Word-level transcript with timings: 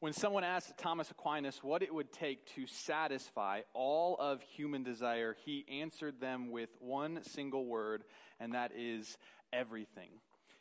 When 0.00 0.12
someone 0.12 0.44
asked 0.44 0.76
Thomas 0.76 1.10
Aquinas 1.10 1.60
what 1.62 1.82
it 1.82 1.94
would 1.94 2.12
take 2.12 2.44
to 2.54 2.66
satisfy 2.66 3.62
all 3.72 4.16
of 4.18 4.42
human 4.42 4.82
desire, 4.82 5.36
he 5.44 5.64
answered 5.70 6.20
them 6.20 6.50
with 6.50 6.68
one 6.78 7.22
single 7.22 7.64
word, 7.64 8.04
and 8.38 8.52
that 8.54 8.72
is 8.76 9.16
everything. 9.52 10.10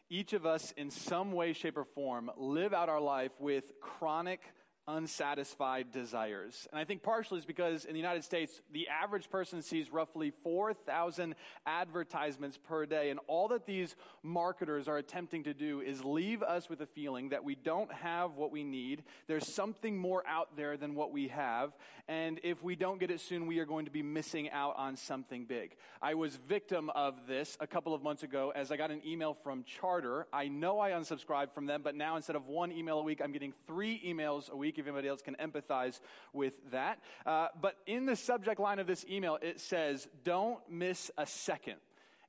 Each 0.10 0.34
of 0.34 0.46
us, 0.46 0.72
in 0.78 0.92
some 0.92 1.32
way, 1.32 1.54
shape, 1.54 1.78
or 1.78 1.84
form, 1.84 2.30
live 2.38 2.74
out 2.74 2.88
our 2.88 3.02
life 3.02 3.32
with 3.40 3.74
chronic 3.82 4.42
unsatisfied 4.88 5.92
desires. 5.92 6.68
And 6.72 6.80
I 6.80 6.84
think 6.84 7.04
partially 7.04 7.40
is 7.40 7.46
because 7.46 7.86
in 7.86 7.94
the 7.94 8.00
United 8.00 8.24
States, 8.24 8.62
the 8.72 8.88
average 8.88 9.30
person 9.30 9.62
sees 9.62 9.92
roughly 9.92 10.34
4,000 10.44 11.36
advertisements 11.66 12.58
per 12.58 12.86
day. 12.86 13.10
And 13.10 13.20
all 13.28 13.48
that 13.50 13.66
these 13.66 13.96
marketers 14.22 14.88
are 14.88 14.98
attempting 14.98 15.44
to 15.44 15.54
do 15.54 15.82
is 15.82 16.04
leave 16.04 16.44
us 16.44 16.70
with 16.70 16.82
a 16.82 16.86
feeling 16.86 17.30
that 17.30 17.44
we 17.44 17.56
don't 17.56 17.92
have 17.94 18.36
what 18.36 18.52
we 18.52 18.64
need. 18.64 19.04
There's 19.28 19.48
something 19.48 19.98
more 19.98 20.24
out 20.28 20.56
there 20.58 20.76
than 20.76 20.96
what 20.96 21.12
we 21.12 21.30
have. 21.30 21.72
And 22.10 22.40
if 22.44 22.62
we 22.62 22.76
don't 22.76 23.00
get 23.00 23.12
it 23.12 23.22
soon, 23.22 23.48
we 23.48 23.60
are 23.60 23.66
going 23.66 23.86
to 23.86 23.92
be 23.92 24.04
missing 24.04 24.50
out 24.52 24.76
on 24.78 24.98
something 24.98 25.46
big. 25.46 25.76
I 26.02 26.16
was 26.16 26.36
victim 26.36 26.90
of 26.90 27.28
this 27.28 27.56
a 27.62 27.68
couple 27.68 27.94
of 27.94 28.04
months 28.04 28.24
ago 28.24 28.52
as 28.54 28.72
I 28.72 28.78
got 28.78 28.92
an 28.92 29.02
email 29.06 29.34
from 29.34 29.64
Charter. 29.64 30.28
I 30.34 30.50
know 30.50 30.80
I 30.80 30.92
unsubscribed 30.92 31.54
from 31.54 31.66
them, 31.66 31.82
but 31.82 31.96
now 31.96 32.18
instead 32.18 32.36
of 32.36 32.48
one 32.48 32.74
email 32.74 33.00
a 33.00 33.04
week, 33.04 33.22
I'm 33.24 33.32
getting 33.32 33.54
three 33.66 34.02
emails 34.06 34.50
a 34.50 34.58
week 34.58 34.73
week 34.74 34.80
if 34.80 34.88
anybody 34.88 35.08
else 35.08 35.22
can 35.22 35.36
empathize 35.36 36.00
with 36.32 36.54
that. 36.72 37.00
Uh, 37.26 37.48
but 37.62 37.78
in 37.86 38.06
the 38.06 38.16
subject 38.16 38.60
line 38.60 38.80
of 38.80 38.88
this 38.88 39.06
email, 39.10 39.38
it 39.42 39.60
says, 39.60 40.08
Don't 40.24 40.60
miss 40.70 41.12
a 41.18 41.26
second. 41.26 41.76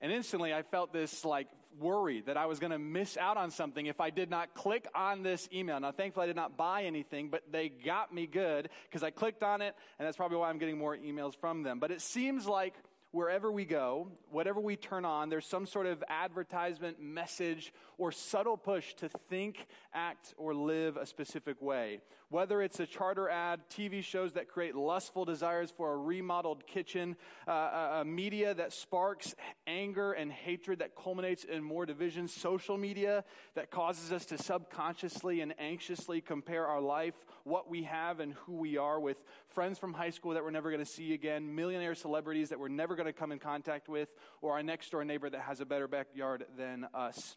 And 0.00 0.12
instantly 0.12 0.52
I 0.52 0.62
felt 0.62 0.92
this 0.92 1.24
like 1.24 1.48
worry 1.80 2.22
that 2.26 2.36
I 2.36 2.46
was 2.46 2.60
going 2.60 2.70
to 2.70 2.78
miss 2.78 3.16
out 3.16 3.36
on 3.36 3.50
something 3.50 3.86
if 3.86 4.00
I 4.00 4.10
did 4.10 4.30
not 4.30 4.54
click 4.54 4.86
on 4.94 5.22
this 5.22 5.48
email. 5.52 5.80
Now, 5.80 5.92
thankfully 5.92 6.24
I 6.24 6.26
did 6.26 6.36
not 6.36 6.56
buy 6.56 6.84
anything, 6.84 7.30
but 7.30 7.42
they 7.50 7.68
got 7.68 8.14
me 8.14 8.26
good 8.26 8.68
because 8.88 9.02
I 9.02 9.10
clicked 9.10 9.42
on 9.42 9.60
it, 9.62 9.74
and 9.98 10.06
that's 10.06 10.16
probably 10.16 10.36
why 10.36 10.50
I'm 10.50 10.58
getting 10.58 10.78
more 10.78 10.96
emails 10.96 11.34
from 11.34 11.62
them. 11.62 11.80
But 11.80 11.90
it 11.90 12.00
seems 12.00 12.46
like 12.46 12.74
wherever 13.14 13.52
we 13.52 13.64
go, 13.64 14.08
whatever 14.32 14.58
we 14.58 14.74
turn 14.74 15.04
on, 15.04 15.28
there's 15.28 15.46
some 15.46 15.66
sort 15.66 15.86
of 15.86 16.02
advertisement, 16.08 17.00
message, 17.00 17.72
or 17.96 18.10
subtle 18.10 18.56
push 18.56 18.92
to 18.94 19.08
think, 19.08 19.68
act, 19.94 20.34
or 20.36 20.52
live 20.52 20.96
a 20.96 21.06
specific 21.06 21.62
way. 21.62 22.00
Whether 22.30 22.60
it's 22.62 22.80
a 22.80 22.86
charter 22.86 23.28
ad, 23.28 23.60
TV 23.70 24.02
shows 24.02 24.32
that 24.32 24.48
create 24.48 24.74
lustful 24.74 25.24
desires 25.24 25.72
for 25.76 25.92
a 25.92 25.96
remodeled 25.96 26.66
kitchen, 26.66 27.14
uh, 27.46 27.52
a, 27.52 28.00
a 28.00 28.04
media 28.04 28.52
that 28.54 28.72
sparks 28.72 29.36
anger 29.68 30.12
and 30.12 30.32
hatred 30.32 30.80
that 30.80 30.96
culminates 30.96 31.44
in 31.44 31.62
more 31.62 31.86
division, 31.86 32.26
social 32.26 32.76
media 32.76 33.22
that 33.54 33.70
causes 33.70 34.10
us 34.10 34.24
to 34.26 34.38
subconsciously 34.38 35.40
and 35.40 35.54
anxiously 35.60 36.20
compare 36.20 36.66
our 36.66 36.80
life, 36.80 37.14
what 37.44 37.70
we 37.70 37.84
have, 37.84 38.18
and 38.18 38.32
who 38.32 38.54
we 38.54 38.76
are 38.76 38.98
with 38.98 39.22
friends 39.46 39.78
from 39.78 39.92
high 39.92 40.10
school 40.10 40.32
that 40.32 40.42
we're 40.42 40.50
never 40.50 40.72
going 40.72 40.84
to 40.84 40.90
see 40.90 41.14
again, 41.14 41.54
millionaire 41.54 41.94
celebrities 41.94 42.48
that 42.48 42.58
we're 42.58 42.66
never 42.66 42.96
going 42.96 43.03
going 43.04 43.14
to 43.14 43.18
come 43.18 43.32
in 43.32 43.38
contact 43.38 43.88
with, 43.88 44.08
or 44.40 44.54
our 44.54 44.62
next 44.62 44.90
door 44.90 45.04
neighbor 45.04 45.28
that 45.30 45.42
has 45.42 45.60
a 45.60 45.66
better 45.66 45.86
backyard 45.86 46.46
than 46.56 46.86
us. 46.94 47.36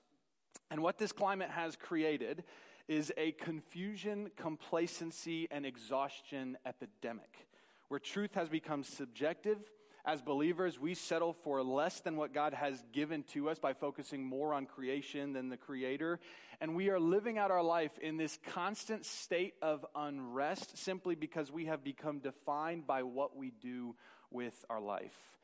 And 0.72 0.82
what 0.82 0.98
this 0.98 1.12
climate 1.12 1.50
has 1.52 1.76
created 1.76 2.44
is 2.88 3.12
a 3.18 3.34
confusion, 3.34 4.32
complacency, 4.38 5.48
and 5.52 5.66
exhaustion 5.66 6.58
epidemic 6.66 7.48
where 7.90 8.00
truth 8.00 8.34
has 8.36 8.50
become 8.50 8.84
subjective. 8.84 9.60
As 10.06 10.22
believers, 10.22 10.80
we 10.80 10.94
settle 10.94 11.34
for 11.34 11.62
less 11.64 12.00
than 12.00 12.16
what 12.16 12.34
God 12.34 12.54
has 12.54 12.82
given 12.94 13.24
to 13.34 13.50
us 13.50 13.60
by 13.60 13.74
focusing 13.74 14.24
more 14.24 14.54
on 14.54 14.66
creation 14.66 15.34
than 15.34 15.50
the 15.50 15.58
Creator. 15.58 16.20
And 16.62 16.76
we 16.76 16.90
are 16.90 17.00
living 17.00 17.38
out 17.38 17.52
our 17.52 17.64
life 17.64 17.98
in 18.02 18.16
this 18.16 18.40
constant 18.52 19.06
state 19.06 19.56
of 19.62 19.86
unrest 19.96 20.78
simply 20.78 21.16
because 21.16 21.52
we 21.52 21.66
have 21.66 21.84
become 21.84 22.20
defined 22.20 22.88
by 22.88 23.04
what 23.04 23.36
we 23.36 23.52
do 23.62 23.96
with 24.32 24.66
our 24.70 24.80
life. 24.80 25.37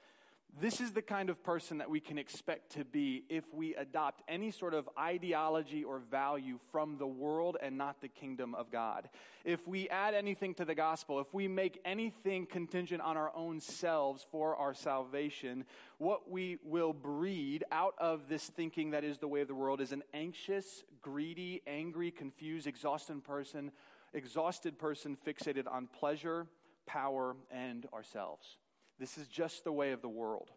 This 0.62 0.80
is 0.80 0.92
the 0.92 1.02
kind 1.02 1.32
of 1.32 1.44
person 1.44 1.80
that 1.80 1.90
we 1.90 2.00
can 2.00 2.20
expect 2.20 2.74
to 2.74 2.86
be 2.86 3.24
if 3.28 3.44
we 3.52 3.74
adopt 3.74 4.22
any 4.28 4.52
sort 4.52 4.76
of 4.76 4.88
ideology 5.00 5.84
or 5.84 5.98
value 5.98 6.60
from 6.72 7.00
the 7.00 7.08
world 7.08 7.58
and 7.60 7.76
not 7.76 8.02
the 8.02 8.08
kingdom 8.08 8.54
of 8.54 8.72
God. 8.72 9.10
If 9.44 9.68
we 9.68 9.90
add 9.90 10.14
anything 10.14 10.54
to 10.56 10.66
the 10.66 10.76
gospel, 10.76 11.20
if 11.20 11.34
we 11.34 11.48
make 11.48 11.80
anything 11.84 12.46
contingent 12.46 13.02
on 13.02 13.18
our 13.18 13.36
own 13.36 13.62
selves 13.62 14.28
for 14.32 14.56
our 14.56 14.76
salvation, 14.76 15.66
what 15.98 16.30
we 16.30 16.60
will 16.64 16.94
breed 16.94 17.64
out 17.72 17.96
of 17.98 18.30
this 18.30 18.46
thinking 18.46 18.92
that 18.92 19.04
is 19.04 19.18
the 19.18 19.28
way 19.28 19.42
of 19.42 19.48
the 19.48 19.56
world 19.56 19.82
is 19.82 19.92
an 19.92 20.04
anxious, 20.14 20.84
greedy, 21.02 21.64
angry, 21.66 22.12
confused, 22.12 22.68
exhausted 22.68 23.24
person, 23.24 23.72
exhausted 24.14 24.78
person 24.78 25.18
fixated 25.26 25.66
on 25.68 25.88
pleasure, 25.88 26.46
power, 26.86 27.36
and 27.50 27.88
ourselves. 27.92 28.60
This 29.00 29.18
is 29.18 29.28
just 29.28 29.64
the 29.64 29.72
way 29.72 29.92
of 29.92 30.02
the 30.02 30.10
world. 30.10 30.52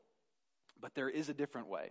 But 0.81 0.95
there 0.95 1.09
is 1.09 1.29
a 1.29 1.35
different 1.35 1.69
way. 1.69 1.91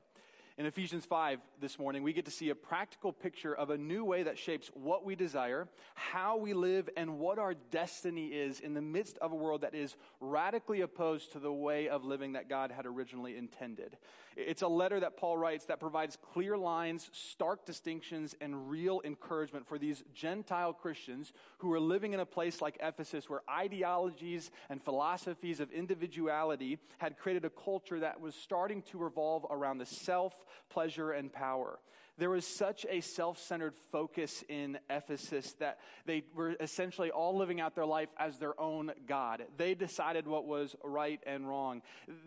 In 0.58 0.66
Ephesians 0.66 1.04
5 1.04 1.42
this 1.60 1.78
morning, 1.78 2.02
we 2.02 2.14
get 2.14 2.24
to 2.26 2.32
see 2.32 2.50
a 2.50 2.56
practical 2.56 3.12
picture 3.12 3.54
of 3.54 3.72
a 3.72 3.78
new 3.78 4.06
way 4.06 4.24
that 4.24 4.38
shapes 4.38 4.72
what 4.74 5.04
we 5.04 5.14
desire, 5.14 5.68
how 5.96 6.38
we 6.38 6.54
live, 6.54 6.90
and 6.96 7.20
what 7.20 7.40
our 7.40 7.56
destiny 7.72 8.28
is 8.28 8.62
in 8.62 8.74
the 8.74 8.82
midst 8.82 9.18
of 9.18 9.34
a 9.34 9.36
world 9.36 9.62
that 9.62 9.76
is 9.76 9.98
radically 10.22 10.80
opposed 10.80 11.34
to 11.34 11.40
the 11.40 11.52
way 11.52 11.90
of 11.90 12.06
living 12.06 12.34
that 12.34 12.48
God 12.48 12.72
had 12.72 12.86
originally 12.86 13.36
intended. 13.36 13.98
It's 14.38 14.62
a 14.62 14.68
letter 14.68 15.00
that 15.02 15.18
Paul 15.18 15.38
writes 15.38 15.66
that 15.66 15.82
provides 15.82 16.18
clear 16.34 16.58
lines, 16.58 17.10
stark 17.12 17.66
distinctions, 17.66 18.34
and 18.40 18.70
real 18.70 19.02
encouragement 19.04 19.68
for 19.68 19.78
these 19.78 20.06
Gentile 20.14 20.72
Christians 20.72 21.34
who 21.60 21.74
are 21.74 21.80
living 21.82 22.14
in 22.14 22.22
a 22.22 22.26
place 22.26 22.62
like 22.62 22.78
Ephesus 22.82 23.30
where 23.30 23.42
ideologies 23.50 24.52
and 24.70 24.82
philosophies 24.82 25.60
of 25.60 25.72
individuality 25.72 26.80
had 26.98 27.18
created 27.18 27.44
a 27.44 27.50
culture 27.50 28.00
that 28.00 28.22
was 28.22 28.36
starting 28.36 28.82
to 28.84 28.98
revolve 28.98 29.46
around 29.50 29.80
the 29.80 29.86
self 29.86 30.45
pleasure, 30.70 31.12
and 31.12 31.32
power. 31.32 31.80
There 32.18 32.30
was 32.30 32.48
such 32.48 32.86
a 32.90 33.02
self 33.02 33.40
centered 33.40 33.76
focus 33.92 34.44
in 34.48 34.80
Ephesus 34.90 35.52
that 35.60 35.80
they 36.06 36.24
were 36.34 36.56
essentially 36.60 37.12
all 37.12 37.38
living 37.38 37.60
out 37.60 37.76
their 37.76 37.86
life 37.86 38.10
as 38.18 38.38
their 38.38 38.60
own 38.60 38.92
God. 39.06 39.44
They 39.58 39.74
decided 39.74 40.26
what 40.26 40.46
was 40.46 40.76
right 40.84 41.20
and 41.26 41.48
wrong. 41.48 41.82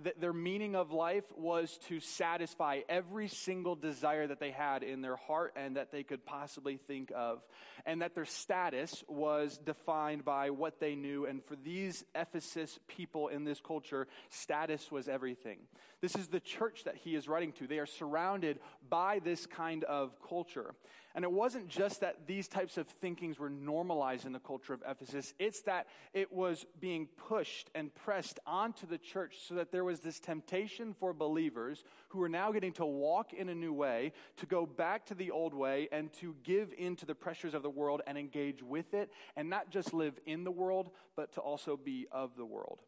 Th- 0.04 0.14
their 0.20 0.34
meaning 0.34 0.76
of 0.76 0.92
life 0.92 1.24
was 1.36 1.78
to 1.88 2.00
satisfy 2.00 2.80
every 2.88 3.28
single 3.28 3.76
desire 3.76 4.26
that 4.26 4.40
they 4.40 4.50
had 4.50 4.82
in 4.82 5.00
their 5.00 5.16
heart 5.16 5.54
and 5.56 5.76
that 5.76 5.90
they 5.90 6.02
could 6.02 6.26
possibly 6.26 6.76
think 6.76 7.10
of. 7.16 7.40
And 7.86 8.02
that 8.02 8.14
their 8.14 8.26
status 8.26 9.02
was 9.08 9.56
defined 9.56 10.24
by 10.24 10.50
what 10.50 10.80
they 10.80 10.96
knew. 10.96 11.24
And 11.24 11.42
for 11.42 11.56
these 11.56 12.04
Ephesus 12.14 12.78
people 12.88 13.28
in 13.28 13.44
this 13.44 13.60
culture, 13.60 14.06
status 14.28 14.90
was 14.92 15.08
everything. 15.08 15.60
This 16.00 16.14
is 16.14 16.28
the 16.28 16.40
church 16.40 16.84
that 16.84 16.96
he 16.96 17.16
is 17.16 17.26
writing 17.26 17.52
to. 17.52 17.66
They 17.66 17.80
are 17.80 17.86
surrounded 17.86 18.60
by 18.88 19.18
this 19.18 19.46
kind 19.46 19.77
of 19.84 20.12
culture. 20.26 20.74
And 21.14 21.24
it 21.24 21.32
wasn't 21.32 21.68
just 21.68 22.00
that 22.00 22.26
these 22.26 22.46
types 22.46 22.78
of 22.78 22.86
thinkings 22.86 23.38
were 23.38 23.50
normalized 23.50 24.24
in 24.24 24.32
the 24.32 24.38
culture 24.38 24.72
of 24.72 24.82
Ephesus, 24.88 25.34
it's 25.38 25.62
that 25.62 25.88
it 26.14 26.32
was 26.32 26.64
being 26.80 27.08
pushed 27.28 27.70
and 27.74 27.92
pressed 27.94 28.38
onto 28.46 28.86
the 28.86 28.98
church 28.98 29.38
so 29.48 29.54
that 29.54 29.72
there 29.72 29.84
was 29.84 30.00
this 30.00 30.20
temptation 30.20 30.94
for 30.94 31.12
believers 31.12 31.82
who 32.10 32.22
are 32.22 32.28
now 32.28 32.52
getting 32.52 32.72
to 32.74 32.86
walk 32.86 33.32
in 33.32 33.48
a 33.48 33.54
new 33.54 33.72
way, 33.72 34.12
to 34.36 34.46
go 34.46 34.64
back 34.64 35.06
to 35.06 35.14
the 35.14 35.30
old 35.30 35.54
way, 35.54 35.88
and 35.90 36.12
to 36.12 36.36
give 36.44 36.72
in 36.78 36.94
to 36.96 37.06
the 37.06 37.14
pressures 37.14 37.54
of 37.54 37.62
the 37.62 37.70
world 37.70 38.00
and 38.06 38.16
engage 38.16 38.62
with 38.62 38.94
it, 38.94 39.10
and 39.34 39.50
not 39.50 39.70
just 39.70 39.92
live 39.92 40.18
in 40.26 40.44
the 40.44 40.50
world, 40.50 40.90
but 41.16 41.32
to 41.32 41.40
also 41.40 41.76
be 41.76 42.06
of 42.12 42.36
the 42.36 42.46
world. 42.46 42.78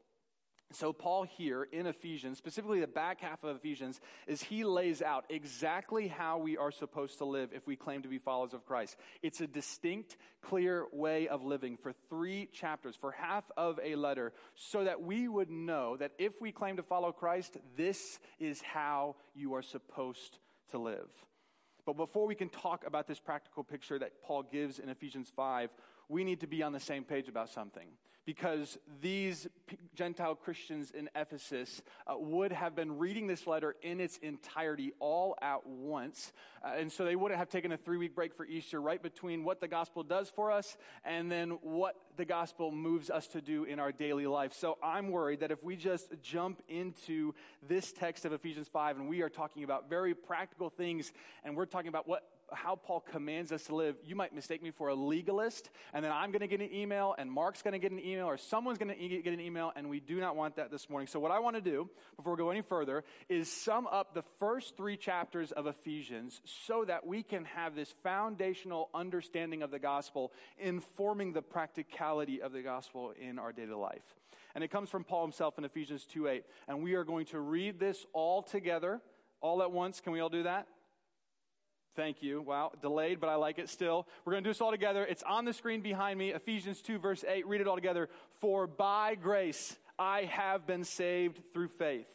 So, 0.73 0.93
Paul 0.93 1.25
here 1.25 1.67
in 1.73 1.87
Ephesians, 1.87 2.39
specifically 2.39 2.81
the 2.81 2.87
back 2.87 3.21
half 3.21 3.43
of 3.43 3.57
Ephesians, 3.57 4.01
is 4.29 4.41
he 4.41 4.63
lays 4.63 5.03
out 5.03 5.25
exactly 5.29 6.07
how 6.07 6.39
we 6.39 6.57
are 6.57 6.71
supposed 6.71 7.19
to 7.19 7.25
live 7.25 7.51
if 7.53 7.67
we 7.67 7.75
claim 7.75 8.03
to 8.03 8.09
be 8.09 8.19
followers 8.19 8.55
of 8.55 8.65
Christ. 8.65 8.97
It's 9.21 9.41
a 9.41 9.49
distinct, 9.49 10.17
clear 10.43 10.87
way 10.93 11.27
of 11.27 11.45
living 11.45 11.77
for 11.77 11.93
three 12.09 12.49
chapters, 12.53 12.95
for 12.95 13.11
half 13.11 13.43
of 13.57 13.81
a 13.83 13.97
letter, 13.97 14.33
so 14.55 14.85
that 14.85 15.03
we 15.03 15.27
would 15.27 15.51
know 15.51 15.97
that 15.97 16.13
if 16.19 16.41
we 16.41 16.53
claim 16.53 16.77
to 16.77 16.85
follow 16.85 17.11
Christ, 17.11 17.57
this 17.77 18.21
is 18.39 18.63
how 18.63 19.17
you 19.35 19.55
are 19.55 19.63
supposed 19.63 20.39
to 20.71 20.79
live. 20.79 21.11
But 21.85 21.97
before 21.97 22.29
we 22.29 22.37
can 22.37 22.49
talk 22.49 22.87
about 22.87 23.09
this 23.09 23.19
practical 23.19 23.65
picture 23.65 23.99
that 23.99 24.23
Paul 24.23 24.45
gives 24.45 24.79
in 24.79 24.89
Ephesians 24.89 25.33
5, 25.35 25.71
we 26.09 26.23
need 26.23 26.41
to 26.41 26.47
be 26.47 26.63
on 26.63 26.73
the 26.73 26.79
same 26.79 27.03
page 27.03 27.29
about 27.29 27.49
something. 27.49 27.89
Because 28.31 28.79
these 29.03 29.49
Gentile 29.97 30.37
Christians 30.37 30.93
in 30.93 31.11
Ephesus 31.17 31.83
uh, 32.07 32.15
would 32.17 32.53
have 32.53 32.77
been 32.77 32.97
reading 32.97 33.27
this 33.27 33.45
letter 33.45 33.75
in 33.83 33.99
its 33.99 34.19
entirety 34.19 34.93
all 35.01 35.37
at 35.43 35.67
once. 35.67 36.33
Uh, 36.65 36.75
and 36.77 36.93
so 36.93 37.05
they 37.05 37.17
wouldn't 37.17 37.41
have 37.41 37.49
taken 37.49 37.73
a 37.73 37.77
three 37.77 37.97
week 37.97 38.15
break 38.15 38.33
for 38.33 38.47
Easter 38.47 38.81
right 38.81 39.03
between 39.03 39.43
what 39.43 39.61
the 39.61 39.67
gospel 39.67 40.05
does 40.05 40.31
for 40.31 40.53
us 40.53 40.77
and 41.05 41.29
then 41.29 41.59
what 41.63 41.97
the 42.17 42.25
gospel 42.25 42.71
moves 42.71 43.11
us 43.11 43.27
to 43.27 43.41
do 43.41 43.65
in 43.65 43.81
our 43.81 43.91
daily 43.91 44.29
life. 44.29 44.53
So 44.53 44.79
I'm 44.81 45.11
worried 45.11 45.41
that 45.41 45.51
if 45.51 45.65
we 45.65 45.75
just 45.75 46.13
jump 46.23 46.63
into 46.69 47.35
this 47.69 47.91
text 47.91 48.25
of 48.25 48.33
Ephesians 48.33 48.69
5 48.69 48.99
and 48.99 49.09
we 49.09 49.23
are 49.23 49.29
talking 49.29 49.65
about 49.65 49.91
very 49.91 50.15
practical 50.15 50.71
things 50.71 51.11
and 51.43 51.57
we're 51.57 51.67
talking 51.67 51.89
about 51.89 52.07
what 52.07 52.29
how 52.53 52.77
Paul 52.77 53.01
commands 53.01 53.53
us 53.53 53.65
to 53.65 53.75
live, 53.75 53.97
you 54.05 54.15
might 54.15 54.35
mistake 54.35 54.63
me 54.63 54.71
for 54.71 54.89
a 54.89 54.95
legalist, 54.95 55.71
and 55.93 56.05
then 56.05 56.13
I'm 56.13 56.31
going 56.31 56.41
to 56.41 56.47
get 56.47 56.61
an 56.61 56.75
email, 56.75 57.15
and 57.19 57.31
Mark's 57.31 57.63
going 57.63 57.73
to 57.73 57.79
get 57.79 57.93
an 57.93 58.01
email, 58.01 58.27
or 58.27 58.37
someone's 58.37 58.79
going 58.79 58.95
to 58.95 59.09
get 59.23 59.33
an 59.33 59.41
email, 59.41 59.73
and 59.77 59.89
we 59.89 60.01
do 60.01 60.21
not 60.21 60.37
want 60.37 60.57
that 60.57 60.71
this 60.71 60.89
morning. 60.89 61.07
So, 61.07 61.21
what 61.21 61.31
I 61.31 61.39
want 61.39 61.57
to 61.57 61.63
do, 61.63 61.89
before 62.17 62.35
we 62.35 62.39
go 62.39 62.51
any 62.51 62.63
further, 62.63 63.05
is 63.29 63.51
sum 63.51 63.87
up 63.87 64.15
the 64.15 64.23
first 64.39 64.77
three 64.77 64.97
chapters 64.97 65.53
of 65.53 65.67
Ephesians 65.67 66.41
so 66.67 66.85
that 66.85 67.07
we 67.07 67.23
can 67.23 67.45
have 67.47 67.75
this 67.75 67.95
foundational 68.03 68.89
understanding 68.95 69.63
of 69.63 69.71
the 69.71 69.79
gospel 69.79 70.33
informing 70.59 71.33
the 71.33 71.43
practicality 71.43 72.43
of 72.43 72.53
the 72.53 72.63
gospel 72.63 73.13
in 73.21 73.39
our 73.39 73.53
daily 73.53 73.75
life. 73.75 74.03
And 74.55 74.65
it 74.65 74.69
comes 74.69 74.91
from 74.91 75.05
Paul 75.05 75.23
himself 75.23 75.59
in 75.59 75.65
Ephesians 75.65 76.05
2 76.13 76.29
8. 76.29 76.45
And 76.69 76.83
we 76.83 76.95
are 76.95 77.05
going 77.05 77.27
to 77.27 77.41
read 77.41 77.79
this 77.79 78.05
all 78.13 78.43
together, 78.43 79.01
all 79.41 79.63
at 79.63 79.71
once. 79.71 80.01
Can 80.01 80.13
we 80.13 80.21
all 80.21 80.29
do 80.29 80.43
that? 80.45 80.67
Thank 81.97 82.23
you. 82.23 82.41
Wow, 82.41 82.73
delayed, 82.81 83.21
but 83.21 83.29
I 83.29 83.35
like 83.35 83.59
it 83.59 83.69
still. 83.69 84.07
We're 84.25 84.33
going 84.33 84.45
to 84.45 84.49
do 84.49 84.53
this 84.53 84.61
all 84.61 84.71
together. 84.71 85.05
It's 85.05 85.25
on 85.25 85.45
the 85.45 85.53
screen 85.53 85.81
behind 85.81 86.19
me. 86.19 86.31
Ephesians 86.31 86.81
2, 86.83 86.99
verse 86.99 87.25
8. 87.27 87.47
Read 87.47 87.61
it 87.61 87.67
all 87.67 87.75
together. 87.75 88.09
For 88.41 88.67
by 88.67 89.17
grace 89.17 89.77
I 89.99 90.23
have 90.23 90.67
been 90.67 90.85
saved 90.85 91.41
through 91.53 91.69
faith. 91.69 92.09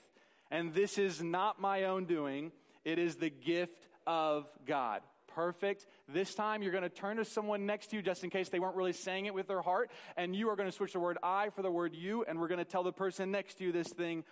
And 0.50 0.74
this 0.74 0.98
is 0.98 1.22
not 1.22 1.60
my 1.60 1.86
own 1.86 2.06
doing, 2.06 2.52
it 2.84 3.00
is 3.00 3.16
the 3.16 3.30
gift 3.30 3.88
of 4.08 4.48
God. 4.66 5.02
Perfect. 5.28 5.86
This 6.08 6.34
time 6.34 6.64
you're 6.64 6.72
going 6.72 6.84
to 6.84 6.90
turn 6.90 7.18
to 7.18 7.26
someone 7.26 7.66
next 7.66 7.88
to 7.88 7.98
you 7.98 8.02
just 8.02 8.24
in 8.24 8.30
case 8.30 8.48
they 8.48 8.60
weren't 8.60 8.78
really 8.78 8.94
saying 8.94 9.26
it 9.26 9.34
with 9.34 9.48
their 9.48 9.62
heart. 9.62 9.92
And 10.16 10.34
you 10.34 10.50
are 10.50 10.56
going 10.56 10.70
to 10.70 10.76
switch 10.76 10.94
the 10.94 11.00
word 11.00 11.18
I 11.22 11.50
for 11.50 11.62
the 11.62 11.70
word 11.70 11.94
you. 11.94 12.24
And 12.26 12.40
we're 12.40 12.48
going 12.48 12.60
to 12.60 12.64
tell 12.64 12.84
the 12.84 12.94
person 12.94 13.32
next 13.32 13.56
to 13.56 13.66
you 13.66 13.74
this 13.74 13.90
thing 13.90 14.24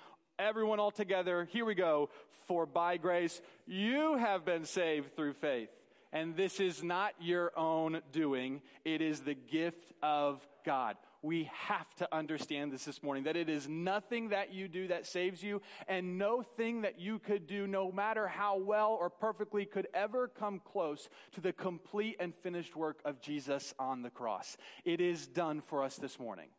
Everyone 0.44 0.82
all 0.82 0.92
together, 0.92 1.48
here 1.54 1.64
we 1.64 1.74
go. 1.74 2.10
For 2.48 2.66
by 2.66 2.98
grace 2.98 3.42
you 3.66 4.18
have 4.18 4.44
been 4.44 4.66
saved 4.66 5.16
through 5.16 5.34
faith. 5.36 5.70
And 6.12 6.36
this 6.36 6.60
is 6.60 6.84
not 6.84 7.14
your 7.22 7.58
own 7.58 8.02
doing, 8.12 8.62
it 8.84 9.02
is 9.02 9.22
the 9.22 9.36
gift 9.36 9.94
of 10.04 10.46
God. 10.66 10.98
We 11.22 11.50
have 11.54 11.96
to 11.96 12.14
understand 12.14 12.74
this 12.74 12.84
this 12.84 13.02
morning 13.02 13.24
that 13.24 13.38
it 13.38 13.48
is 13.48 13.70
nothing 13.70 14.30
that 14.30 14.54
you 14.54 14.68
do 14.68 14.90
that 14.90 15.06
saves 15.06 15.42
you, 15.42 15.62
and 15.88 16.18
no 16.18 16.42
thing 16.42 16.82
that 16.82 17.00
you 17.00 17.20
could 17.20 17.48
do, 17.48 17.66
no 17.66 17.90
matter 17.90 18.28
how 18.28 18.60
well 18.60 18.98
or 19.00 19.10
perfectly, 19.10 19.64
could 19.64 19.88
ever 19.94 20.28
come 20.28 20.60
close 20.60 21.08
to 21.36 21.42
the 21.42 21.54
complete 21.54 22.18
and 22.20 22.36
finished 22.36 22.76
work 22.76 23.00
of 23.06 23.22
Jesus 23.22 23.74
on 23.80 24.02
the 24.02 24.10
cross. 24.10 24.58
It 24.84 25.00
is 25.00 25.26
done 25.26 25.62
for 25.62 25.84
us 25.84 25.96
this 25.96 26.20
morning. 26.20 26.50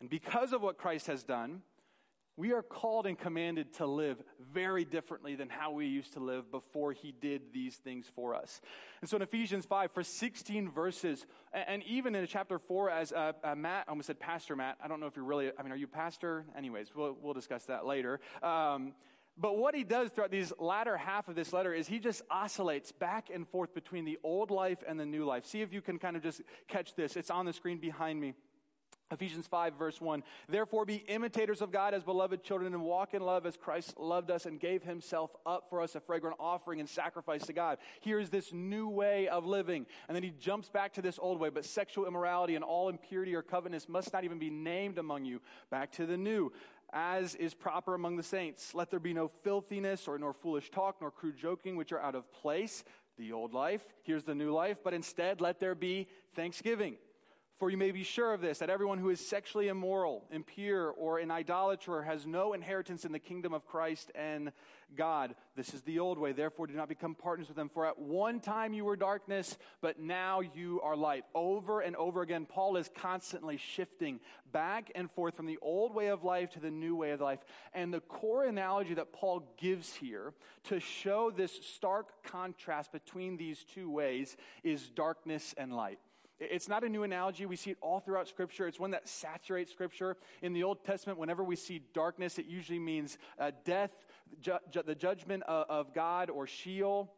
And 0.00 0.08
because 0.08 0.52
of 0.52 0.62
what 0.62 0.78
Christ 0.78 1.06
has 1.06 1.24
done, 1.24 1.62
we 2.38 2.52
are 2.52 2.62
called 2.62 3.06
and 3.06 3.18
commanded 3.18 3.74
to 3.74 3.86
live 3.86 4.22
very 4.52 4.84
differently 4.84 5.34
than 5.34 5.48
how 5.48 5.72
we 5.72 5.86
used 5.86 6.12
to 6.12 6.20
live 6.20 6.52
before 6.52 6.92
he 6.92 7.10
did 7.10 7.52
these 7.52 7.74
things 7.74 8.06
for 8.14 8.32
us. 8.32 8.60
And 9.00 9.10
so 9.10 9.16
in 9.16 9.22
Ephesians 9.22 9.66
5, 9.66 9.90
for 9.90 10.04
16 10.04 10.70
verses, 10.70 11.26
and 11.52 11.82
even 11.82 12.14
in 12.14 12.24
chapter 12.28 12.60
4, 12.60 12.90
as 12.90 13.12
uh, 13.12 13.32
uh, 13.42 13.56
Matt, 13.56 13.86
I 13.88 13.90
almost 13.90 14.06
said 14.06 14.20
Pastor 14.20 14.54
Matt, 14.54 14.78
I 14.80 14.86
don't 14.86 15.00
know 15.00 15.06
if 15.06 15.16
you're 15.16 15.24
really, 15.24 15.50
I 15.58 15.62
mean, 15.64 15.72
are 15.72 15.76
you 15.76 15.88
pastor? 15.88 16.44
Anyways, 16.56 16.94
we'll, 16.94 17.16
we'll 17.20 17.34
discuss 17.34 17.64
that 17.64 17.84
later. 17.84 18.20
Um, 18.40 18.92
but 19.36 19.58
what 19.58 19.74
he 19.74 19.82
does 19.82 20.10
throughout 20.10 20.30
these 20.30 20.52
latter 20.60 20.96
half 20.96 21.28
of 21.28 21.34
this 21.34 21.52
letter 21.52 21.74
is 21.74 21.88
he 21.88 21.98
just 21.98 22.22
oscillates 22.30 22.92
back 22.92 23.30
and 23.34 23.48
forth 23.48 23.74
between 23.74 24.04
the 24.04 24.18
old 24.22 24.52
life 24.52 24.78
and 24.86 24.98
the 24.98 25.06
new 25.06 25.24
life. 25.24 25.44
See 25.44 25.62
if 25.62 25.72
you 25.72 25.80
can 25.80 25.98
kind 25.98 26.16
of 26.16 26.22
just 26.22 26.42
catch 26.68 26.94
this. 26.94 27.16
It's 27.16 27.30
on 27.30 27.46
the 27.46 27.52
screen 27.52 27.78
behind 27.78 28.20
me. 28.20 28.34
Ephesians 29.10 29.46
5, 29.46 29.74
verse 29.74 30.00
1. 30.00 30.22
Therefore, 30.48 30.84
be 30.84 30.96
imitators 31.08 31.62
of 31.62 31.72
God 31.72 31.94
as 31.94 32.02
beloved 32.02 32.42
children 32.42 32.74
and 32.74 32.82
walk 32.82 33.14
in 33.14 33.22
love 33.22 33.46
as 33.46 33.56
Christ 33.56 33.98
loved 33.98 34.30
us 34.30 34.44
and 34.44 34.60
gave 34.60 34.82
himself 34.82 35.30
up 35.46 35.70
for 35.70 35.80
us, 35.80 35.94
a 35.94 36.00
fragrant 36.00 36.36
offering 36.38 36.78
and 36.78 36.88
sacrifice 36.88 37.46
to 37.46 37.54
God. 37.54 37.78
Here's 38.00 38.28
this 38.28 38.52
new 38.52 38.88
way 38.88 39.26
of 39.28 39.46
living. 39.46 39.86
And 40.08 40.14
then 40.14 40.22
he 40.22 40.30
jumps 40.30 40.68
back 40.68 40.92
to 40.94 41.02
this 41.02 41.18
old 41.20 41.40
way. 41.40 41.48
But 41.48 41.64
sexual 41.64 42.06
immorality 42.06 42.54
and 42.54 42.64
all 42.64 42.90
impurity 42.90 43.34
or 43.34 43.42
covetousness 43.42 43.88
must 43.88 44.12
not 44.12 44.24
even 44.24 44.38
be 44.38 44.50
named 44.50 44.98
among 44.98 45.24
you. 45.24 45.40
Back 45.70 45.92
to 45.92 46.04
the 46.04 46.18
new. 46.18 46.52
As 46.92 47.34
is 47.34 47.54
proper 47.54 47.94
among 47.94 48.16
the 48.16 48.22
saints. 48.22 48.74
Let 48.74 48.90
there 48.90 49.00
be 49.00 49.14
no 49.14 49.28
filthiness 49.42 50.06
or 50.06 50.18
nor 50.18 50.34
foolish 50.34 50.70
talk 50.70 50.96
nor 51.00 51.10
crude 51.10 51.36
joking, 51.38 51.76
which 51.76 51.92
are 51.92 52.00
out 52.00 52.14
of 52.14 52.30
place. 52.32 52.84
The 53.16 53.32
old 53.32 53.54
life. 53.54 53.82
Here's 54.02 54.24
the 54.24 54.34
new 54.34 54.52
life. 54.52 54.78
But 54.84 54.94
instead, 54.94 55.40
let 55.40 55.60
there 55.60 55.74
be 55.74 56.08
thanksgiving. 56.34 56.96
For 57.58 57.70
you 57.70 57.76
may 57.76 57.90
be 57.90 58.04
sure 58.04 58.32
of 58.32 58.40
this, 58.40 58.58
that 58.58 58.70
everyone 58.70 58.98
who 58.98 59.10
is 59.10 59.26
sexually 59.26 59.66
immoral, 59.66 60.24
impure, 60.30 60.90
or 60.90 61.18
an 61.18 61.32
idolater 61.32 62.02
has 62.02 62.24
no 62.24 62.52
inheritance 62.52 63.04
in 63.04 63.10
the 63.10 63.18
kingdom 63.18 63.52
of 63.52 63.66
Christ 63.66 64.12
and 64.14 64.52
God. 64.96 65.34
This 65.56 65.74
is 65.74 65.82
the 65.82 65.98
old 65.98 66.18
way. 66.18 66.30
Therefore, 66.30 66.68
do 66.68 66.74
not 66.74 66.88
become 66.88 67.16
partners 67.16 67.48
with 67.48 67.56
them. 67.56 67.68
For 67.68 67.84
at 67.84 67.98
one 67.98 68.38
time 68.38 68.74
you 68.74 68.84
were 68.84 68.94
darkness, 68.94 69.58
but 69.80 69.98
now 69.98 70.38
you 70.38 70.80
are 70.84 70.94
light. 70.94 71.24
Over 71.34 71.80
and 71.80 71.96
over 71.96 72.22
again, 72.22 72.46
Paul 72.46 72.76
is 72.76 72.88
constantly 72.94 73.56
shifting 73.56 74.20
back 74.52 74.92
and 74.94 75.10
forth 75.10 75.34
from 75.34 75.46
the 75.46 75.58
old 75.60 75.96
way 75.96 76.06
of 76.06 76.22
life 76.22 76.50
to 76.50 76.60
the 76.60 76.70
new 76.70 76.94
way 76.94 77.10
of 77.10 77.20
life. 77.20 77.40
And 77.74 77.92
the 77.92 78.00
core 78.00 78.44
analogy 78.44 78.94
that 78.94 79.12
Paul 79.12 79.42
gives 79.58 79.94
here 79.94 80.32
to 80.64 80.78
show 80.78 81.32
this 81.32 81.58
stark 81.66 82.22
contrast 82.22 82.92
between 82.92 83.36
these 83.36 83.64
two 83.64 83.90
ways 83.90 84.36
is 84.62 84.88
darkness 84.88 85.56
and 85.58 85.72
light. 85.74 85.98
It's 86.40 86.68
not 86.68 86.84
a 86.84 86.88
new 86.88 87.02
analogy. 87.02 87.46
We 87.46 87.56
see 87.56 87.70
it 87.72 87.78
all 87.80 88.00
throughout 88.00 88.28
Scripture. 88.28 88.68
It's 88.68 88.78
one 88.78 88.92
that 88.92 89.08
saturates 89.08 89.72
Scripture. 89.72 90.16
In 90.40 90.52
the 90.52 90.62
Old 90.62 90.84
Testament, 90.84 91.18
whenever 91.18 91.42
we 91.42 91.56
see 91.56 91.82
darkness, 91.92 92.38
it 92.38 92.46
usually 92.46 92.78
means 92.78 93.18
uh, 93.38 93.50
death, 93.64 93.90
ju- 94.40 94.58
ju- 94.70 94.82
the 94.86 94.94
judgment 94.94 95.42
of, 95.44 95.66
of 95.68 95.94
God, 95.94 96.30
or 96.30 96.46
Sheol. 96.46 97.12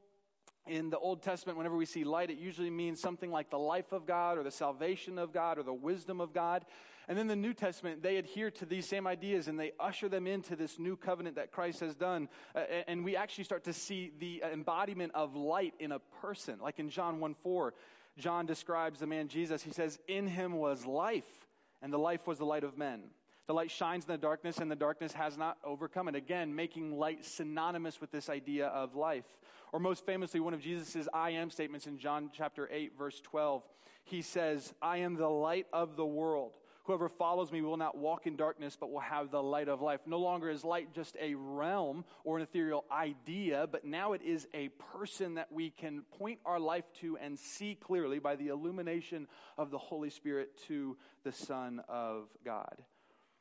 In 0.67 0.91
the 0.91 0.99
Old 0.99 1.23
Testament, 1.23 1.59
whenever 1.59 1.77
we 1.77 1.87
see 1.87 2.05
light, 2.05 2.31
it 2.31 2.39
usually 2.39 2.71
means 2.71 3.01
something 3.01 3.31
like 3.31 3.51
the 3.51 3.59
life 3.59 3.93
of 3.93 4.07
God, 4.07 4.39
or 4.39 4.43
the 4.43 4.51
salvation 4.51 5.19
of 5.19 5.33
God, 5.33 5.59
or 5.59 5.63
the 5.63 5.75
wisdom 5.75 6.21
of 6.21 6.33
God. 6.33 6.65
And 7.09 7.19
then 7.19 7.27
the 7.27 7.37
New 7.37 7.55
Testament, 7.55 8.03
they 8.03 8.19
adhere 8.19 8.53
to 8.53 8.65
these 8.65 8.87
same 8.87 9.05
ideas 9.05 9.49
and 9.49 9.59
they 9.59 9.73
usher 9.81 10.09
them 10.09 10.29
into 10.29 10.55
this 10.55 10.79
new 10.79 10.97
covenant 10.97 11.35
that 11.37 11.51
Christ 11.51 11.81
has 11.81 11.97
done. 11.97 12.29
Uh, 12.55 12.61
and 12.87 13.05
we 13.05 13.17
actually 13.17 13.43
start 13.43 13.65
to 13.65 13.73
see 13.73 14.13
the 14.21 14.45
embodiment 14.53 15.11
of 15.15 15.35
light 15.35 15.75
in 15.81 15.91
a 15.91 15.99
person, 15.99 16.61
like 16.63 16.79
in 16.79 16.89
John 16.89 17.19
1 17.19 17.35
4. 17.43 17.75
John 18.19 18.47
describes 18.47 19.01
the 19.01 19.07
man 19.07 19.29
Jesus, 19.29 19.63
he 19.63 19.73
says, 19.73 19.99
In 20.09 20.27
him 20.27 20.55
was 20.55 20.85
life, 20.87 21.47
and 21.83 21.93
the 21.93 21.99
life 21.99 22.27
was 22.27 22.39
the 22.39 22.45
light 22.45 22.65
of 22.65 22.77
men. 22.77 23.03
The 23.47 23.55
light 23.55 23.71
shines 23.71 24.05
in 24.05 24.13
the 24.13 24.19
darkness, 24.19 24.59
and 24.59 24.71
the 24.71 24.77
darkness 24.77 25.13
has 25.15 25.37
not 25.37 25.59
overcome 25.65 26.07
it. 26.07 26.15
Again, 26.15 26.55
making 26.55 26.97
light 26.97 27.25
synonymous 27.25 28.01
with 28.01 28.13
this 28.13 28.29
idea 28.29 28.69
of 28.69 28.95
life. 28.95 29.25
Or 29.73 29.81
most 29.81 30.07
famously, 30.07 30.39
one 30.39 30.55
of 30.55 30.61
Jesus' 30.61 31.09
I 31.13 31.31
am 31.31 31.51
statements 31.51 31.89
in 31.89 31.99
John 31.99 32.31
chapter 32.33 32.69
8, 32.71 32.93
verse 32.97 33.21
12. 33.21 33.65
He 34.05 34.23
says, 34.23 34.73
I 34.81 34.99
am 34.99 35.17
the 35.17 35.29
light 35.29 35.67
of 35.73 35.97
the 35.97 36.07
world. 36.07 36.53
Whoever 36.91 37.09
follows 37.09 37.53
me 37.53 37.63
will 37.63 37.77
not 37.77 37.97
walk 37.97 38.27
in 38.27 38.35
darkness, 38.35 38.77
but 38.77 38.91
will 38.91 38.99
have 38.99 39.31
the 39.31 39.41
light 39.41 39.69
of 39.69 39.81
life. 39.81 40.01
No 40.07 40.19
longer 40.19 40.51
is 40.51 40.65
light 40.65 40.93
just 40.93 41.17
a 41.21 41.37
realm 41.37 42.05
or 42.25 42.37
an 42.37 42.43
ethereal 42.43 42.85
idea, 42.91 43.69
but 43.71 43.85
now 43.85 44.13
it 44.13 44.23
is 44.23 44.49
a 44.53 44.71
person 45.01 45.35
that 45.35 45.53
we 45.53 45.71
can 45.71 46.03
point 46.19 46.41
our 46.45 46.59
life 46.59 46.83
to 46.95 47.17
and 47.19 47.39
see 47.39 47.77
clearly 47.77 48.19
by 48.19 48.35
the 48.35 48.49
illumination 48.49 49.29
of 49.57 49.71
the 49.71 49.79
Holy 49.79 50.11
Spirit 50.11 50.51
to 50.67 50.97
the 51.23 51.31
Son 51.31 51.81
of 51.89 52.25
God. 52.45 52.83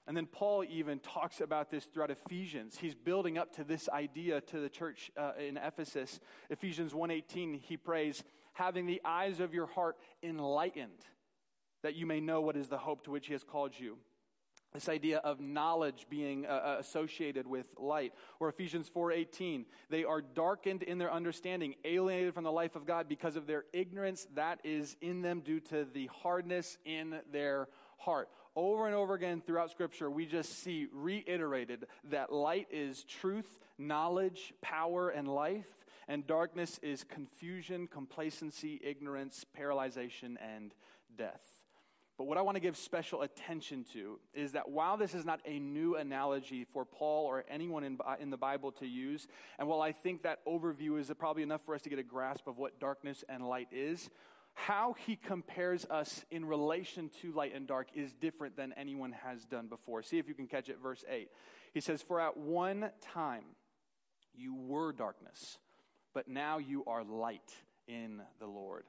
And 0.06 0.16
then 0.16 0.28
Paul 0.28 0.64
even 0.70 1.00
talks 1.00 1.42
about 1.42 1.72
this 1.72 1.86
throughout 1.86 2.12
Ephesians. 2.12 2.78
He's 2.78 2.94
building 2.94 3.40
up 3.40 3.56
to 3.56 3.64
this 3.64 3.90
idea 3.90 4.42
to 4.42 4.60
the 4.60 4.70
church 4.70 5.10
uh, 5.18 5.32
in 5.40 5.58
Ephesus. 5.58 6.20
Ephesians 6.52 6.94
1:18 6.94 7.60
he 7.60 7.78
prays, 7.78 8.24
having 8.54 8.86
the 8.86 9.02
eyes 9.04 9.40
of 9.40 9.56
your 9.56 9.66
heart 9.66 9.98
enlightened 10.22 11.04
that 11.84 11.96
you 11.96 12.06
may 12.06 12.20
know 12.20 12.42
what 12.42 12.56
is 12.56 12.68
the 12.68 12.78
hope 12.78 13.04
to 13.04 13.12
which 13.12 13.28
he 13.28 13.34
has 13.34 13.44
called 13.44 13.74
you. 13.78 13.98
This 14.74 14.88
idea 14.88 15.18
of 15.18 15.40
knowledge 15.40 16.06
being 16.12 16.46
uh, 16.46 16.50
uh 16.50 16.76
associated 16.80 17.48
with 17.48 17.66
light. 17.78 18.14
Or 18.40 18.50
Ephesians 18.50 18.88
4:18, 18.88 19.66
they 19.90 20.04
are 20.04 20.22
darkened 20.22 20.84
in 20.84 21.00
their 21.00 21.12
understanding, 21.12 21.74
alienated 21.84 22.36
from 22.36 22.44
the 22.44 22.52
life 22.52 22.76
of 22.76 22.86
God 22.86 23.10
because 23.10 23.36
of 23.36 23.48
their 23.48 23.66
ignorance 23.74 24.28
that 24.36 24.60
is 24.64 24.96
in 25.02 25.24
them 25.24 25.40
due 25.40 25.60
to 25.62 25.86
the 25.86 26.08
hardness 26.08 26.78
in 26.86 27.20
their 27.32 27.68
heart. 27.98 28.30
Over 28.56 28.86
and 28.86 28.96
over 28.96 29.16
again 29.16 29.42
throughout 29.42 29.72
scripture, 29.72 30.12
we 30.12 30.28
just 30.28 30.62
see 30.62 30.88
reiterated 30.92 31.88
that 32.06 32.32
light 32.32 32.68
is 32.72 33.04
truth, 33.06 33.60
knowledge, 33.80 34.54
power 34.62 35.10
and 35.10 35.28
life, 35.28 35.86
and 36.08 36.28
darkness 36.28 36.80
is 36.84 37.04
confusion, 37.04 37.88
complacency, 37.88 38.80
ignorance, 38.84 39.46
paralyzation 39.58 40.36
and 40.42 40.74
death. 41.18 41.59
But 42.20 42.28
what 42.28 42.38
I 42.38 42.42
want 42.42 42.56
to 42.56 42.60
give 42.60 42.78
special 42.78 43.24
attention 43.24 43.84
to 43.94 44.20
is 44.36 44.52
that 44.52 44.70
while 44.70 44.98
this 44.98 45.16
is 45.16 45.26
not 45.26 45.40
a 45.46 45.58
new 45.58 45.96
analogy 45.96 46.66
for 46.72 46.86
Paul 46.86 47.26
or 47.26 47.46
anyone 47.50 47.84
in, 47.84 47.98
uh, 48.06 48.18
in 48.20 48.30
the 48.30 48.38
Bible 48.38 48.72
to 48.74 48.86
use, 48.86 49.28
and 49.58 49.68
while 49.68 49.82
I 49.82 49.92
think 49.92 50.22
that 50.24 50.46
overview 50.46 51.00
is 51.00 51.12
probably 51.18 51.42
enough 51.42 51.62
for 51.66 51.74
us 51.74 51.82
to 51.84 51.90
get 51.90 51.98
a 51.98 52.04
grasp 52.04 52.46
of 52.46 52.58
what 52.60 52.80
darkness 52.80 53.24
and 53.28 53.48
light 53.48 53.70
is, 53.72 54.12
how 54.54 54.96
he 55.06 55.16
compares 55.16 55.86
us 55.86 56.24
in 56.30 56.46
relation 56.46 57.10
to 57.22 57.32
light 57.32 57.56
and 57.56 57.66
dark 57.66 57.88
is 57.96 58.14
different 58.14 58.56
than 58.56 58.74
anyone 58.74 59.14
has 59.24 59.46
done 59.46 59.68
before. 59.68 60.04
See 60.04 60.20
if 60.20 60.28
you 60.28 60.36
can 60.36 60.48
catch 60.48 60.70
it. 60.70 60.78
Verse 60.84 61.04
8. 61.10 61.30
He 61.74 61.80
says, 61.80 62.04
For 62.04 62.20
at 62.20 62.38
one 62.38 62.92
time 63.02 63.46
you 64.36 64.54
were 64.54 64.92
darkness 64.92 65.58
but 66.14 66.28
now 66.28 66.58
you 66.58 66.84
are 66.86 67.04
light 67.04 67.54
in 67.88 68.22
the 68.40 68.48
Lord. 68.48 68.84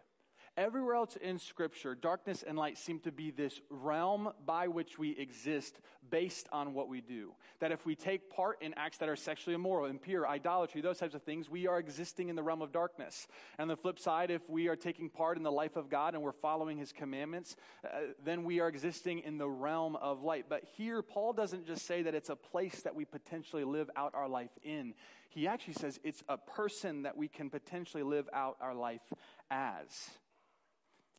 Everywhere 0.56 0.96
else 0.96 1.16
in 1.16 1.38
Scripture, 1.38 1.94
darkness 1.94 2.42
and 2.46 2.58
light 2.58 2.76
seem 2.76 2.98
to 3.00 3.12
be 3.12 3.30
this 3.30 3.60
realm 3.70 4.30
by 4.44 4.66
which 4.66 4.98
we 4.98 5.12
exist 5.12 5.80
based 6.10 6.48
on 6.52 6.74
what 6.74 6.88
we 6.88 7.00
do. 7.00 7.32
That 7.60 7.70
if 7.70 7.86
we 7.86 7.94
take 7.94 8.30
part 8.30 8.60
in 8.60 8.74
acts 8.76 8.98
that 8.98 9.08
are 9.08 9.16
sexually 9.16 9.54
immoral, 9.54 9.86
impure, 9.86 10.26
idolatry, 10.26 10.80
those 10.80 10.98
types 10.98 11.14
of 11.14 11.22
things, 11.22 11.48
we 11.48 11.68
are 11.68 11.78
existing 11.78 12.30
in 12.30 12.36
the 12.36 12.42
realm 12.42 12.62
of 12.62 12.72
darkness. 12.72 13.28
And 13.58 13.70
the 13.70 13.76
flip 13.76 13.98
side, 13.98 14.30
if 14.30 14.50
we 14.50 14.66
are 14.68 14.76
taking 14.76 15.08
part 15.08 15.36
in 15.36 15.44
the 15.44 15.52
life 15.52 15.76
of 15.76 15.88
God 15.88 16.14
and 16.14 16.22
we're 16.22 16.32
following 16.32 16.76
His 16.76 16.92
commandments, 16.92 17.54
uh, 17.84 18.00
then 18.22 18.42
we 18.42 18.58
are 18.58 18.68
existing 18.68 19.20
in 19.20 19.38
the 19.38 19.48
realm 19.48 19.94
of 19.96 20.22
light. 20.22 20.46
But 20.48 20.64
here, 20.76 21.00
Paul 21.00 21.32
doesn't 21.32 21.64
just 21.66 21.86
say 21.86 22.02
that 22.02 22.14
it's 22.14 22.28
a 22.28 22.36
place 22.36 22.82
that 22.82 22.94
we 22.94 23.04
potentially 23.04 23.64
live 23.64 23.88
out 23.94 24.14
our 24.14 24.28
life 24.28 24.50
in. 24.64 24.94
He 25.28 25.46
actually 25.46 25.74
says 25.74 26.00
it's 26.02 26.24
a 26.28 26.36
person 26.36 27.02
that 27.02 27.16
we 27.16 27.28
can 27.28 27.50
potentially 27.50 28.02
live 28.02 28.28
out 28.32 28.56
our 28.60 28.74
life 28.74 29.00
as. 29.48 30.10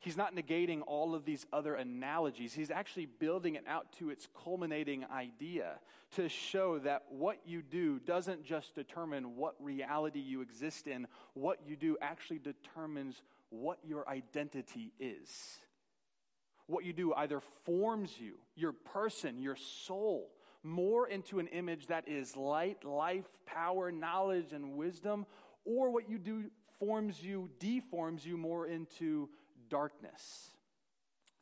He's 0.02 0.18
not 0.18 0.36
negating 0.36 0.82
all 0.88 1.14
of 1.14 1.26
these 1.26 1.46
other 1.54 1.76
analogies. 1.76 2.54
He's 2.54 2.72
actually 2.72 3.06
building 3.06 3.54
it 3.54 3.64
out 3.68 3.86
to 4.00 4.10
its 4.10 4.28
culminating 4.44 5.06
idea 5.06 5.80
to 6.16 6.28
show 6.28 6.80
that 6.80 7.04
what 7.10 7.38
you 7.46 7.62
do 7.62 8.00
doesn't 8.00 8.44
just 8.44 8.74
determine 8.74 9.36
what 9.36 9.54
reality 9.60 10.20
you 10.20 10.42
exist 10.42 10.88
in, 10.88 11.06
what 11.36 11.60
you 11.68 11.76
do 11.76 11.98
actually 12.02 12.40
determines 12.40 13.22
what 13.52 13.78
your 13.88 14.10
identity 14.10 14.92
is. 15.00 15.30
What 16.66 16.84
you 16.84 16.94
do 16.94 17.14
either 17.14 17.40
forms 17.66 18.20
you, 18.20 18.34
your 18.56 18.74
person, 18.74 19.40
your 19.40 19.56
soul, 19.56 20.32
more 20.64 21.08
into 21.08 21.38
an 21.38 21.46
image 21.48 21.88
that 21.88 22.08
is 22.08 22.36
light, 22.36 22.84
life, 22.84 23.26
power, 23.46 23.92
knowledge, 23.92 24.52
and 24.52 24.74
wisdom, 24.74 25.28
or 25.64 25.92
what 25.92 26.10
you 26.10 26.18
do 26.18 26.46
forms 26.80 27.22
you, 27.22 27.52
deforms 27.60 28.26
you 28.26 28.36
more 28.36 28.66
into 28.66 29.30
darkness. 29.72 30.52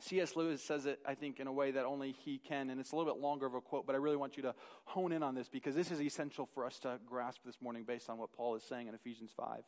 C.S. 0.01 0.38
Lewis 0.38 0.63
says 0.63 0.86
it, 0.86 1.00
I 1.05 1.15
think, 1.15 1.41
in 1.41 1.48
a 1.48 1.51
way 1.51 1.71
that 1.71 1.83
only 1.83 2.15
he 2.24 2.38
can, 2.38 2.69
and 2.69 2.79
it's 2.79 2.93
a 2.93 2.95
little 2.95 3.13
bit 3.13 3.21
longer 3.21 3.45
of 3.45 3.53
a 3.53 3.59
quote, 3.59 3.86
but 3.86 3.95
I 3.95 3.98
really 3.98 4.15
want 4.15 4.38
you 4.38 4.43
to 4.43 4.55
hone 4.86 5.12
in 5.12 5.24
on 5.24 5.36
this 5.36 5.50
because 5.50 5.75
this 5.75 5.91
is 5.91 6.00
essential 6.00 6.48
for 6.53 6.65
us 6.65 6.79
to 6.79 7.00
grasp 7.05 7.41
this 7.45 7.57
morning 7.62 7.83
based 7.86 8.09
on 8.09 8.17
what 8.17 8.31
Paul 8.31 8.55
is 8.55 8.63
saying 8.63 8.88
in 8.88 8.95
Ephesians 8.95 9.31
5. 9.36 9.59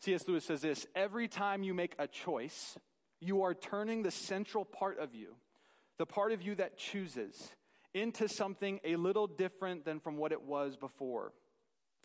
C.S. 0.00 0.28
Lewis 0.28 0.44
says 0.44 0.60
this 0.60 0.86
Every 0.94 1.26
time 1.26 1.62
you 1.62 1.72
make 1.72 1.94
a 1.98 2.06
choice, 2.06 2.76
you 3.20 3.42
are 3.42 3.54
turning 3.54 4.02
the 4.02 4.10
central 4.10 4.66
part 4.66 4.98
of 4.98 5.14
you, 5.14 5.36
the 5.96 6.06
part 6.06 6.32
of 6.32 6.42
you 6.42 6.56
that 6.56 6.76
chooses, 6.76 7.50
into 7.94 8.28
something 8.28 8.80
a 8.84 8.96
little 8.96 9.26
different 9.26 9.86
than 9.86 10.00
from 10.00 10.18
what 10.18 10.32
it 10.32 10.42
was 10.42 10.76
before. 10.76 11.32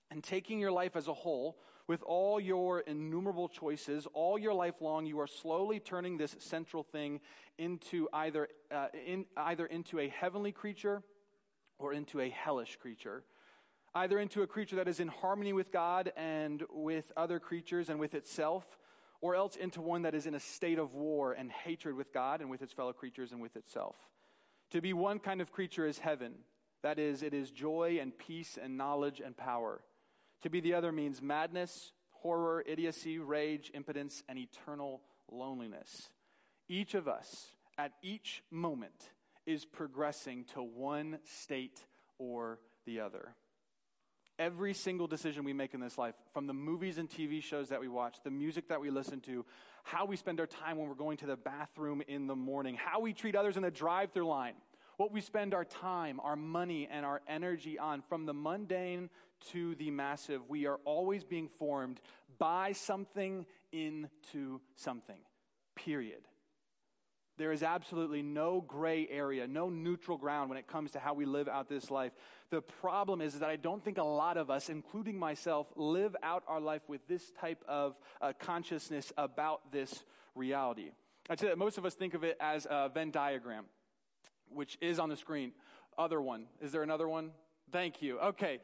And 0.09 0.23
taking 0.23 0.59
your 0.59 0.71
life 0.71 0.95
as 0.95 1.07
a 1.07 1.13
whole, 1.13 1.57
with 1.87 2.01
all 2.03 2.39
your 2.39 2.79
innumerable 2.79 3.47
choices, 3.47 4.07
all 4.13 4.39
your 4.39 4.53
life 4.53 4.81
long, 4.81 5.05
you 5.05 5.19
are 5.19 5.27
slowly 5.27 5.79
turning 5.79 6.17
this 6.17 6.35
central 6.39 6.83
thing 6.83 7.19
into 7.57 8.07
either, 8.11 8.47
uh, 8.71 8.87
in, 9.05 9.25
either 9.37 9.65
into 9.65 9.99
a 9.99 10.07
heavenly 10.09 10.51
creature 10.51 11.03
or 11.77 11.93
into 11.93 12.19
a 12.19 12.29
hellish 12.29 12.77
creature. 12.77 13.23
Either 13.93 14.19
into 14.19 14.41
a 14.41 14.47
creature 14.47 14.75
that 14.77 14.87
is 14.87 14.99
in 14.99 15.07
harmony 15.07 15.53
with 15.53 15.71
God 15.71 16.11
and 16.17 16.63
with 16.69 17.11
other 17.15 17.39
creatures 17.39 17.89
and 17.89 17.99
with 17.99 18.13
itself, 18.13 18.65
or 19.21 19.35
else 19.35 19.55
into 19.55 19.81
one 19.81 20.01
that 20.01 20.13
is 20.13 20.25
in 20.25 20.35
a 20.35 20.39
state 20.39 20.79
of 20.79 20.93
war 20.93 21.33
and 21.33 21.49
hatred 21.49 21.95
with 21.95 22.11
God 22.13 22.41
and 22.41 22.49
with 22.49 22.61
its 22.61 22.73
fellow 22.73 22.93
creatures 22.93 23.31
and 23.31 23.41
with 23.41 23.55
itself. 23.55 23.95
To 24.71 24.81
be 24.81 24.91
one 24.93 25.19
kind 25.19 25.39
of 25.39 25.51
creature 25.51 25.87
is 25.87 25.99
heaven. 25.99 26.33
That 26.83 26.99
is, 26.99 27.23
it 27.23 27.33
is 27.33 27.49
joy 27.51 27.99
and 28.01 28.17
peace 28.17 28.57
and 28.61 28.77
knowledge 28.77 29.21
and 29.23 29.37
power. 29.37 29.81
To 30.43 30.49
be 30.49 30.59
the 30.59 30.73
other 30.73 30.91
means 30.91 31.21
madness, 31.21 31.93
horror, 32.11 32.63
idiocy, 32.65 33.19
rage, 33.19 33.71
impotence, 33.73 34.23
and 34.27 34.37
eternal 34.37 35.01
loneliness. 35.31 36.09
Each 36.67 36.93
of 36.93 37.07
us, 37.07 37.47
at 37.77 37.91
each 38.01 38.43
moment, 38.51 39.11
is 39.45 39.65
progressing 39.65 40.45
to 40.53 40.61
one 40.61 41.19
state 41.23 41.83
or 42.17 42.59
the 42.85 42.99
other. 43.01 43.35
Every 44.37 44.73
single 44.73 45.07
decision 45.07 45.45
we 45.45 45.53
make 45.53 45.73
in 45.73 45.79
this 45.79 45.97
life, 45.97 46.15
from 46.33 46.45
the 46.45 46.53
movies 46.53 46.97
and 46.97 47.09
TV 47.09 47.41
shows 47.41 47.69
that 47.69 47.79
we 47.79 47.87
watch, 47.87 48.17
the 48.23 48.31
music 48.31 48.67
that 48.67 48.81
we 48.81 48.89
listen 48.89 49.21
to, 49.21 49.45
how 49.83 50.05
we 50.05 50.17
spend 50.17 50.39
our 50.39 50.47
time 50.47 50.77
when 50.77 50.89
we're 50.89 50.95
going 50.95 51.17
to 51.17 51.25
the 51.25 51.37
bathroom 51.37 52.01
in 52.07 52.27
the 52.27 52.35
morning, 52.35 52.75
how 52.75 52.99
we 52.99 53.13
treat 53.13 53.35
others 53.35 53.55
in 53.55 53.63
the 53.63 53.71
drive 53.71 54.11
through 54.11 54.27
line, 54.27 54.55
what 54.97 55.11
we 55.11 55.21
spend 55.21 55.53
our 55.53 55.65
time, 55.65 56.19
our 56.21 56.35
money, 56.35 56.87
and 56.89 57.05
our 57.05 57.21
energy 57.27 57.77
on, 57.77 58.01
from 58.01 58.25
the 58.25 58.33
mundane 58.33 59.09
to 59.51 59.75
the 59.75 59.91
massive, 59.91 60.41
we 60.49 60.65
are 60.65 60.79
always 60.85 61.23
being 61.23 61.47
formed 61.47 61.99
by 62.37 62.71
something 62.71 63.45
into 63.71 64.61
something. 64.75 65.19
Period. 65.75 66.21
There 67.37 67.51
is 67.51 67.63
absolutely 67.63 68.21
no 68.21 68.61
gray 68.61 69.07
area, 69.09 69.45
no 69.45 69.69
neutral 69.69 70.17
ground 70.17 70.49
when 70.49 70.57
it 70.57 70.67
comes 70.67 70.91
to 70.91 70.99
how 70.99 71.13
we 71.13 71.25
live 71.25 71.49
out 71.49 71.67
this 71.67 71.91
life. 71.91 72.13
The 72.49 72.61
problem 72.61 73.19
is, 73.19 73.33
is 73.33 73.41
that 73.41 73.49
I 73.49 73.57
don't 73.57 73.83
think 73.83 73.97
a 73.97 74.03
lot 74.03 74.37
of 74.37 74.49
us, 74.49 74.69
including 74.69 75.19
myself, 75.19 75.67
live 75.75 76.15
out 76.23 76.43
our 76.47 76.61
life 76.61 76.83
with 76.87 77.05
this 77.09 77.31
type 77.41 77.61
of 77.67 77.97
uh, 78.21 78.31
consciousness 78.39 79.11
about 79.17 79.69
this 79.73 80.05
reality. 80.33 80.91
I'd 81.29 81.39
say 81.39 81.47
that 81.47 81.57
most 81.57 81.77
of 81.77 81.85
us 81.85 81.93
think 81.95 82.13
of 82.13 82.23
it 82.23 82.37
as 82.39 82.67
a 82.69 82.89
Venn 82.93 83.11
diagram, 83.11 83.65
which 84.55 84.77
is 84.81 84.99
on 84.99 85.09
the 85.09 85.17
screen. 85.17 85.51
Other 85.97 86.21
one. 86.21 86.45
Is 86.61 86.71
there 86.71 86.83
another 86.83 87.07
one? 87.07 87.31
Thank 87.71 88.01
you. 88.01 88.19
Okay. 88.19 88.59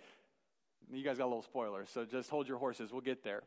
You 0.91 1.03
guys 1.03 1.17
got 1.17 1.25
a 1.25 1.27
little 1.27 1.43
spoiler, 1.43 1.85
so 1.85 2.05
just 2.05 2.29
hold 2.29 2.47
your 2.47 2.57
horses. 2.57 2.91
We'll 2.91 3.01
get 3.01 3.23
there. 3.23 3.43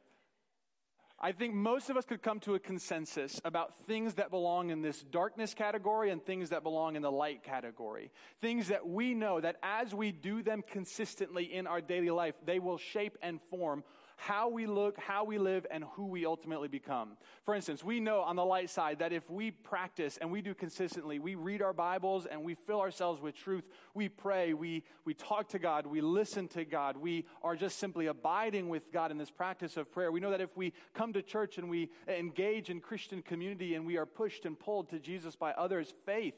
I 1.20 1.32
think 1.32 1.54
most 1.54 1.90
of 1.90 1.96
us 1.96 2.04
could 2.04 2.22
come 2.22 2.40
to 2.40 2.54
a 2.54 2.58
consensus 2.58 3.40
about 3.44 3.86
things 3.86 4.14
that 4.14 4.30
belong 4.30 4.70
in 4.70 4.82
this 4.82 5.02
darkness 5.02 5.54
category 5.54 6.10
and 6.10 6.24
things 6.24 6.50
that 6.50 6.62
belong 6.62 6.96
in 6.96 7.02
the 7.02 7.12
light 7.12 7.42
category. 7.44 8.10
Things 8.40 8.68
that 8.68 8.86
we 8.86 9.14
know 9.14 9.40
that 9.40 9.56
as 9.62 9.94
we 9.94 10.10
do 10.10 10.42
them 10.42 10.62
consistently 10.68 11.44
in 11.44 11.66
our 11.66 11.80
daily 11.80 12.10
life, 12.10 12.34
they 12.44 12.58
will 12.58 12.78
shape 12.78 13.16
and 13.22 13.40
form 13.48 13.84
how 14.16 14.48
we 14.48 14.66
look, 14.66 14.98
how 14.98 15.24
we 15.24 15.38
live, 15.38 15.66
and 15.70 15.84
who 15.92 16.06
we 16.06 16.26
ultimately 16.26 16.68
become. 16.68 17.16
For 17.44 17.54
instance, 17.54 17.84
we 17.84 18.00
know 18.00 18.20
on 18.20 18.36
the 18.36 18.44
light 18.44 18.70
side 18.70 18.98
that 19.00 19.12
if 19.12 19.28
we 19.30 19.50
practice 19.50 20.18
and 20.20 20.30
we 20.30 20.40
do 20.40 20.54
consistently, 20.54 21.18
we 21.18 21.34
read 21.34 21.62
our 21.62 21.72
Bibles 21.72 22.26
and 22.26 22.42
we 22.42 22.54
fill 22.54 22.80
ourselves 22.80 23.20
with 23.20 23.34
truth, 23.34 23.64
we 23.94 24.08
pray, 24.08 24.54
we, 24.54 24.82
we 25.04 25.14
talk 25.14 25.48
to 25.50 25.58
God, 25.58 25.86
we 25.86 26.00
listen 26.00 26.48
to 26.48 26.64
God, 26.64 26.96
we 26.96 27.26
are 27.42 27.56
just 27.56 27.78
simply 27.78 28.06
abiding 28.06 28.68
with 28.68 28.92
God 28.92 29.10
in 29.10 29.18
this 29.18 29.30
practice 29.30 29.76
of 29.76 29.90
prayer. 29.92 30.10
We 30.10 30.20
know 30.20 30.30
that 30.30 30.40
if 30.40 30.56
we 30.56 30.72
come 30.94 31.12
to 31.12 31.22
church 31.22 31.58
and 31.58 31.68
we 31.68 31.90
engage 32.08 32.70
in 32.70 32.80
Christian 32.80 33.22
community 33.22 33.74
and 33.74 33.84
we 33.84 33.96
are 33.96 34.06
pushed 34.06 34.46
and 34.46 34.58
pulled 34.58 34.90
to 34.90 34.98
Jesus 34.98 35.36
by 35.36 35.52
others' 35.52 35.94
faith, 36.06 36.34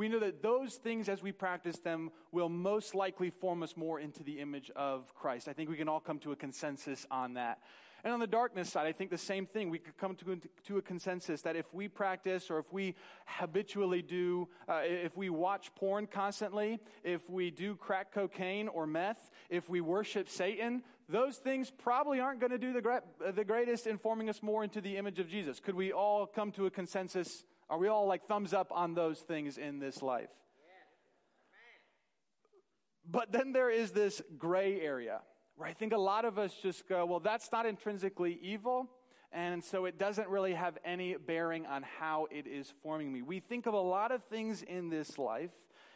we 0.00 0.08
know 0.08 0.18
that 0.18 0.40
those 0.40 0.76
things, 0.76 1.10
as 1.10 1.22
we 1.22 1.30
practice 1.30 1.78
them, 1.80 2.10
will 2.32 2.48
most 2.48 2.94
likely 2.94 3.28
form 3.28 3.62
us 3.62 3.76
more 3.76 4.00
into 4.00 4.22
the 4.22 4.40
image 4.40 4.70
of 4.74 5.14
Christ. 5.14 5.46
I 5.46 5.52
think 5.52 5.68
we 5.68 5.76
can 5.76 5.90
all 5.90 6.00
come 6.00 6.18
to 6.20 6.32
a 6.32 6.36
consensus 6.36 7.06
on 7.10 7.34
that. 7.34 7.58
And 8.02 8.14
on 8.14 8.18
the 8.18 8.26
darkness 8.26 8.70
side, 8.72 8.86
I 8.86 8.92
think 8.92 9.10
the 9.10 9.18
same 9.18 9.44
thing. 9.44 9.68
We 9.68 9.78
could 9.78 9.98
come 9.98 10.14
to, 10.16 10.40
to 10.68 10.78
a 10.78 10.80
consensus 10.80 11.42
that 11.42 11.54
if 11.54 11.66
we 11.74 11.86
practice 11.86 12.50
or 12.50 12.58
if 12.58 12.72
we 12.72 12.94
habitually 13.26 14.00
do, 14.00 14.48
uh, 14.66 14.80
if 14.84 15.18
we 15.18 15.28
watch 15.28 15.74
porn 15.74 16.06
constantly, 16.06 16.80
if 17.04 17.28
we 17.28 17.50
do 17.50 17.76
crack 17.76 18.10
cocaine 18.10 18.68
or 18.68 18.86
meth, 18.86 19.30
if 19.50 19.68
we 19.68 19.82
worship 19.82 20.30
Satan, 20.30 20.82
those 21.10 21.36
things 21.36 21.70
probably 21.70 22.20
aren't 22.20 22.40
going 22.40 22.52
to 22.52 22.58
do 22.58 22.72
the, 22.72 23.02
the 23.32 23.44
greatest 23.44 23.86
in 23.86 23.98
forming 23.98 24.30
us 24.30 24.42
more 24.42 24.64
into 24.64 24.80
the 24.80 24.96
image 24.96 25.18
of 25.18 25.28
Jesus. 25.28 25.60
Could 25.60 25.74
we 25.74 25.92
all 25.92 26.26
come 26.26 26.52
to 26.52 26.64
a 26.64 26.70
consensus 26.70 27.44
are 27.70 27.78
we 27.78 27.88
all 27.88 28.06
like 28.06 28.26
thumbs 28.26 28.52
up 28.52 28.72
on 28.72 28.94
those 28.94 29.20
things 29.20 29.56
in 29.56 29.78
this 29.78 30.02
life? 30.02 30.28
But 33.08 33.32
then 33.32 33.52
there 33.52 33.70
is 33.70 33.92
this 33.92 34.20
gray 34.36 34.80
area 34.80 35.20
where 35.56 35.68
I 35.68 35.72
think 35.72 35.92
a 35.92 35.98
lot 35.98 36.24
of 36.24 36.38
us 36.38 36.52
just 36.62 36.88
go, 36.88 37.06
well, 37.06 37.20
that's 37.20 37.50
not 37.52 37.66
intrinsically 37.66 38.38
evil. 38.42 38.88
And 39.32 39.62
so 39.62 39.84
it 39.84 39.98
doesn't 39.98 40.28
really 40.28 40.54
have 40.54 40.78
any 40.84 41.14
bearing 41.14 41.66
on 41.66 41.84
how 41.98 42.26
it 42.30 42.46
is 42.46 42.72
forming 42.82 43.12
me. 43.12 43.22
We 43.22 43.40
think 43.40 43.66
of 43.66 43.74
a 43.74 43.80
lot 43.80 44.10
of 44.10 44.24
things 44.24 44.62
in 44.62 44.90
this 44.90 45.18
life 45.18 45.50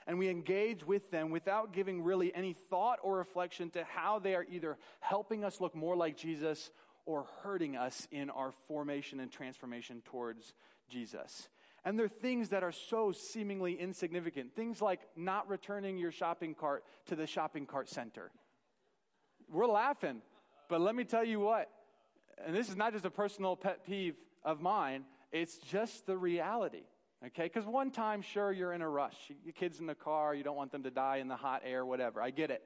and 0.07 0.19
we 0.19 0.29
engage 0.29 0.87
with 0.87 1.11
them 1.11 1.31
without 1.31 1.73
giving 1.73 2.03
really 2.03 2.35
any 2.35 2.53
thought 2.53 2.99
or 3.03 3.17
reflection 3.17 3.71
to 3.71 3.85
how 3.85 4.19
they 4.19 4.35
are 4.35 4.47
either 4.49 4.77
helping 5.01 5.45
us 5.45 5.61
look 5.61 5.75
more 5.75 5.97
like 5.97 6.17
Jesus 6.17 6.71
or 7.07 7.27
hurting 7.43 7.77
us 7.77 8.07
in 8.11 8.31
our 8.31 8.53
formation 8.69 9.21
and 9.21 9.31
transformation 9.31 10.03
towards 10.05 10.53
Jesus. 10.89 11.49
And 11.85 11.99
they're 11.99 12.09
things 12.09 12.49
that 12.49 12.63
are 12.63 12.73
so 12.73 13.13
seemingly 13.13 13.75
insignificant. 13.75 14.55
Things 14.55 14.81
like 14.81 15.01
not 15.17 15.49
returning 15.49 15.99
your 15.99 16.13
shopping 16.13 16.55
cart 16.55 16.85
to 17.07 17.17
the 17.17 17.27
shopping 17.27 17.67
cart 17.67 17.89
center. 17.89 18.31
We're 19.51 19.67
laughing, 19.67 20.23
but 20.69 20.81
let 20.81 20.95
me 20.95 21.05
tell 21.05 21.25
you 21.25 21.41
what, 21.41 21.71
and 22.45 22.57
this 22.57 22.69
is 22.69 22.77
not 22.77 22.93
just 22.93 23.05
a 23.05 23.11
personal 23.11 23.57
pet 23.57 23.85
peeve 23.85 24.17
of 24.43 24.61
mine, 24.61 25.05
it's 25.33 25.59
just 25.59 26.07
the 26.07 26.17
reality. 26.17 26.85
Okay? 27.27 27.45
Because 27.45 27.67
one 27.67 27.91
time, 27.91 28.23
sure, 28.23 28.53
you're 28.53 28.73
in 28.73 28.83
a 28.83 28.89
rush. 28.89 29.17
Your 29.45 29.53
kid's 29.53 29.81
in 29.81 29.87
the 29.87 29.95
car, 29.95 30.35
you 30.35 30.43
don't 30.43 30.57
want 30.57 30.73
them 30.73 30.83
to 30.85 30.91
die 30.91 31.17
in 31.17 31.29
the 31.29 31.37
hot 31.37 31.63
air, 31.65 31.85
whatever. 31.85 32.23
I 32.23 32.31
get 32.31 32.51
it. 32.51 32.63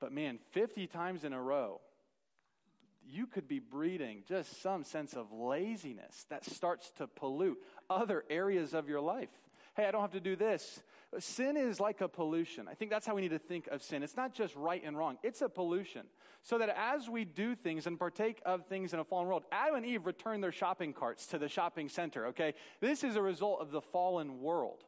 But 0.00 0.12
man, 0.12 0.38
50 0.52 0.86
times 0.86 1.24
in 1.24 1.32
a 1.32 1.42
row, 1.42 1.80
you 3.08 3.26
could 3.26 3.48
be 3.48 3.58
breeding 3.58 4.22
just 4.28 4.62
some 4.62 4.84
sense 4.84 5.14
of 5.14 5.32
laziness 5.32 6.26
that 6.30 6.44
starts 6.44 6.90
to 6.92 7.06
pollute 7.06 7.58
other 7.88 8.24
areas 8.28 8.74
of 8.74 8.88
your 8.88 9.00
life. 9.00 9.30
Hey, 9.74 9.86
I 9.86 9.92
don't 9.92 10.00
have 10.00 10.12
to 10.12 10.20
do 10.20 10.34
this. 10.34 10.82
Sin 11.20 11.56
is 11.56 11.78
like 11.78 12.00
a 12.00 12.08
pollution. 12.08 12.66
I 12.68 12.74
think 12.74 12.90
that's 12.90 13.06
how 13.06 13.14
we 13.14 13.22
need 13.22 13.30
to 13.30 13.38
think 13.38 13.68
of 13.68 13.82
sin. 13.82 14.02
It's 14.02 14.16
not 14.16 14.34
just 14.34 14.56
right 14.56 14.82
and 14.84 14.96
wrong, 14.96 15.18
it's 15.22 15.40
a 15.40 15.48
pollution. 15.48 16.02
So 16.42 16.58
that 16.58 16.70
as 16.76 17.08
we 17.08 17.24
do 17.24 17.54
things 17.54 17.86
and 17.86 17.98
partake 17.98 18.42
of 18.44 18.66
things 18.66 18.92
in 18.92 19.00
a 19.00 19.04
fallen 19.04 19.26
world, 19.26 19.44
Adam 19.52 19.76
and 19.76 19.86
Eve 19.86 20.04
returned 20.04 20.42
their 20.42 20.52
shopping 20.52 20.92
carts 20.92 21.26
to 21.28 21.38
the 21.38 21.48
shopping 21.48 21.88
center, 21.88 22.26
okay? 22.26 22.54
This 22.80 23.04
is 23.04 23.16
a 23.16 23.22
result 23.22 23.60
of 23.60 23.70
the 23.70 23.80
fallen 23.80 24.40
world. 24.40 24.84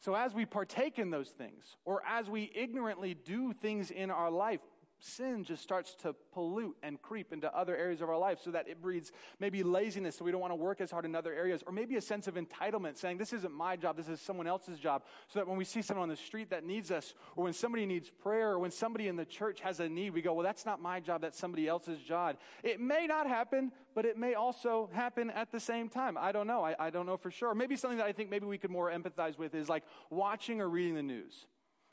So 0.00 0.14
as 0.14 0.34
we 0.34 0.46
partake 0.46 0.98
in 0.98 1.10
those 1.10 1.30
things, 1.30 1.76
or 1.84 2.02
as 2.06 2.30
we 2.30 2.50
ignorantly 2.54 3.14
do 3.14 3.52
things 3.52 3.90
in 3.90 4.10
our 4.10 4.30
life, 4.30 4.60
sin 4.98 5.44
just 5.44 5.62
starts 5.62 5.94
to 5.94 6.14
pollute 6.32 6.76
and 6.82 7.00
creep 7.02 7.32
into 7.32 7.54
other 7.54 7.76
areas 7.76 8.00
of 8.00 8.08
our 8.08 8.18
life 8.18 8.38
so 8.42 8.50
that 8.50 8.68
it 8.68 8.80
breeds 8.80 9.12
maybe 9.38 9.62
laziness 9.62 10.16
so 10.16 10.24
we 10.24 10.30
don't 10.30 10.40
want 10.40 10.52
to 10.52 10.56
work 10.56 10.80
as 10.80 10.90
hard 10.90 11.04
in 11.04 11.14
other 11.14 11.32
areas 11.32 11.62
or 11.66 11.72
maybe 11.72 11.96
a 11.96 12.00
sense 12.00 12.26
of 12.26 12.34
entitlement 12.34 12.96
saying 12.96 13.18
this 13.18 13.32
isn't 13.32 13.52
my 13.52 13.76
job 13.76 13.96
this 13.96 14.08
is 14.08 14.20
someone 14.20 14.46
else's 14.46 14.78
job. 14.78 15.02
So 15.28 15.38
that 15.38 15.46
when 15.46 15.58
we 15.58 15.64
see 15.64 15.82
someone 15.82 16.04
on 16.04 16.08
the 16.08 16.16
street 16.16 16.50
that 16.50 16.64
needs 16.64 16.90
us 16.90 17.14
or 17.36 17.44
when 17.44 17.52
somebody 17.52 17.84
needs 17.86 18.10
prayer 18.10 18.52
or 18.52 18.58
when 18.58 18.70
somebody 18.70 19.08
in 19.08 19.16
the 19.16 19.24
church 19.24 19.60
has 19.60 19.80
a 19.80 19.88
need 19.88 20.10
we 20.10 20.22
go 20.22 20.32
well 20.32 20.44
that's 20.44 20.64
not 20.64 20.80
my 20.80 21.00
job 21.00 21.20
that's 21.20 21.38
somebody 21.38 21.68
else's 21.68 22.00
job. 22.00 22.36
It 22.62 22.80
may 22.80 23.06
not 23.06 23.26
happen 23.26 23.72
but 23.94 24.04
it 24.04 24.18
may 24.18 24.34
also 24.34 24.90
happen 24.92 25.30
at 25.30 25.52
the 25.52 25.60
same 25.60 25.88
time. 25.88 26.16
I 26.18 26.32
don't 26.32 26.46
know 26.46 26.64
i, 26.64 26.74
I 26.78 26.90
don't 26.90 27.06
know 27.06 27.16
for 27.16 27.30
sure. 27.30 27.54
Maybe 27.54 27.76
something 27.76 27.98
that 27.98 28.06
i 28.06 28.12
think 28.12 28.30
maybe 28.30 28.46
we 28.46 28.58
could 28.58 28.70
more 28.70 28.90
empathize 28.90 29.38
with 29.38 29.54
is 29.54 29.68
like 29.68 29.84
watching 30.10 30.60
or 30.60 30.68
reading 30.68 30.94
the 30.94 31.02
news. 31.02 31.46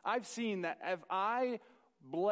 I've 0.06 0.28
seen 0.28 0.64
that 0.64 0.80
if 0.86 1.00
I 1.10 1.60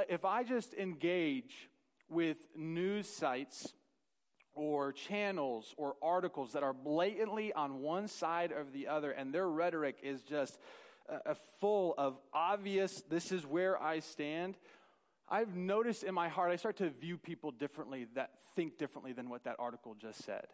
if 0.10 0.26
I 0.26 0.44
just 0.44 0.74
engage 0.74 1.70
with 2.10 2.38
news 2.56 3.08
sites 3.08 3.74
or 4.54 4.92
channels 4.92 5.74
or 5.78 5.96
articles 6.02 6.54
that 6.54 6.64
are 6.64 6.74
blatantly 6.74 7.54
on 7.54 7.82
one 7.82 8.08
side 8.08 8.52
or 8.52 8.66
the 8.72 8.88
other, 8.88 9.12
and 9.12 9.34
their 9.34 9.48
rhetoric 9.48 9.98
is 10.04 10.22
just 10.24 10.60
uh, 11.10 11.34
full 11.60 11.96
of 11.98 12.18
obvious, 12.34 13.02
this 13.10 13.32
is 13.32 13.46
where 13.46 13.82
I 13.82 14.00
stand, 14.00 14.58
I've 15.28 15.56
noticed 15.56 16.04
in 16.04 16.14
my 16.14 16.28
heart, 16.28 16.52
I 16.52 16.58
start 16.58 16.78
to 16.78 16.90
view 16.90 17.18
people 17.18 17.52
differently 17.52 18.08
that 18.16 18.32
think 18.56 18.78
differently 18.78 19.14
than 19.14 19.30
what 19.30 19.46
that 19.46 19.56
article 19.60 19.96
just 19.96 20.24
said. 20.26 20.46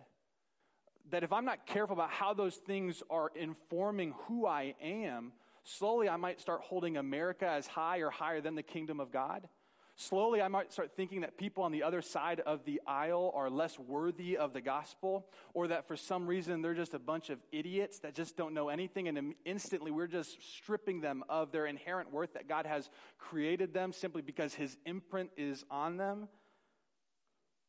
That 1.09 1.24
if 1.24 1.33
I'm 1.33 1.45
not 1.45 1.65
careful 1.65 1.95
about 1.95 2.12
how 2.12 2.36
those 2.36 2.57
things 2.57 3.01
are 3.09 3.31
informing 3.36 4.13
who 4.27 4.45
I 4.45 4.75
am, 4.79 5.31
Slowly, 5.69 6.07
I 6.07 6.15
might 6.15 6.39
start 6.39 6.62
holding 6.62 6.95
America 6.95 7.45
as 7.45 7.67
high 7.67 7.97
or 7.97 8.09
higher 8.09 8.39
than 8.39 8.55
the 8.55 8.63
kingdom 8.63 9.01
of 9.01 9.12
God. 9.12 9.50
Slowly, 9.97 10.41
I 10.41 10.47
might 10.47 10.71
start 10.71 10.95
thinking 10.95 11.21
that 11.21 11.38
people 11.38 11.62
on 11.62 11.74
the 11.74 11.83
other 11.83 12.01
side 12.01 12.39
of 12.39 12.63
the 12.63 12.79
aisle 12.88 13.33
are 13.36 13.50
less 13.50 13.77
worthy 13.77 14.38
of 14.38 14.53
the 14.53 14.62
gospel, 14.62 15.27
or 15.53 15.67
that 15.67 15.86
for 15.86 15.97
some 15.97 16.25
reason 16.25 16.62
they're 16.62 16.74
just 16.74 16.93
a 16.93 17.00
bunch 17.00 17.29
of 17.29 17.39
idiots 17.51 18.00
that 18.00 18.15
just 18.15 18.38
don't 18.38 18.53
know 18.53 18.69
anything, 18.69 19.09
and 19.09 19.36
instantly 19.43 19.91
we're 19.91 20.07
just 20.07 20.41
stripping 20.55 21.01
them 21.01 21.21
of 21.27 21.51
their 21.51 21.65
inherent 21.65 22.13
worth 22.13 22.31
that 22.36 22.47
God 22.47 22.65
has 22.65 22.89
created 23.17 23.74
them 23.74 23.91
simply 23.91 24.21
because 24.21 24.53
His 24.53 24.77
imprint 24.86 25.31
is 25.36 25.65
on 25.69 25.97
them. 25.97 26.29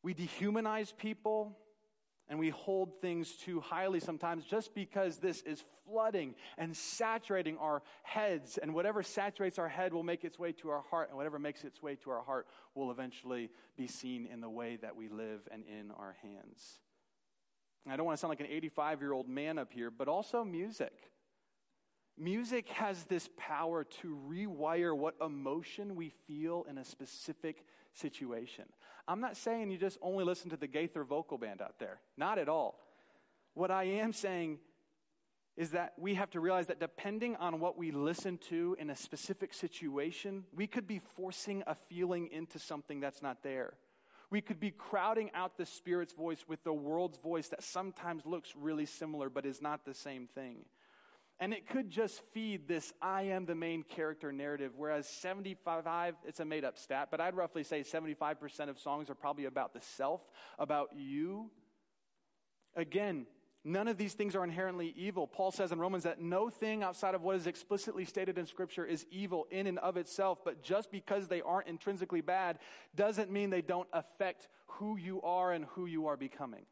We 0.03 0.13
dehumanize 0.13 0.95
people 0.95 1.57
and 2.29 2.37
we 2.37 2.49
hold 2.49 3.01
things 3.01 3.31
too 3.31 3.59
highly 3.59 3.99
sometimes 3.99 4.45
just 4.45 4.75
because 4.75 5.17
this 5.17 5.41
is 5.41 5.63
flooding 5.85 6.35
and 6.57 6.77
saturating 6.77 7.57
our 7.57 7.81
heads. 8.03 8.59
And 8.59 8.73
whatever 8.73 9.01
saturates 9.01 9.57
our 9.57 9.67
head 9.67 9.93
will 9.93 10.03
make 10.03 10.23
its 10.23 10.37
way 10.37 10.51
to 10.53 10.69
our 10.69 10.83
heart, 10.91 11.09
and 11.09 11.17
whatever 11.17 11.39
makes 11.39 11.63
its 11.63 11.81
way 11.81 11.95
to 12.03 12.11
our 12.11 12.23
heart 12.23 12.47
will 12.75 12.91
eventually 12.91 13.49
be 13.75 13.87
seen 13.87 14.27
in 14.31 14.41
the 14.41 14.49
way 14.49 14.77
that 14.77 14.95
we 14.95 15.09
live 15.09 15.41
and 15.51 15.63
in 15.65 15.91
our 15.91 16.15
hands. 16.21 16.79
And 17.85 17.93
I 17.93 17.97
don't 17.97 18.05
want 18.05 18.17
to 18.17 18.21
sound 18.21 18.29
like 18.29 18.41
an 18.41 18.47
85 18.49 19.01
year 19.01 19.13
old 19.13 19.27
man 19.27 19.57
up 19.57 19.73
here, 19.73 19.89
but 19.89 20.07
also 20.07 20.43
music. 20.43 20.93
Music 22.17 22.67
has 22.69 23.05
this 23.05 23.29
power 23.37 23.85
to 24.01 24.19
rewire 24.29 24.95
what 24.95 25.15
emotion 25.25 25.95
we 25.95 26.11
feel 26.27 26.65
in 26.69 26.77
a 26.77 26.83
specific 26.83 27.63
situation. 27.99 28.65
I'm 29.07 29.21
not 29.21 29.37
saying 29.37 29.69
you 29.69 29.77
just 29.77 29.97
only 30.01 30.23
listen 30.23 30.49
to 30.51 30.57
the 30.57 30.67
Gaither 30.67 31.03
vocal 31.03 31.37
band 31.37 31.61
out 31.61 31.79
there, 31.79 31.99
not 32.17 32.37
at 32.37 32.49
all. 32.49 32.79
What 33.53 33.71
I 33.71 33.83
am 33.83 34.13
saying 34.13 34.59
is 35.57 35.71
that 35.71 35.93
we 35.97 36.15
have 36.15 36.29
to 36.31 36.39
realize 36.39 36.67
that 36.67 36.79
depending 36.79 37.35
on 37.35 37.59
what 37.59 37.77
we 37.77 37.91
listen 37.91 38.37
to 38.37 38.77
in 38.79 38.89
a 38.89 38.95
specific 38.95 39.53
situation, 39.53 40.45
we 40.55 40.67
could 40.67 40.87
be 40.87 40.99
forcing 40.99 41.63
a 41.67 41.75
feeling 41.75 42.29
into 42.31 42.57
something 42.57 42.99
that's 42.99 43.21
not 43.21 43.43
there. 43.43 43.73
We 44.29 44.41
could 44.41 44.59
be 44.59 44.71
crowding 44.71 45.31
out 45.33 45.57
the 45.57 45.65
Spirit's 45.65 46.13
voice 46.13 46.45
with 46.47 46.63
the 46.63 46.71
world's 46.71 47.17
voice 47.17 47.49
that 47.49 47.63
sometimes 47.63 48.25
looks 48.25 48.53
really 48.55 48.85
similar 48.85 49.29
but 49.29 49.45
is 49.45 49.61
not 49.61 49.85
the 49.85 49.93
same 49.93 50.27
thing. 50.27 50.65
And 51.41 51.53
it 51.53 51.69
could 51.69 51.89
just 51.89 52.21
feed 52.33 52.67
this 52.67 52.91
I 53.01 53.23
am 53.23 53.45
the 53.45 53.55
main 53.55 53.83
character 53.83 54.31
narrative, 54.31 54.73
whereas 54.75 55.07
75, 55.07 56.15
it's 56.25 56.41
a 56.41 56.45
made 56.45 56.65
up 56.65 56.77
stat, 56.77 57.07
but 57.11 57.21
I'd 57.21 57.35
roughly 57.35 57.63
say 57.63 57.81
75% 57.81 58.67
of 58.67 58.77
songs 58.77 59.09
are 59.09 59.15
probably 59.15 59.45
about 59.45 59.73
the 59.73 59.79
self, 59.79 60.21
about 60.57 60.89
you. 60.97 61.49
Again, 62.75 63.25
none 63.63 63.87
of 63.87 63.97
these 63.97 64.15
things 64.15 64.35
are 64.35 64.43
inherently 64.43 64.93
evil. 64.97 65.27
Paul 65.27 65.51
says 65.51 65.71
in 65.71 65.79
Romans 65.79 66.03
that 66.03 66.21
no 66.21 66.49
thing 66.49 66.83
outside 66.83 67.15
of 67.15 67.21
what 67.21 67.37
is 67.37 67.47
explicitly 67.47 68.03
stated 68.03 68.37
in 68.37 68.45
Scripture 68.45 68.85
is 68.85 69.05
evil 69.09 69.47
in 69.49 69.65
and 69.65 69.79
of 69.79 69.95
itself, 69.95 70.39
but 70.43 70.61
just 70.61 70.91
because 70.91 71.29
they 71.29 71.41
aren't 71.41 71.67
intrinsically 71.67 72.21
bad 72.21 72.59
doesn't 72.95 73.31
mean 73.31 73.49
they 73.49 73.61
don't 73.61 73.87
affect 73.93 74.49
who 74.67 74.97
you 74.97 75.21
are 75.21 75.53
and 75.53 75.63
who 75.69 75.85
you 75.85 76.07
are 76.07 76.17
becoming. 76.17 76.65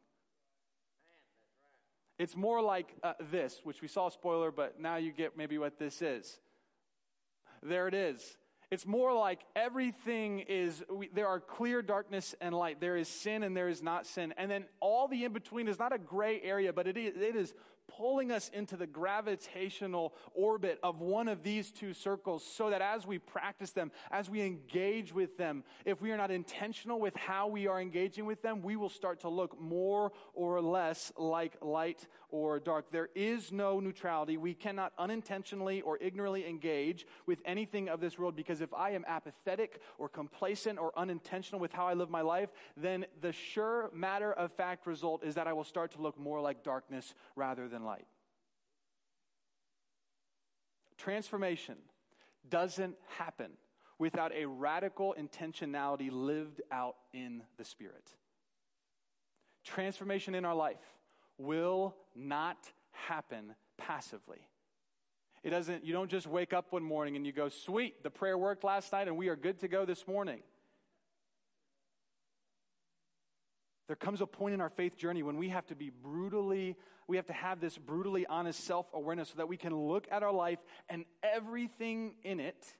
It's 2.18 2.36
more 2.36 2.60
like 2.60 2.94
uh, 3.02 3.14
this, 3.30 3.60
which 3.62 3.80
we 3.80 3.88
saw 3.88 4.08
spoiler, 4.08 4.50
but 4.50 4.80
now 4.80 4.96
you 4.96 5.12
get 5.12 5.36
maybe 5.36 5.56
what 5.58 5.78
this 5.78 6.02
is. 6.02 6.40
There 7.62 7.86
it 7.86 7.94
is. 7.94 8.36
It's 8.70 8.86
more 8.86 9.14
like 9.14 9.40
everything 9.56 10.40
is, 10.40 10.84
we, 10.90 11.08
there 11.08 11.26
are 11.26 11.40
clear 11.40 11.80
darkness 11.80 12.34
and 12.40 12.54
light. 12.54 12.80
There 12.80 12.96
is 12.96 13.08
sin 13.08 13.42
and 13.42 13.56
there 13.56 13.68
is 13.68 13.82
not 13.82 14.06
sin. 14.06 14.34
And 14.36 14.50
then 14.50 14.64
all 14.80 15.08
the 15.08 15.24
in 15.24 15.32
between 15.32 15.68
is 15.68 15.78
not 15.78 15.94
a 15.94 15.98
gray 15.98 16.40
area, 16.42 16.72
but 16.72 16.86
it 16.86 16.96
is, 16.96 17.16
it 17.16 17.34
is 17.34 17.54
pulling 17.88 18.30
us 18.30 18.50
into 18.50 18.76
the 18.76 18.86
gravitational 18.86 20.14
orbit 20.34 20.78
of 20.82 21.00
one 21.00 21.26
of 21.26 21.42
these 21.42 21.70
two 21.70 21.94
circles 21.94 22.44
so 22.44 22.70
that 22.70 22.82
as 22.82 23.06
we 23.06 23.18
practice 23.18 23.70
them, 23.70 23.90
as 24.10 24.28
we 24.30 24.42
engage 24.42 25.12
with 25.12 25.36
them, 25.38 25.64
if 25.84 26.00
we 26.00 26.12
are 26.12 26.16
not 26.16 26.30
intentional 26.30 27.00
with 27.00 27.16
how 27.16 27.48
we 27.48 27.66
are 27.66 27.80
engaging 27.80 28.26
with 28.26 28.42
them, 28.42 28.62
we 28.62 28.76
will 28.76 28.88
start 28.88 29.20
to 29.20 29.28
look 29.28 29.58
more 29.60 30.12
or 30.34 30.60
less 30.60 31.12
like 31.16 31.56
light 31.62 32.06
or 32.30 32.60
dark. 32.60 32.92
There 32.92 33.08
is 33.14 33.50
no 33.50 33.80
neutrality. 33.80 34.36
We 34.36 34.54
cannot 34.54 34.92
unintentionally 34.98 35.80
or 35.80 35.98
ignorantly 36.00 36.46
engage 36.46 37.06
with 37.26 37.38
anything 37.44 37.88
of 37.88 38.00
this 38.00 38.18
world 38.18 38.36
because 38.58 38.72
if 38.72 38.74
I 38.74 38.90
am 38.90 39.04
apathetic 39.06 39.80
or 39.98 40.08
complacent 40.08 40.78
or 40.78 40.92
unintentional 40.96 41.60
with 41.60 41.72
how 41.72 41.86
I 41.86 41.94
live 41.94 42.10
my 42.10 42.22
life, 42.22 42.50
then 42.76 43.06
the 43.20 43.32
sure 43.32 43.90
matter 43.94 44.32
of 44.32 44.52
fact 44.52 44.86
result 44.86 45.22
is 45.22 45.36
that 45.36 45.46
I 45.46 45.52
will 45.52 45.64
start 45.64 45.92
to 45.92 46.02
look 46.02 46.18
more 46.18 46.40
like 46.40 46.64
darkness 46.64 47.14
rather 47.36 47.68
than 47.68 47.84
light. 47.84 48.06
Transformation 50.96 51.76
doesn't 52.50 52.96
happen 53.16 53.52
without 53.98 54.32
a 54.32 54.46
radical 54.46 55.14
intentionality 55.18 56.08
lived 56.10 56.60
out 56.72 56.96
in 57.12 57.42
the 57.58 57.64
Spirit. 57.64 58.10
Transformation 59.64 60.34
in 60.34 60.44
our 60.44 60.54
life 60.54 60.76
will 61.36 61.94
not 62.16 62.72
happen 62.90 63.54
passively. 63.76 64.38
It 65.48 65.52
doesn't, 65.52 65.82
you 65.82 65.94
don't 65.94 66.10
just 66.10 66.26
wake 66.26 66.52
up 66.52 66.74
one 66.74 66.82
morning 66.82 67.16
and 67.16 67.24
you 67.24 67.32
go, 67.32 67.48
sweet, 67.48 68.02
the 68.02 68.10
prayer 68.10 68.36
worked 68.36 68.64
last 68.64 68.92
night 68.92 69.08
and 69.08 69.16
we 69.16 69.28
are 69.28 69.34
good 69.34 69.60
to 69.60 69.68
go 69.68 69.86
this 69.86 70.06
morning. 70.06 70.40
There 73.86 73.96
comes 73.96 74.20
a 74.20 74.26
point 74.26 74.52
in 74.52 74.60
our 74.60 74.68
faith 74.68 74.98
journey 74.98 75.22
when 75.22 75.38
we 75.38 75.48
have 75.48 75.66
to 75.68 75.74
be 75.74 75.88
brutally, 75.88 76.76
we 77.06 77.16
have 77.16 77.24
to 77.28 77.32
have 77.32 77.62
this 77.62 77.78
brutally 77.78 78.26
honest 78.26 78.62
self 78.62 78.88
awareness 78.92 79.30
so 79.30 79.36
that 79.38 79.48
we 79.48 79.56
can 79.56 79.74
look 79.74 80.06
at 80.10 80.22
our 80.22 80.34
life 80.34 80.58
and 80.90 81.06
everything 81.22 82.16
in 82.24 82.40
it 82.40 82.74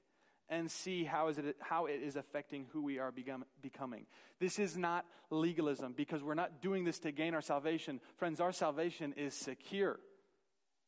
and 0.47 0.69
see 0.69 1.03
how 1.03 1.29
is 1.29 1.39
it, 1.39 1.55
how 1.61 1.87
it 1.87 2.03
is 2.03 2.17
affecting 2.17 2.67
who 2.71 2.83
we 2.83 2.99
are 2.99 3.11
become, 3.11 3.45
becoming. 3.63 4.05
This 4.39 4.59
is 4.59 4.77
not 4.77 5.07
legalism 5.31 5.93
because 5.97 6.21
we're 6.21 6.35
not 6.35 6.61
doing 6.61 6.83
this 6.83 6.99
to 6.99 7.11
gain 7.11 7.33
our 7.33 7.41
salvation. 7.41 7.99
Friends, 8.17 8.39
our 8.39 8.51
salvation 8.51 9.15
is 9.17 9.33
secure. 9.33 9.99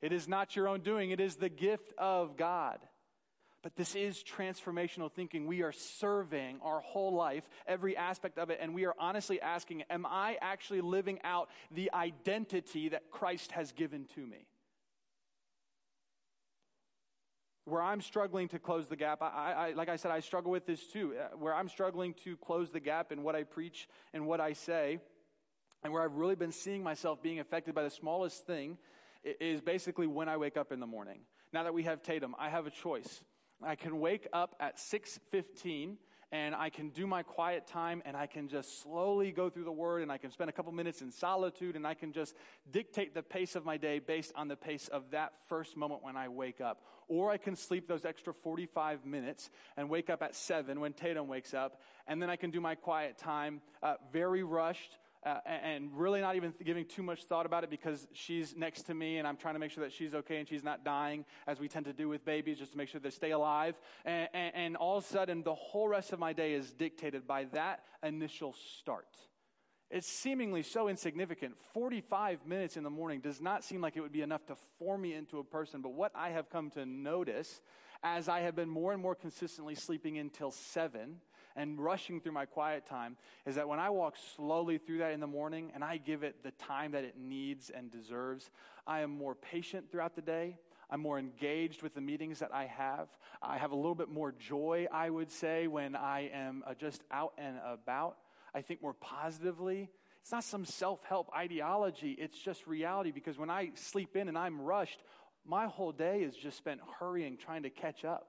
It 0.02 0.12
is 0.12 0.28
not 0.28 0.56
your 0.56 0.68
own 0.68 0.82
doing, 0.82 1.12
it 1.12 1.20
is 1.20 1.36
the 1.36 1.50
gift 1.50 1.94
of 1.98 2.38
God. 2.38 2.80
But 3.64 3.76
this 3.76 3.94
is 3.94 4.24
transformational 4.24 5.12
thinking. 5.12 5.46
We 5.46 5.62
are 5.62 5.72
serving 5.72 6.60
our 6.64 6.80
whole 6.80 7.14
life, 7.14 7.48
every 7.68 7.96
aspect 7.96 8.40
of 8.40 8.50
it, 8.50 8.58
and 8.60 8.74
we 8.74 8.86
are 8.86 8.96
honestly 8.98 9.40
asking, 9.40 9.84
Am 9.90 10.04
I 10.04 10.38
actually 10.42 10.82
living 10.82 11.20
out 11.24 11.50
the 11.70 11.92
identity 11.94 12.90
that 12.90 13.12
Christ 13.12 13.52
has 13.52 13.72
given 13.72 14.06
to 14.16 14.26
me? 14.26 14.48
where 17.66 17.82
I'm 17.82 18.02
struggling 18.02 18.48
to 18.50 18.60
close 18.60 18.88
the 18.88 18.96
gap. 18.96 19.22
I, 19.22 19.54
I, 19.54 19.74
like 19.74 19.88
I 19.88 19.96
said, 19.96 20.12
I 20.12 20.20
struggle 20.20 20.52
with 20.52 20.66
this 20.66 20.86
too, 20.88 21.14
uh, 21.18 21.38
where 21.38 21.54
I'm 21.54 21.70
struggling 21.70 22.14
to 22.24 22.36
close 22.38 22.72
the 22.72 22.80
gap 22.80 23.12
in 23.12 23.24
what 23.24 23.36
I 23.36 23.44
preach 23.44 23.88
and 24.14 24.26
what 24.26 24.42
I 24.42 24.54
say, 24.54 25.00
and 25.84 25.94
where 25.94 26.04
I've 26.04 26.16
really 26.16 26.36
been 26.36 26.52
seeing 26.52 26.84
myself 26.84 27.22
being 27.22 27.40
affected 27.40 27.76
by 27.76 27.84
the 27.84 27.90
smallest 27.90 28.46
thing 28.46 28.78
is 29.24 29.62
basically 29.62 30.08
when 30.08 30.30
I 30.30 30.38
wake 30.38 30.58
up 30.58 30.72
in 30.72 30.80
the 30.80 30.88
morning. 30.88 31.22
Now 31.54 31.64
that 31.64 31.74
we 31.74 31.84
have 31.84 32.02
Tatum, 32.02 32.36
I 32.40 32.50
have 32.50 32.66
a 32.66 32.72
choice. 32.72 33.24
I 33.64 33.76
can 33.76 34.00
wake 34.00 34.28
up 34.34 34.56
at 34.60 34.78
6:15 34.80 35.98
and 36.32 36.56
I 36.56 36.70
can 36.70 36.90
do 36.90 37.06
my 37.06 37.24
quiet 37.24 37.68
time 37.68 38.02
and 38.06 38.16
I 38.16 38.26
can 38.26 38.48
just 38.48 38.82
slowly 38.82 39.32
go 39.32 39.50
through 39.50 39.66
the 39.66 39.72
word 39.72 40.02
and 40.02 40.12
I 40.12 40.18
can 40.18 40.32
spend 40.32 40.50
a 40.50 40.54
couple 40.54 40.72
minutes 40.72 41.02
in 41.02 41.12
solitude 41.12 41.76
and 41.76 41.86
I 41.86 41.94
can 41.94 42.14
just 42.14 42.36
dictate 42.72 43.14
the 43.14 43.22
pace 43.22 43.56
of 43.56 43.66
my 43.66 43.76
day 43.76 44.00
based 44.00 44.32
on 44.36 44.48
the 44.48 44.56
pace 44.56 44.88
of 44.88 45.12
that 45.12 45.34
first 45.48 45.76
moment 45.76 46.04
when 46.04 46.16
I 46.16 46.30
wake 46.30 46.62
up. 46.62 46.84
Or 47.10 47.32
I 47.32 47.38
can 47.38 47.58
sleep 47.58 47.88
those 47.88 48.06
extra 48.06 48.34
45 48.34 49.06
minutes 49.06 49.50
and 49.76 49.90
wake 49.90 50.10
up 50.10 50.24
at 50.24 50.34
7 50.34 50.80
when 50.80 50.94
Tatum 50.94 51.28
wakes 51.28 51.54
up 51.54 51.82
and 52.08 52.22
then 52.22 52.30
I 52.30 52.38
can 52.38 52.50
do 52.50 52.62
my 52.62 52.76
quiet 52.76 53.18
time 53.18 53.62
uh, 53.84 53.96
very 54.14 54.44
rushed 54.44 54.98
uh, 55.26 55.38
and 55.46 55.90
really 55.94 56.22
not 56.22 56.36
even 56.36 56.54
giving 56.64 56.86
too 56.86 57.04
much 57.04 57.24
thought 57.26 57.46
about 57.46 57.64
it 57.64 57.70
because 57.70 58.08
she's 58.14 58.56
next 58.56 58.84
to 58.84 58.94
me 58.94 59.18
and 59.18 59.28
I'm 59.28 59.38
trying 59.38 59.54
to 59.56 59.60
make 59.60 59.72
sure 59.72 59.84
that 59.84 59.94
she's 59.94 60.14
okay 60.16 60.38
and 60.38 60.48
she's 60.48 60.64
not 60.64 60.84
dying, 60.84 61.26
as 61.48 61.60
we 61.60 61.68
tend 61.68 61.86
to 61.86 61.94
do 61.94 62.10
with 62.10 62.26
babies, 62.26 62.58
just 62.58 62.72
to 62.72 62.78
make 62.78 62.90
sure 62.90 63.00
they 63.00 63.10
stay 63.10 63.32
alive. 63.32 63.76
And, 64.06 64.30
and, 64.34 64.56
and 64.56 64.76
all 64.76 64.98
of 64.98 65.04
a 65.04 65.08
sudden, 65.08 65.44
the 65.44 65.56
whole 65.56 65.88
rest 65.88 66.12
of 66.14 66.20
my 66.20 66.34
day 66.34 66.54
is 66.54 66.72
dictated 66.72 67.28
by 67.28 67.46
that 67.46 67.84
initial 68.04 68.56
start. 68.80 69.08
It's 69.92 70.08
seemingly 70.08 70.64
so 70.64 70.88
insignificant. 70.88 71.56
45 71.74 72.48
minutes 72.48 72.78
in 72.78 72.84
the 72.84 72.90
morning 72.90 73.20
does 73.20 73.42
not 73.42 73.64
seem 73.66 73.82
like 73.82 73.98
it 73.98 74.02
would 74.02 74.14
be 74.14 74.22
enough 74.22 74.46
to 74.46 74.56
form 74.80 75.02
me 75.02 75.14
into 75.14 75.40
a 75.40 75.44
person, 75.44 75.82
but 75.82 75.94
what 75.94 76.14
I 76.16 76.30
have 76.30 76.50
come 76.50 76.70
to 76.72 76.86
notice 76.86 77.60
as 78.04 78.28
I 78.28 78.42
have 78.42 78.56
been 78.56 78.70
more 78.70 78.94
and 78.94 79.02
more 79.02 79.16
consistently 79.16 79.76
sleeping 79.76 80.18
until 80.18 80.52
7 80.52 81.18
and 81.56 81.80
rushing 81.80 82.22
through 82.22 82.32
my 82.32 82.46
quiet 82.46 82.86
time 82.86 83.18
is 83.46 83.56
that 83.56 83.68
when 83.68 83.80
I 83.80 83.90
walk 83.90 84.16
slowly 84.36 84.78
through 84.78 85.00
that 85.00 85.12
in 85.12 85.20
the 85.20 85.28
morning 85.28 85.72
and 85.74 85.84
I 85.84 85.98
give 85.98 86.24
it 86.24 86.44
the 86.44 86.52
time 86.52 86.92
that 86.92 87.04
it 87.04 87.16
needs 87.18 87.70
and 87.70 87.92
deserves, 87.92 88.50
I 88.88 89.02
am 89.02 89.12
more 89.12 89.36
patient 89.36 89.92
throughout 89.92 90.16
the 90.16 90.22
day. 90.22 90.58
I'm 90.90 91.02
more 91.02 91.20
engaged 91.20 91.84
with 91.84 91.94
the 91.94 92.02
meetings 92.02 92.40
that 92.40 92.54
I 92.54 92.66
have. 92.66 93.08
I 93.42 93.58
have 93.58 93.72
a 93.72 93.76
little 93.76 93.96
bit 93.96 94.10
more 94.10 94.34
joy, 94.34 94.88
I 94.92 95.10
would 95.10 95.32
say, 95.32 95.68
when 95.68 95.96
I 95.96 96.30
am 96.34 96.64
uh, 96.68 96.74
just 96.74 97.02
out 97.12 97.34
and 97.38 97.58
about. 97.66 98.18
I 98.54 98.62
think 98.62 98.82
more 98.82 98.94
positively. 98.94 99.90
It's 100.22 100.32
not 100.32 100.44
some 100.44 100.66
self 100.66 101.04
help 101.06 101.32
ideology, 101.36 102.12
it's 102.12 102.38
just 102.38 102.68
reality 102.68 103.12
because 103.12 103.40
when 103.40 103.50
I 103.50 103.72
sleep 103.76 104.16
in 104.16 104.28
and 104.28 104.38
I'm 104.38 104.62
rushed, 104.62 105.02
my 105.46 105.66
whole 105.68 105.92
day 105.92 106.22
is 106.22 106.36
just 106.36 106.58
spent 106.58 106.80
hurrying, 107.00 107.38
trying 107.38 107.64
to 107.64 107.70
catch 107.70 108.06
up. 108.06 108.28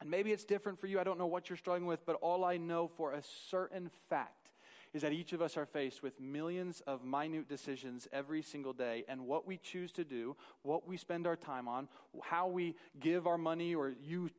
And 0.00 0.10
maybe 0.10 0.30
it's 0.32 0.44
different 0.44 0.78
for 0.78 0.86
you. 0.86 1.00
I 1.00 1.04
don't 1.04 1.18
know 1.18 1.26
what 1.26 1.48
you're 1.48 1.56
struggling 1.56 1.86
with, 1.86 2.04
but 2.04 2.16
all 2.16 2.44
I 2.44 2.58
know 2.58 2.86
for 2.86 3.12
a 3.12 3.22
certain 3.50 3.90
fact 4.08 4.50
is 4.92 5.02
that 5.02 5.12
each 5.12 5.32
of 5.32 5.42
us 5.42 5.56
are 5.56 5.66
faced 5.66 6.02
with 6.02 6.20
millions 6.20 6.80
of 6.86 7.04
minute 7.04 7.48
decisions 7.48 8.06
every 8.12 8.42
single 8.42 8.72
day. 8.72 9.04
And 9.08 9.26
what 9.26 9.46
we 9.46 9.56
choose 9.58 9.92
to 9.92 10.04
do, 10.04 10.36
what 10.62 10.86
we 10.86 10.96
spend 10.96 11.26
our 11.26 11.36
time 11.36 11.66
on, 11.66 11.88
how 12.22 12.48
we 12.48 12.76
give 13.00 13.26
our 13.26 13.38
money 13.38 13.74
or 13.74 13.94
use, 14.02 14.30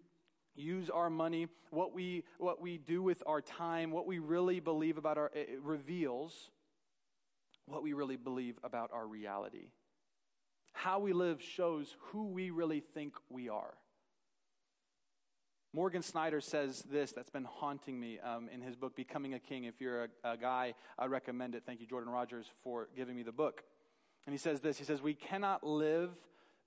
use 0.56 0.89
our 0.89 1.10
money, 1.10 1.47
what 1.69 1.93
we, 1.93 2.23
what 2.38 2.62
we 2.62 2.77
do 2.77 3.03
with 3.03 3.21
our 3.27 3.41
time, 3.41 3.91
what 3.91 4.08
we 4.08 4.19
really 4.19 4.60
believe 4.60 4.97
about 4.97 5.17
our, 5.17 5.32
it 5.34 5.60
reveals 5.63 6.49
what 7.67 7.84
we 7.84 7.93
really 7.93 8.15
believe 8.15 8.58
about 8.63 8.91
our 8.93 9.06
reality. 9.06 9.67
How 10.73 10.99
we 10.99 11.13
live 11.13 11.41
shows 11.41 11.95
who 12.12 12.27
we 12.27 12.49
really 12.49 12.80
think 12.80 13.13
we 13.30 13.49
are. 13.49 13.73
Morgan 15.73 16.01
Snyder 16.01 16.41
says 16.41 16.82
this 16.89 17.12
that's 17.12 17.30
been 17.30 17.43
haunting 17.43 17.99
me 17.99 18.19
um, 18.19 18.49
in 18.53 18.62
his 18.62 18.75
book, 18.75 18.95
Becoming 18.95 19.34
a 19.34 19.39
King. 19.39 19.65
If 19.65 19.80
you're 19.80 20.06
a, 20.06 20.32
a 20.32 20.38
guy, 20.38 20.73
I 20.97 21.06
recommend 21.06 21.56
it. 21.56 21.63
Thank 21.65 21.82
you, 21.82 21.88
Jordan 21.88 22.12
Rogers, 22.12 22.49
for 22.63 22.88
giving 22.95 23.15
me 23.15 23.23
the 23.23 23.32
book. 23.32 23.63
And 24.25 24.34
he 24.34 24.38
says 24.38 24.62
this 24.62 24.77
He 24.77 24.86
says, 24.86 25.01
We 25.01 25.13
cannot 25.13 25.63
live 25.63 26.12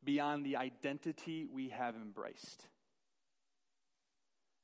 beyond 0.04 0.44
the 0.44 0.56
identity 0.56 1.46
we 1.50 1.70
have 1.70 1.94
embraced. 1.94 2.66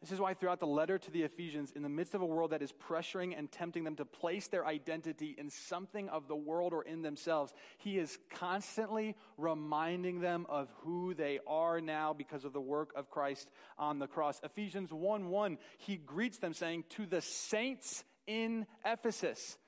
This 0.07 0.12
is 0.12 0.21
why, 0.21 0.35
throughout 0.35 0.61
the 0.61 0.69
letter 0.69 0.99
to 0.99 1.11
the 1.11 1.25
Ephesians, 1.25 1.73
in 1.75 1.83
the 1.83 1.88
midst 1.88 2.14
of 2.14 2.23
a 2.23 2.27
world 2.27 2.53
that 2.53 2.62
is 2.62 2.73
pressuring 2.73 3.37
and 3.37 3.51
tempting 3.51 3.83
them 3.83 3.97
to 3.97 4.05
place 4.05 4.47
their 4.47 4.64
identity 4.64 5.35
in 5.37 5.51
something 5.51 6.09
of 6.11 6.29
the 6.29 6.37
world 6.37 6.73
or 6.73 6.85
in 6.85 7.03
themselves, 7.03 7.53
he 7.79 7.99
is 7.99 8.16
constantly 8.31 9.16
reminding 9.37 10.21
them 10.21 10.47
of 10.49 10.69
who 10.83 11.12
they 11.12 11.40
are 11.45 11.81
now 11.81 12.12
because 12.12 12.45
of 12.45 12.53
the 12.53 12.61
work 12.61 12.92
of 12.95 13.11
Christ 13.11 13.51
on 13.81 13.99
the 13.99 14.07
cross. 14.07 14.40
Ephesians 14.45 14.92
1 14.92 15.29
1, 15.29 15.59
he 15.79 15.97
greets 15.97 16.38
them 16.38 16.55
saying, 16.55 16.85
To 16.90 17.07
the 17.07 17.21
saints 17.21 18.05
in 18.29 18.64
Ephesus. 18.85 19.59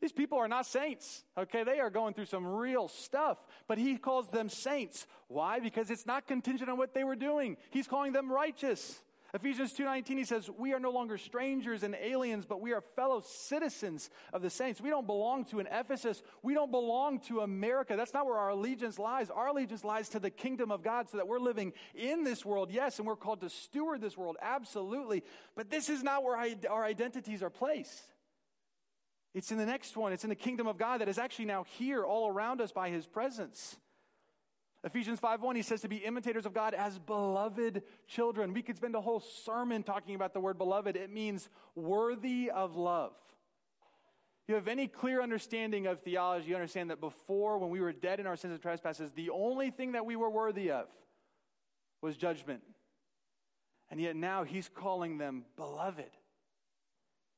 These 0.00 0.12
people 0.12 0.38
are 0.38 0.46
not 0.46 0.66
saints, 0.66 1.24
okay? 1.36 1.64
They 1.64 1.80
are 1.80 1.90
going 1.90 2.14
through 2.14 2.26
some 2.26 2.46
real 2.46 2.86
stuff, 2.86 3.38
but 3.66 3.76
he 3.76 3.96
calls 3.96 4.28
them 4.28 4.50
saints. 4.50 5.08
Why? 5.26 5.58
Because 5.58 5.90
it's 5.90 6.06
not 6.06 6.28
contingent 6.28 6.70
on 6.70 6.78
what 6.78 6.94
they 6.94 7.02
were 7.02 7.16
doing. 7.16 7.56
He's 7.70 7.88
calling 7.88 8.12
them 8.12 8.30
righteous. 8.30 9.02
Ephesians 9.32 9.72
2:19 9.72 10.18
he 10.18 10.24
says, 10.24 10.50
"We 10.50 10.72
are 10.72 10.80
no 10.80 10.90
longer 10.90 11.16
strangers 11.16 11.82
and 11.82 11.94
aliens, 11.94 12.46
but 12.46 12.60
we 12.60 12.72
are 12.72 12.80
fellow 12.80 13.20
citizens 13.20 14.10
of 14.32 14.42
the 14.42 14.50
saints. 14.50 14.80
We 14.80 14.90
don't 14.90 15.06
belong 15.06 15.44
to 15.46 15.60
an 15.60 15.68
Ephesus. 15.68 16.22
We 16.42 16.54
don't 16.54 16.72
belong 16.72 17.20
to 17.20 17.40
America. 17.40 17.96
That's 17.96 18.12
not 18.12 18.26
where 18.26 18.38
our 18.38 18.50
allegiance 18.50 18.98
lies. 18.98 19.30
Our 19.30 19.48
allegiance 19.48 19.84
lies 19.84 20.08
to 20.10 20.18
the 20.18 20.30
kingdom 20.30 20.72
of 20.72 20.82
God 20.82 21.08
so 21.08 21.16
that 21.16 21.28
we're 21.28 21.38
living 21.38 21.72
in 21.94 22.24
this 22.24 22.44
world. 22.44 22.72
Yes, 22.72 22.98
and 22.98 23.06
we're 23.06 23.16
called 23.16 23.40
to 23.42 23.50
steward 23.50 24.00
this 24.00 24.16
world 24.16 24.36
absolutely, 24.40 25.22
but 25.54 25.70
this 25.70 25.88
is 25.88 26.02
not 26.02 26.24
where 26.24 26.36
our 26.68 26.84
identities 26.84 27.42
are 27.42 27.50
placed. 27.50 28.02
It's 29.32 29.52
in 29.52 29.58
the 29.58 29.66
next 29.66 29.96
one. 29.96 30.12
It's 30.12 30.24
in 30.24 30.30
the 30.30 30.34
kingdom 30.34 30.66
of 30.66 30.76
God 30.76 31.00
that 31.00 31.08
is 31.08 31.18
actually 31.18 31.44
now 31.44 31.62
here 31.62 32.04
all 32.04 32.28
around 32.28 32.60
us 32.60 32.72
by 32.72 32.90
his 32.90 33.06
presence. 33.06 33.78
Ephesians 34.82 35.20
5:1 35.20 35.56
he 35.56 35.62
says 35.62 35.82
to 35.82 35.88
be 35.88 35.98
imitators 35.98 36.46
of 36.46 36.54
God 36.54 36.72
as 36.72 36.98
beloved 36.98 37.82
children. 38.06 38.54
We 38.54 38.62
could 38.62 38.76
spend 38.76 38.94
a 38.94 39.00
whole 39.00 39.20
sermon 39.20 39.82
talking 39.82 40.14
about 40.14 40.32
the 40.32 40.40
word 40.40 40.56
beloved. 40.56 40.96
It 40.96 41.10
means 41.10 41.50
worthy 41.74 42.50
of 42.50 42.76
love. 42.76 43.12
You 44.48 44.54
have 44.54 44.68
any 44.68 44.88
clear 44.88 45.22
understanding 45.22 45.86
of 45.86 46.00
theology, 46.00 46.48
you 46.48 46.54
understand 46.54 46.90
that 46.90 47.00
before 47.00 47.58
when 47.58 47.70
we 47.70 47.80
were 47.80 47.92
dead 47.92 48.20
in 48.20 48.26
our 48.26 48.36
sins 48.36 48.52
and 48.52 48.62
trespasses, 48.62 49.12
the 49.12 49.30
only 49.30 49.70
thing 49.70 49.92
that 49.92 50.06
we 50.06 50.16
were 50.16 50.30
worthy 50.30 50.70
of 50.70 50.88
was 52.00 52.16
judgment. 52.16 52.62
And 53.90 54.00
yet 54.00 54.16
now 54.16 54.44
he's 54.44 54.68
calling 54.68 55.18
them 55.18 55.44
beloved. 55.56 56.10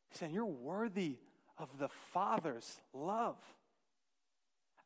He's 0.09 0.19
saying 0.21 0.33
you're 0.33 0.47
worthy 0.47 1.19
of 1.59 1.79
the 1.79 1.89
Father's 1.89 2.81
love 2.95 3.37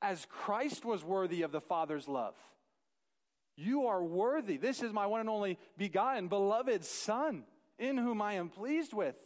as 0.02 0.26
Christ 0.28 0.84
was 0.84 1.04
worthy 1.04 1.42
of 1.42 1.52
the 1.52 1.60
Father's 1.60 2.08
love. 2.08 2.34
You 3.56 3.86
are 3.86 4.04
worthy. 4.04 4.58
This 4.58 4.82
is 4.82 4.92
my 4.92 5.06
one 5.06 5.20
and 5.20 5.30
only 5.30 5.58
begotten, 5.78 6.28
beloved 6.28 6.84
Son, 6.84 7.44
in 7.78 7.96
whom 7.96 8.20
I 8.20 8.34
am 8.34 8.50
pleased 8.50 8.92
with. 8.92 9.16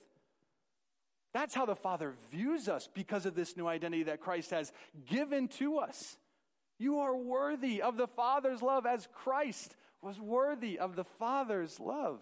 That's 1.33 1.55
how 1.55 1.67
the 1.67 1.77
Father 1.77 2.15
views 2.31 2.69
us 2.69 2.89
because 2.93 3.27
of 3.27 3.35
this 3.35 3.57
new 3.57 3.67
identity 3.67 4.05
that 4.05 4.21
Christ 4.21 4.51
has 4.51 4.73
given 5.07 5.49
to 5.59 5.79
us. 5.79 6.17
You 6.79 7.01
are 7.01 7.17
worthy 7.17 7.83
of 7.83 7.97
the 7.97 8.09
Father's 8.09 8.63
love 8.63 8.87
as 8.87 9.09
Christ 9.13 9.77
was 10.03 10.19
worthy 10.21 10.79
of 10.79 10.97
the 10.97 11.05
Father's 11.05 11.79
love. 11.79 12.21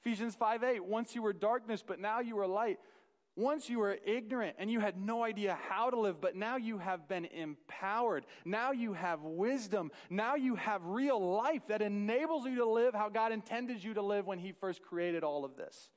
Ephesians 0.00 0.34
5 0.34 0.64
8, 0.64 0.84
once 0.84 1.14
you 1.14 1.22
were 1.22 1.32
darkness, 1.32 1.84
but 1.86 2.00
now 2.00 2.20
you 2.20 2.38
are 2.40 2.46
light. 2.46 2.78
Once 3.34 3.70
you 3.70 3.78
were 3.78 3.98
ignorant 4.04 4.54
and 4.58 4.70
you 4.70 4.80
had 4.80 5.00
no 5.00 5.24
idea 5.24 5.58
how 5.68 5.88
to 5.88 5.98
live, 5.98 6.20
but 6.20 6.36
now 6.36 6.56
you 6.56 6.76
have 6.78 7.08
been 7.08 7.24
empowered. 7.24 8.26
Now 8.44 8.72
you 8.72 8.92
have 8.92 9.22
wisdom. 9.22 9.90
Now 10.10 10.34
you 10.34 10.54
have 10.56 10.84
real 10.84 11.34
life 11.34 11.62
that 11.68 11.80
enables 11.80 12.44
you 12.44 12.56
to 12.56 12.66
live 12.66 12.94
how 12.94 13.08
God 13.08 13.32
intended 13.32 13.82
you 13.82 13.94
to 13.94 14.02
live 14.02 14.26
when 14.26 14.38
He 14.38 14.52
first 14.52 14.82
created 14.82 15.24
all 15.24 15.44
of 15.44 15.56
this. 15.56 15.88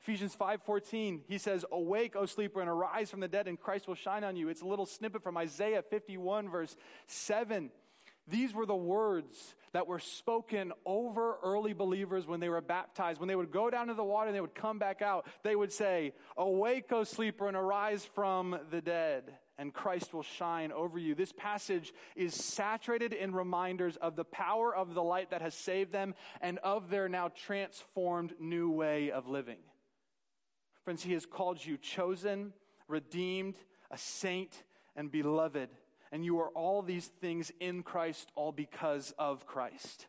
Ephesians 0.00 0.36
5:14 0.36 1.22
he 1.26 1.38
says 1.38 1.64
awake 1.72 2.16
o 2.16 2.24
sleeper 2.24 2.60
and 2.60 2.70
arise 2.70 3.10
from 3.10 3.20
the 3.20 3.28
dead 3.28 3.48
and 3.48 3.58
Christ 3.58 3.88
will 3.88 3.94
shine 3.94 4.24
on 4.24 4.36
you. 4.36 4.48
It's 4.48 4.62
a 4.62 4.66
little 4.66 4.86
snippet 4.86 5.22
from 5.22 5.36
Isaiah 5.36 5.82
51 5.82 6.48
verse 6.48 6.76
7. 7.06 7.70
These 8.30 8.54
were 8.54 8.66
the 8.66 8.76
words 8.76 9.54
that 9.72 9.86
were 9.86 9.98
spoken 9.98 10.72
over 10.84 11.36
early 11.42 11.72
believers 11.72 12.26
when 12.26 12.40
they 12.40 12.48
were 12.48 12.60
baptized. 12.60 13.20
When 13.20 13.28
they 13.28 13.36
would 13.36 13.50
go 13.50 13.70
down 13.70 13.88
to 13.88 13.94
the 13.94 14.04
water 14.04 14.28
and 14.28 14.36
they 14.36 14.40
would 14.40 14.54
come 14.54 14.78
back 14.78 15.02
out, 15.02 15.26
they 15.42 15.56
would 15.56 15.72
say, 15.72 16.12
Awake, 16.36 16.90
O 16.92 17.04
sleeper, 17.04 17.48
and 17.48 17.56
arise 17.56 18.04
from 18.04 18.58
the 18.70 18.80
dead, 18.80 19.34
and 19.58 19.72
Christ 19.72 20.12
will 20.12 20.22
shine 20.22 20.72
over 20.72 20.98
you. 20.98 21.14
This 21.14 21.32
passage 21.32 21.92
is 22.16 22.34
saturated 22.34 23.12
in 23.12 23.34
reminders 23.34 23.96
of 23.96 24.16
the 24.16 24.24
power 24.24 24.74
of 24.74 24.94
the 24.94 25.02
light 25.02 25.30
that 25.30 25.42
has 25.42 25.54
saved 25.54 25.92
them 25.92 26.14
and 26.40 26.58
of 26.58 26.90
their 26.90 27.08
now 27.08 27.28
transformed 27.28 28.34
new 28.40 28.70
way 28.70 29.10
of 29.10 29.28
living. 29.28 29.58
Friends, 30.84 31.02
He 31.02 31.12
has 31.12 31.26
called 31.26 31.64
you 31.64 31.76
chosen, 31.76 32.52
redeemed, 32.88 33.56
a 33.90 33.98
saint, 33.98 34.64
and 34.96 35.10
beloved 35.10 35.68
And 36.12 36.24
you 36.24 36.38
are 36.40 36.48
all 36.50 36.82
these 36.82 37.06
things 37.20 37.52
in 37.60 37.82
Christ, 37.82 38.30
all 38.34 38.52
because 38.52 39.14
of 39.18 39.46
Christ. 39.46 40.06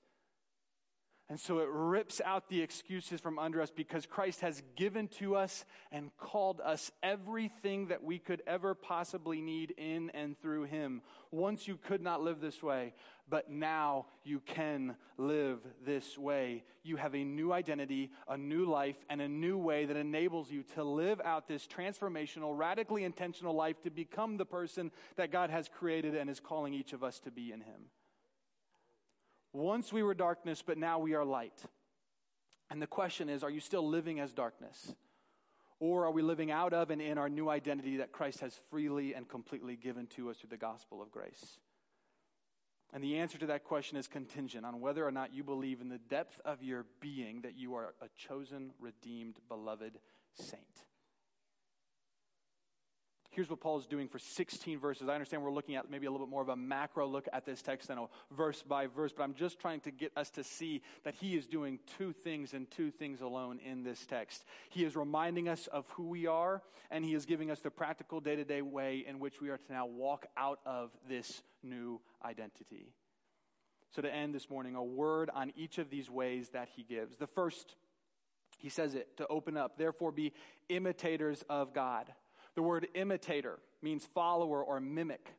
And 1.30 1.40
so 1.40 1.60
it 1.60 1.70
rips 1.70 2.22
out 2.26 2.50
the 2.50 2.64
excuses 2.64 3.22
from 3.22 3.38
under 3.38 3.62
us 3.62 3.70
because 3.70 4.08
Christ 4.08 4.42
has 4.42 4.64
given 4.76 5.08
to 5.20 5.36
us 5.36 5.64
and 5.92 6.10
called 6.18 6.60
us 6.60 6.92
everything 7.04 7.90
that 7.90 8.04
we 8.04 8.18
could 8.18 8.42
ever 8.48 8.74
possibly 8.74 9.40
need 9.40 9.76
in 9.78 10.10
and 10.16 10.42
through 10.42 10.64
Him. 10.64 11.04
Once 11.30 11.68
you 11.68 11.78
could 11.78 12.02
not 12.02 12.24
live 12.24 12.42
this 12.42 12.64
way, 12.64 12.96
but 13.30 13.52
now 13.52 14.08
you 14.24 14.40
can 14.40 14.96
live 15.20 15.60
this 15.86 16.18
way. 16.18 16.64
You 16.82 16.96
have 16.96 17.14
a 17.14 17.24
new 17.24 17.54
identity, 17.54 18.10
a 18.28 18.36
new 18.36 18.66
life, 18.66 18.98
and 19.08 19.22
a 19.22 19.28
new 19.28 19.56
way 19.56 19.86
that 19.86 19.98
enables 19.98 20.50
you 20.50 20.64
to 20.74 20.84
live 20.84 21.22
out 21.24 21.48
this 21.48 21.68
transformational, 21.68 22.58
radically 22.58 23.04
intentional 23.04 23.54
life 23.54 23.80
to 23.84 23.92
become 23.92 24.38
the 24.38 24.48
person 24.48 24.90
that 25.16 25.32
God 25.32 25.52
has 25.52 25.70
created 25.70 26.16
and 26.16 26.28
is 26.28 26.40
calling 26.40 26.74
each 26.74 26.92
of 26.92 27.04
us 27.04 27.20
to 27.20 27.30
be 27.30 27.52
in 27.52 27.62
Him. 27.62 27.92
Once 29.54 29.92
we 29.92 30.04
were 30.04 30.14
darkness, 30.14 30.64
but 30.66 30.78
now 30.78 31.00
we 31.00 31.14
are 31.16 31.26
light. 31.26 31.64
And 32.70 32.82
the 32.82 32.88
question 32.88 33.30
is 33.30 33.44
are 33.44 33.50
you 33.50 33.60
still 33.60 33.88
living 33.88 34.20
as 34.20 34.32
darkness? 34.32 34.94
Or 35.80 36.06
are 36.06 36.12
we 36.12 36.22
living 36.22 36.52
out 36.52 36.74
of 36.74 36.92
and 36.92 37.02
in 37.02 37.18
our 37.18 37.30
new 37.30 37.50
identity 37.50 37.98
that 37.98 38.12
Christ 38.12 38.42
has 38.42 38.54
freely 38.70 39.14
and 39.14 39.28
completely 39.28 39.78
given 39.78 40.08
to 40.08 40.30
us 40.30 40.38
through 40.38 40.50
the 40.50 40.58
gospel 40.58 41.02
of 41.02 41.10
grace? 41.10 41.60
And 42.92 43.04
the 43.04 43.18
answer 43.20 43.38
to 43.38 43.46
that 43.48 43.64
question 43.64 43.98
is 43.98 44.08
contingent 44.08 44.66
on 44.66 44.82
whether 44.82 45.06
or 45.06 45.12
not 45.12 45.34
you 45.34 45.44
believe 45.44 45.80
in 45.80 45.90
the 45.90 46.00
depth 46.00 46.42
of 46.44 46.64
your 46.64 46.86
being 47.00 47.42
that 47.42 47.56
you 47.56 47.76
are 47.76 47.94
a 48.02 48.08
chosen, 48.18 48.72
redeemed, 48.80 49.38
beloved 49.48 50.00
saint. 50.34 50.89
Here's 53.32 53.50
what 53.50 53.60
Paul 53.60 53.78
is 53.78 53.86
doing 53.86 54.08
for 54.08 54.18
16 54.18 54.80
verses. 54.80 55.08
I 55.08 55.14
understand 55.14 55.44
we're 55.44 55.52
looking 55.52 55.76
at 55.76 55.90
maybe 55.92 56.08
a 56.08 56.12
little 56.12 56.26
bit 56.26 56.32
more 56.32 56.42
of 56.42 56.50
a 56.50 56.56
macro 56.56 57.08
look 57.08 57.28
at 57.32 57.46
this 57.46 57.62
text 57.62 57.90
than 57.90 58.00
a 58.00 58.06
verse 58.32 58.64
by 58.64 58.88
verse, 58.88 59.14
but 59.16 59.24
I'm 59.24 59.36
just 59.36 59.60
trying 59.60 59.82
to 59.82 59.92
get 59.92 60.12
us 60.18 60.32
to 60.32 60.44
see 60.44 60.82
that 61.04 61.14
he 61.14 61.36
is 61.36 61.46
doing 61.46 61.78
two 61.98 62.12
things 62.12 62.56
and 62.56 62.70
two 62.72 62.90
things 62.90 63.22
alone 63.22 63.60
in 63.64 63.84
this 63.84 64.04
text. 64.08 64.46
He 64.70 64.84
is 64.84 64.96
reminding 64.96 65.48
us 65.48 65.68
of 65.68 65.88
who 65.92 66.08
we 66.08 66.26
are, 66.26 66.64
and 66.90 67.06
he 67.06 67.14
is 67.14 67.26
giving 67.28 67.52
us 67.52 67.60
the 67.60 67.70
practical 67.70 68.20
day 68.20 68.36
to 68.36 68.44
day 68.44 68.64
way 68.64 69.06
in 69.08 69.20
which 69.20 69.40
we 69.40 69.50
are 69.50 69.58
to 69.58 69.72
now 69.72 69.86
walk 69.86 70.26
out 70.36 70.60
of 70.66 70.90
this 71.08 71.44
new 71.62 72.02
identity. 72.26 72.94
So, 73.92 74.02
to 74.02 74.14
end 74.14 74.34
this 74.34 74.50
morning, 74.50 74.76
a 74.76 74.84
word 74.84 75.30
on 75.34 75.52
each 75.56 75.78
of 75.78 75.90
these 75.90 76.10
ways 76.10 76.50
that 76.50 76.70
he 76.76 76.84
gives. 76.84 77.18
The 77.18 77.28
first, 77.28 77.76
he 78.58 78.70
says 78.70 78.96
it 78.96 79.18
to 79.18 79.28
open 79.28 79.56
up, 79.56 79.78
therefore, 79.78 80.12
be 80.12 80.34
imitators 80.68 81.44
of 81.48 81.74
God. 81.74 82.12
The 82.60 82.64
word 82.64 82.90
imitator 82.94 83.58
means 83.82 84.06
follower 84.14 84.62
or 84.62 84.82
mimic. 84.82 85.34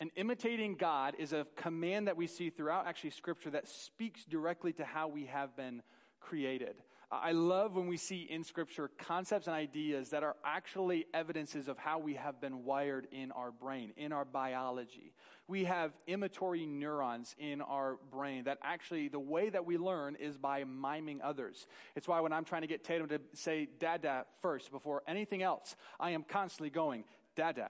And 0.00 0.10
imitating 0.16 0.76
God 0.76 1.14
is 1.18 1.34
a 1.34 1.46
command 1.54 2.08
that 2.08 2.16
we 2.16 2.26
see 2.26 2.48
throughout 2.48 2.86
actually 2.86 3.10
Scripture 3.10 3.50
that 3.50 3.68
speaks 3.68 4.24
directly 4.24 4.72
to 4.72 4.84
how 4.86 5.08
we 5.08 5.26
have 5.26 5.54
been 5.54 5.82
created. 6.18 6.76
I 7.12 7.32
love 7.32 7.76
when 7.76 7.88
we 7.88 7.98
see 7.98 8.22
in 8.22 8.42
Scripture 8.42 8.90
concepts 8.96 9.46
and 9.46 9.54
ideas 9.54 10.08
that 10.10 10.22
are 10.22 10.34
actually 10.42 11.04
evidences 11.12 11.68
of 11.68 11.76
how 11.76 11.98
we 11.98 12.14
have 12.14 12.40
been 12.40 12.64
wired 12.64 13.06
in 13.12 13.30
our 13.32 13.50
brain, 13.50 13.92
in 13.98 14.12
our 14.12 14.24
biology. 14.24 15.12
We 15.46 15.64
have 15.64 15.92
imitatory 16.06 16.64
neurons 16.64 17.34
in 17.38 17.60
our 17.60 17.98
brain 18.10 18.44
that 18.44 18.56
actually, 18.62 19.08
the 19.08 19.20
way 19.20 19.50
that 19.50 19.66
we 19.66 19.76
learn 19.76 20.16
is 20.16 20.38
by 20.38 20.64
miming 20.64 21.20
others. 21.22 21.66
It's 21.96 22.08
why 22.08 22.20
when 22.20 22.32
I'm 22.32 22.44
trying 22.44 22.62
to 22.62 22.68
get 22.68 22.82
Tatum 22.82 23.08
to 23.08 23.20
say 23.34 23.68
dada 23.78 24.24
first 24.40 24.70
before 24.70 25.02
anything 25.06 25.42
else, 25.42 25.76
I 26.00 26.12
am 26.12 26.22
constantly 26.22 26.70
going 26.70 27.04
dada, 27.36 27.68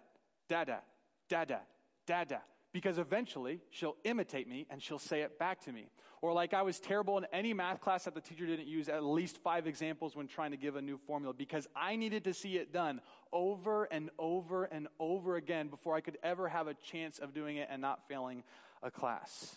dada, 0.48 0.82
dada, 1.28 1.62
dada 2.06 2.42
because 2.72 2.98
eventually 2.98 3.60
she'll 3.70 3.96
imitate 4.04 4.48
me 4.48 4.66
and 4.70 4.82
she'll 4.82 4.98
say 4.98 5.20
it 5.20 5.38
back 5.38 5.60
to 5.64 5.72
me. 5.72 5.90
Or, 6.22 6.32
like 6.32 6.54
I 6.54 6.62
was 6.62 6.78
terrible 6.78 7.18
in 7.18 7.26
any 7.32 7.52
math 7.52 7.80
class 7.80 8.04
that 8.04 8.14
the 8.14 8.20
teacher 8.20 8.46
didn't 8.46 8.68
use 8.68 8.88
at 8.88 9.02
least 9.02 9.38
five 9.42 9.66
examples 9.66 10.14
when 10.14 10.28
trying 10.28 10.52
to 10.52 10.56
give 10.56 10.76
a 10.76 10.82
new 10.82 10.96
formula 10.96 11.34
because 11.34 11.66
I 11.74 11.96
needed 11.96 12.22
to 12.24 12.32
see 12.32 12.56
it 12.56 12.72
done 12.72 13.00
over 13.32 13.84
and 13.90 14.08
over 14.20 14.64
and 14.64 14.86
over 15.00 15.34
again 15.34 15.66
before 15.66 15.96
I 15.96 16.00
could 16.00 16.18
ever 16.22 16.48
have 16.48 16.68
a 16.68 16.74
chance 16.74 17.18
of 17.18 17.34
doing 17.34 17.56
it 17.56 17.68
and 17.72 17.82
not 17.82 18.06
failing 18.08 18.44
a 18.84 18.90
class. 18.90 19.56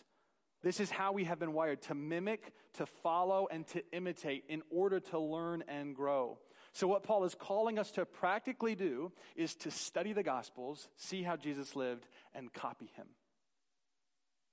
This 0.63 0.79
is 0.79 0.89
how 0.89 1.11
we 1.11 1.25
have 1.25 1.37
been 1.37 1.53
wired 1.53 1.83
to 1.83 1.93
mimic, 1.93 2.51
to 2.77 2.87
follow, 2.87 3.47
and 3.51 3.67
to 3.67 3.83
imitate 3.91 4.45
in 4.49 4.63
order 4.71 4.99
to 4.99 5.19
learn 5.19 5.63
and 5.67 5.95
grow. 5.95 6.39
So, 6.71 6.87
what 6.87 7.03
Paul 7.03 7.25
is 7.25 7.35
calling 7.35 7.77
us 7.77 7.91
to 7.91 8.05
practically 8.05 8.73
do 8.73 9.11
is 9.35 9.53
to 9.57 9.69
study 9.69 10.13
the 10.13 10.23
Gospels, 10.23 10.89
see 10.95 11.21
how 11.21 11.35
Jesus 11.35 11.75
lived, 11.75 12.07
and 12.33 12.51
copy 12.51 12.91
him. 12.95 13.05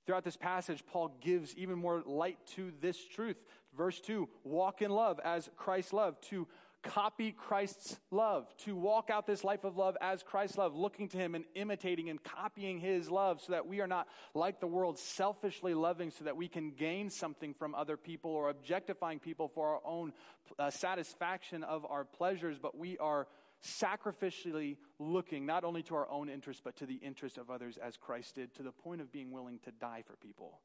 Throughout 0.05 0.23
this 0.23 0.37
passage, 0.37 0.83
Paul 0.85 1.15
gives 1.21 1.55
even 1.55 1.77
more 1.77 2.03
light 2.05 2.37
to 2.55 2.71
this 2.81 2.97
truth. 3.03 3.37
Verse 3.77 3.99
2 4.01 4.27
walk 4.43 4.81
in 4.81 4.91
love 4.91 5.19
as 5.23 5.49
Christ 5.55 5.93
loved, 5.93 6.23
to 6.29 6.47
copy 6.83 7.31
Christ's 7.31 7.97
love, 8.11 8.45
to 8.57 8.75
walk 8.75 9.09
out 9.09 9.25
this 9.25 9.43
life 9.43 9.63
of 9.63 9.77
love 9.77 9.95
as 10.01 10.21
Christ's 10.21 10.57
love, 10.57 10.75
looking 10.75 11.07
to 11.09 11.17
him 11.17 11.33
and 11.33 11.45
imitating 11.55 12.09
and 12.09 12.21
copying 12.21 12.79
his 12.79 13.09
love 13.09 13.41
so 13.41 13.53
that 13.53 13.65
we 13.65 13.79
are 13.79 13.87
not 13.87 14.07
like 14.33 14.59
the 14.59 14.67
world, 14.67 14.99
selfishly 14.99 15.73
loving 15.73 16.11
so 16.11 16.25
that 16.25 16.35
we 16.35 16.47
can 16.47 16.71
gain 16.71 17.09
something 17.09 17.53
from 17.53 17.73
other 17.73 17.97
people 17.97 18.31
or 18.31 18.49
objectifying 18.49 19.19
people 19.19 19.47
for 19.47 19.75
our 19.75 19.81
own 19.85 20.11
uh, 20.59 20.69
satisfaction 20.69 21.63
of 21.63 21.85
our 21.89 22.03
pleasures, 22.03 22.57
but 22.61 22.77
we 22.77 22.97
are 22.97 23.27
sacrificially 23.63 24.77
looking 24.99 25.45
not 25.45 25.63
only 25.63 25.81
to 25.83 25.95
our 25.95 26.09
own 26.09 26.29
interest, 26.29 26.61
but 26.63 26.75
to 26.77 26.85
the 26.85 26.95
interest 26.95 27.37
of 27.37 27.49
others 27.49 27.77
as 27.77 27.97
Christ 27.97 28.35
did, 28.35 28.53
to 28.55 28.63
the 28.63 28.71
point 28.71 29.01
of 29.01 29.11
being 29.11 29.31
willing 29.31 29.59
to 29.59 29.71
die 29.71 30.03
for 30.05 30.15
people. 30.17 30.59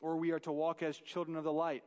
Or 0.00 0.16
we 0.16 0.30
are 0.30 0.38
to 0.40 0.52
walk 0.52 0.82
as 0.82 0.96
children 0.98 1.36
of 1.36 1.44
the 1.44 1.52
light, 1.52 1.82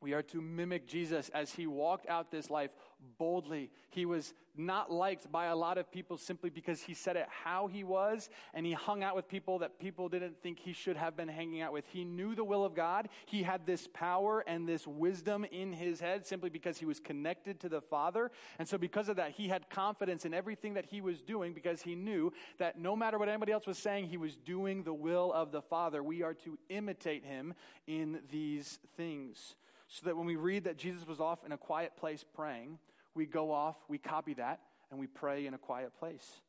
we 0.00 0.14
are 0.14 0.22
to 0.22 0.40
mimic 0.40 0.86
Jesus 0.86 1.30
as 1.34 1.52
he 1.52 1.66
walked 1.66 2.08
out 2.08 2.30
this 2.30 2.48
life 2.48 2.70
boldly. 3.18 3.70
He 3.90 4.06
was 4.06 4.32
not 4.56 4.90
liked 4.90 5.30
by 5.30 5.46
a 5.46 5.56
lot 5.56 5.78
of 5.78 5.90
people 5.90 6.16
simply 6.16 6.50
because 6.50 6.80
he 6.82 6.94
said 6.94 7.16
it 7.16 7.26
how 7.28 7.66
he 7.66 7.84
was, 7.84 8.30
and 8.54 8.64
he 8.64 8.72
hung 8.72 9.02
out 9.02 9.14
with 9.14 9.28
people 9.28 9.58
that 9.58 9.78
people 9.78 10.08
didn't 10.08 10.42
think 10.42 10.58
he 10.58 10.72
should 10.72 10.96
have 10.96 11.16
been 11.16 11.28
hanging 11.28 11.60
out 11.60 11.72
with. 11.72 11.86
He 11.86 12.04
knew 12.04 12.34
the 12.34 12.44
will 12.44 12.64
of 12.64 12.74
God. 12.74 13.08
He 13.26 13.42
had 13.42 13.66
this 13.66 13.88
power 13.92 14.42
and 14.46 14.66
this 14.66 14.86
wisdom 14.86 15.44
in 15.44 15.72
his 15.72 16.00
head 16.00 16.26
simply 16.26 16.50
because 16.50 16.78
he 16.78 16.86
was 16.86 16.98
connected 16.98 17.60
to 17.60 17.68
the 17.68 17.80
Father. 17.80 18.30
And 18.58 18.66
so, 18.66 18.78
because 18.78 19.08
of 19.08 19.16
that, 19.16 19.32
he 19.32 19.48
had 19.48 19.68
confidence 19.68 20.24
in 20.24 20.34
everything 20.34 20.74
that 20.74 20.86
he 20.86 21.00
was 21.00 21.20
doing 21.20 21.52
because 21.52 21.82
he 21.82 21.94
knew 21.94 22.32
that 22.58 22.78
no 22.78 22.96
matter 22.96 23.18
what 23.18 23.28
anybody 23.28 23.52
else 23.52 23.66
was 23.66 23.78
saying, 23.78 24.08
he 24.08 24.16
was 24.16 24.36
doing 24.36 24.82
the 24.82 24.94
will 24.94 25.32
of 25.32 25.52
the 25.52 25.62
Father. 25.62 26.02
We 26.02 26.22
are 26.22 26.34
to 26.34 26.58
imitate 26.68 27.24
him 27.24 27.54
in 27.86 28.20
these 28.30 28.78
things 28.96 29.56
so 29.90 30.06
that 30.06 30.16
when 30.16 30.26
we 30.26 30.36
read 30.36 30.64
that 30.64 30.78
Jesus 30.78 31.06
was 31.06 31.20
off 31.20 31.44
in 31.44 31.50
a 31.50 31.58
quiet 31.58 31.96
place 31.96 32.24
praying, 32.34 32.78
we 33.14 33.26
go 33.26 33.50
off, 33.50 33.76
we 33.88 33.98
copy 33.98 34.34
that, 34.34 34.60
and 34.90 35.00
we 35.00 35.08
pray 35.08 35.46
in 35.46 35.54
a 35.54 35.58
quiet 35.58 35.92
place. 35.98 36.40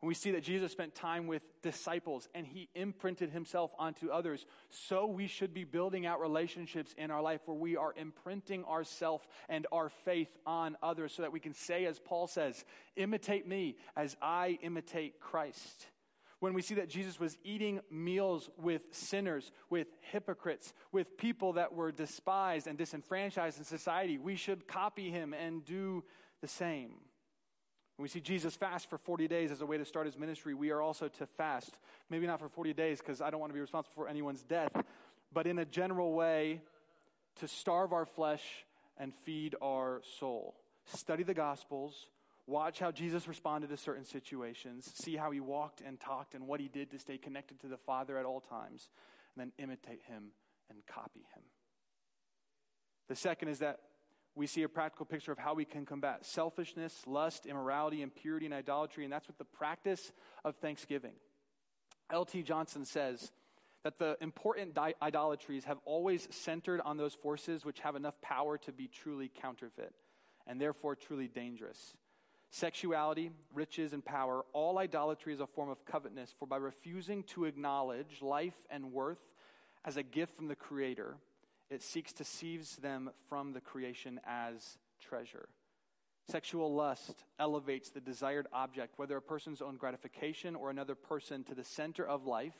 When 0.00 0.08
we 0.08 0.14
see 0.14 0.32
that 0.32 0.42
Jesus 0.42 0.70
spent 0.70 0.94
time 0.94 1.26
with 1.26 1.42
disciples 1.62 2.28
and 2.34 2.46
he 2.46 2.68
imprinted 2.74 3.30
himself 3.30 3.72
onto 3.78 4.10
others, 4.10 4.46
so 4.68 5.06
we 5.06 5.26
should 5.26 5.54
be 5.54 5.64
building 5.64 6.06
out 6.06 6.20
relationships 6.20 6.94
in 6.98 7.10
our 7.10 7.22
life 7.22 7.40
where 7.46 7.56
we 7.56 7.76
are 7.76 7.94
imprinting 7.96 8.64
ourself 8.64 9.26
and 9.48 9.66
our 9.72 9.88
faith 9.88 10.36
on 10.46 10.76
others 10.82 11.12
so 11.12 11.22
that 11.22 11.32
we 11.32 11.40
can 11.40 11.54
say, 11.54 11.84
as 11.86 11.98
Paul 11.98 12.26
says, 12.26 12.64
imitate 12.96 13.46
me 13.46 13.76
as 13.96 14.16
I 14.20 14.58
imitate 14.62 15.20
Christ 15.20 15.86
when 16.40 16.54
we 16.54 16.62
see 16.62 16.74
that 16.74 16.88
Jesus 16.88 17.18
was 17.18 17.36
eating 17.42 17.80
meals 17.90 18.48
with 18.56 18.86
sinners, 18.92 19.50
with 19.70 19.88
hypocrites, 20.00 20.72
with 20.92 21.16
people 21.16 21.54
that 21.54 21.74
were 21.74 21.90
despised 21.90 22.66
and 22.66 22.78
disenfranchised 22.78 23.58
in 23.58 23.64
society, 23.64 24.18
we 24.18 24.36
should 24.36 24.68
copy 24.68 25.10
him 25.10 25.34
and 25.34 25.64
do 25.64 26.04
the 26.40 26.48
same. 26.48 26.92
When 27.96 28.04
we 28.04 28.08
see 28.08 28.20
Jesus 28.20 28.54
fast 28.54 28.88
for 28.88 28.96
40 28.96 29.26
days 29.26 29.50
as 29.50 29.60
a 29.60 29.66
way 29.66 29.76
to 29.76 29.84
start 29.84 30.06
his 30.06 30.16
ministry, 30.16 30.54
we 30.54 30.70
are 30.70 30.80
also 30.80 31.08
to 31.08 31.26
fast. 31.26 31.80
Maybe 32.08 32.28
not 32.28 32.38
for 32.38 32.48
40 32.48 32.72
days 32.72 33.00
because 33.00 33.20
I 33.20 33.30
don't 33.30 33.40
want 33.40 33.50
to 33.50 33.54
be 33.54 33.60
responsible 33.60 33.94
for 33.96 34.08
anyone's 34.08 34.44
death, 34.44 34.70
but 35.32 35.48
in 35.48 35.58
a 35.58 35.64
general 35.64 36.12
way 36.12 36.60
to 37.40 37.48
starve 37.48 37.92
our 37.92 38.06
flesh 38.06 38.44
and 38.96 39.12
feed 39.12 39.56
our 39.60 40.00
soul. 40.18 40.54
Study 40.84 41.24
the 41.24 41.34
Gospels 41.34 42.06
Watch 42.48 42.78
how 42.78 42.90
Jesus 42.90 43.28
responded 43.28 43.68
to 43.68 43.76
certain 43.76 44.06
situations. 44.06 44.90
See 44.94 45.16
how 45.16 45.30
he 45.30 45.38
walked 45.38 45.82
and 45.82 46.00
talked 46.00 46.34
and 46.34 46.48
what 46.48 46.60
he 46.60 46.68
did 46.68 46.90
to 46.92 46.98
stay 46.98 47.18
connected 47.18 47.60
to 47.60 47.68
the 47.68 47.76
Father 47.76 48.16
at 48.16 48.24
all 48.24 48.40
times. 48.40 48.88
And 49.36 49.42
then 49.42 49.52
imitate 49.62 50.00
him 50.08 50.30
and 50.70 50.78
copy 50.86 51.26
him. 51.34 51.42
The 53.08 53.16
second 53.16 53.48
is 53.48 53.58
that 53.58 53.80
we 54.34 54.46
see 54.46 54.62
a 54.62 54.68
practical 54.68 55.04
picture 55.04 55.30
of 55.30 55.36
how 55.36 55.52
we 55.52 55.66
can 55.66 55.84
combat 55.84 56.24
selfishness, 56.24 57.02
lust, 57.06 57.44
immorality, 57.44 58.00
impurity, 58.00 58.46
and 58.46 58.54
idolatry. 58.54 59.04
And 59.04 59.12
that's 59.12 59.26
with 59.26 59.36
the 59.36 59.44
practice 59.44 60.10
of 60.42 60.56
thanksgiving. 60.56 61.12
L.T. 62.10 62.44
Johnson 62.44 62.86
says 62.86 63.30
that 63.84 63.98
the 63.98 64.16
important 64.22 64.72
di- 64.72 64.94
idolatries 65.02 65.66
have 65.66 65.80
always 65.84 66.26
centered 66.30 66.80
on 66.82 66.96
those 66.96 67.12
forces 67.12 67.66
which 67.66 67.80
have 67.80 67.94
enough 67.94 68.18
power 68.22 68.56
to 68.56 68.72
be 68.72 68.88
truly 68.88 69.30
counterfeit 69.42 69.92
and 70.46 70.58
therefore 70.58 70.96
truly 70.96 71.28
dangerous. 71.28 71.94
Sexuality, 72.50 73.30
riches, 73.52 73.92
and 73.92 74.04
power, 74.04 74.44
all 74.52 74.78
idolatry 74.78 75.34
is 75.34 75.40
a 75.40 75.46
form 75.46 75.68
of 75.68 75.84
covetousness, 75.84 76.34
for 76.38 76.46
by 76.46 76.56
refusing 76.56 77.22
to 77.24 77.44
acknowledge 77.44 78.22
life 78.22 78.56
and 78.70 78.92
worth 78.92 79.18
as 79.84 79.96
a 79.96 80.02
gift 80.02 80.36
from 80.36 80.48
the 80.48 80.56
Creator, 80.56 81.16
it 81.70 81.82
seeks 81.82 82.12
to 82.14 82.24
seize 82.24 82.76
them 82.76 83.10
from 83.28 83.52
the 83.52 83.60
creation 83.60 84.18
as 84.26 84.78
treasure. 85.00 85.48
Sexual 86.30 86.74
lust 86.74 87.24
elevates 87.38 87.90
the 87.90 88.00
desired 88.00 88.46
object, 88.52 88.98
whether 88.98 89.16
a 89.16 89.22
person's 89.22 89.62
own 89.62 89.76
gratification 89.76 90.54
or 90.54 90.70
another 90.70 90.94
person, 90.94 91.44
to 91.44 91.54
the 91.54 91.64
center 91.64 92.06
of 92.06 92.26
life 92.26 92.56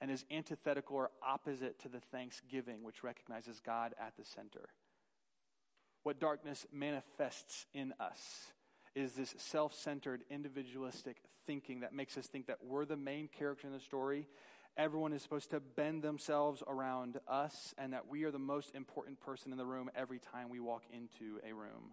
and 0.00 0.10
is 0.10 0.24
antithetical 0.30 0.96
or 0.96 1.10
opposite 1.26 1.78
to 1.80 1.88
the 1.88 2.00
thanksgiving, 2.12 2.82
which 2.82 3.02
recognizes 3.02 3.60
God 3.60 3.94
at 4.00 4.16
the 4.16 4.24
center. 4.24 4.68
What 6.02 6.20
darkness 6.20 6.66
manifests 6.72 7.66
in 7.74 7.92
us 8.00 8.52
is 8.94 9.12
this 9.14 9.34
self 9.38 9.74
centered, 9.74 10.22
individualistic 10.30 11.16
thinking 11.46 11.80
that 11.80 11.92
makes 11.92 12.16
us 12.16 12.26
think 12.26 12.46
that 12.46 12.58
we're 12.64 12.84
the 12.84 12.96
main 12.96 13.28
character 13.28 13.66
in 13.66 13.72
the 13.72 13.80
story. 13.80 14.26
Everyone 14.76 15.12
is 15.12 15.22
supposed 15.22 15.50
to 15.50 15.60
bend 15.60 16.02
themselves 16.02 16.62
around 16.66 17.18
us, 17.26 17.74
and 17.76 17.92
that 17.92 18.08
we 18.08 18.24
are 18.24 18.30
the 18.30 18.38
most 18.38 18.74
important 18.74 19.20
person 19.20 19.52
in 19.52 19.58
the 19.58 19.66
room 19.66 19.90
every 19.94 20.18
time 20.18 20.48
we 20.48 20.60
walk 20.60 20.84
into 20.92 21.40
a 21.46 21.52
room. 21.52 21.90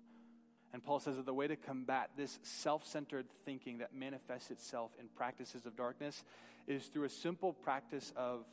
And 0.74 0.84
Paul 0.84 1.00
says 1.00 1.16
that 1.16 1.26
the 1.26 1.34
way 1.34 1.48
to 1.48 1.56
combat 1.56 2.12
this 2.16 2.40
self 2.44 2.86
centered 2.86 3.26
thinking 3.46 3.80
that 3.80 3.94
manifests 3.94 4.52
itself 4.52 4.92
in 5.00 5.08
practices 5.16 5.66
of 5.66 5.76
darkness 5.76 6.24
is 6.68 6.86
through 6.88 7.06
a 7.06 7.10
simple 7.10 7.54
practice 7.54 8.14
of 8.16 8.46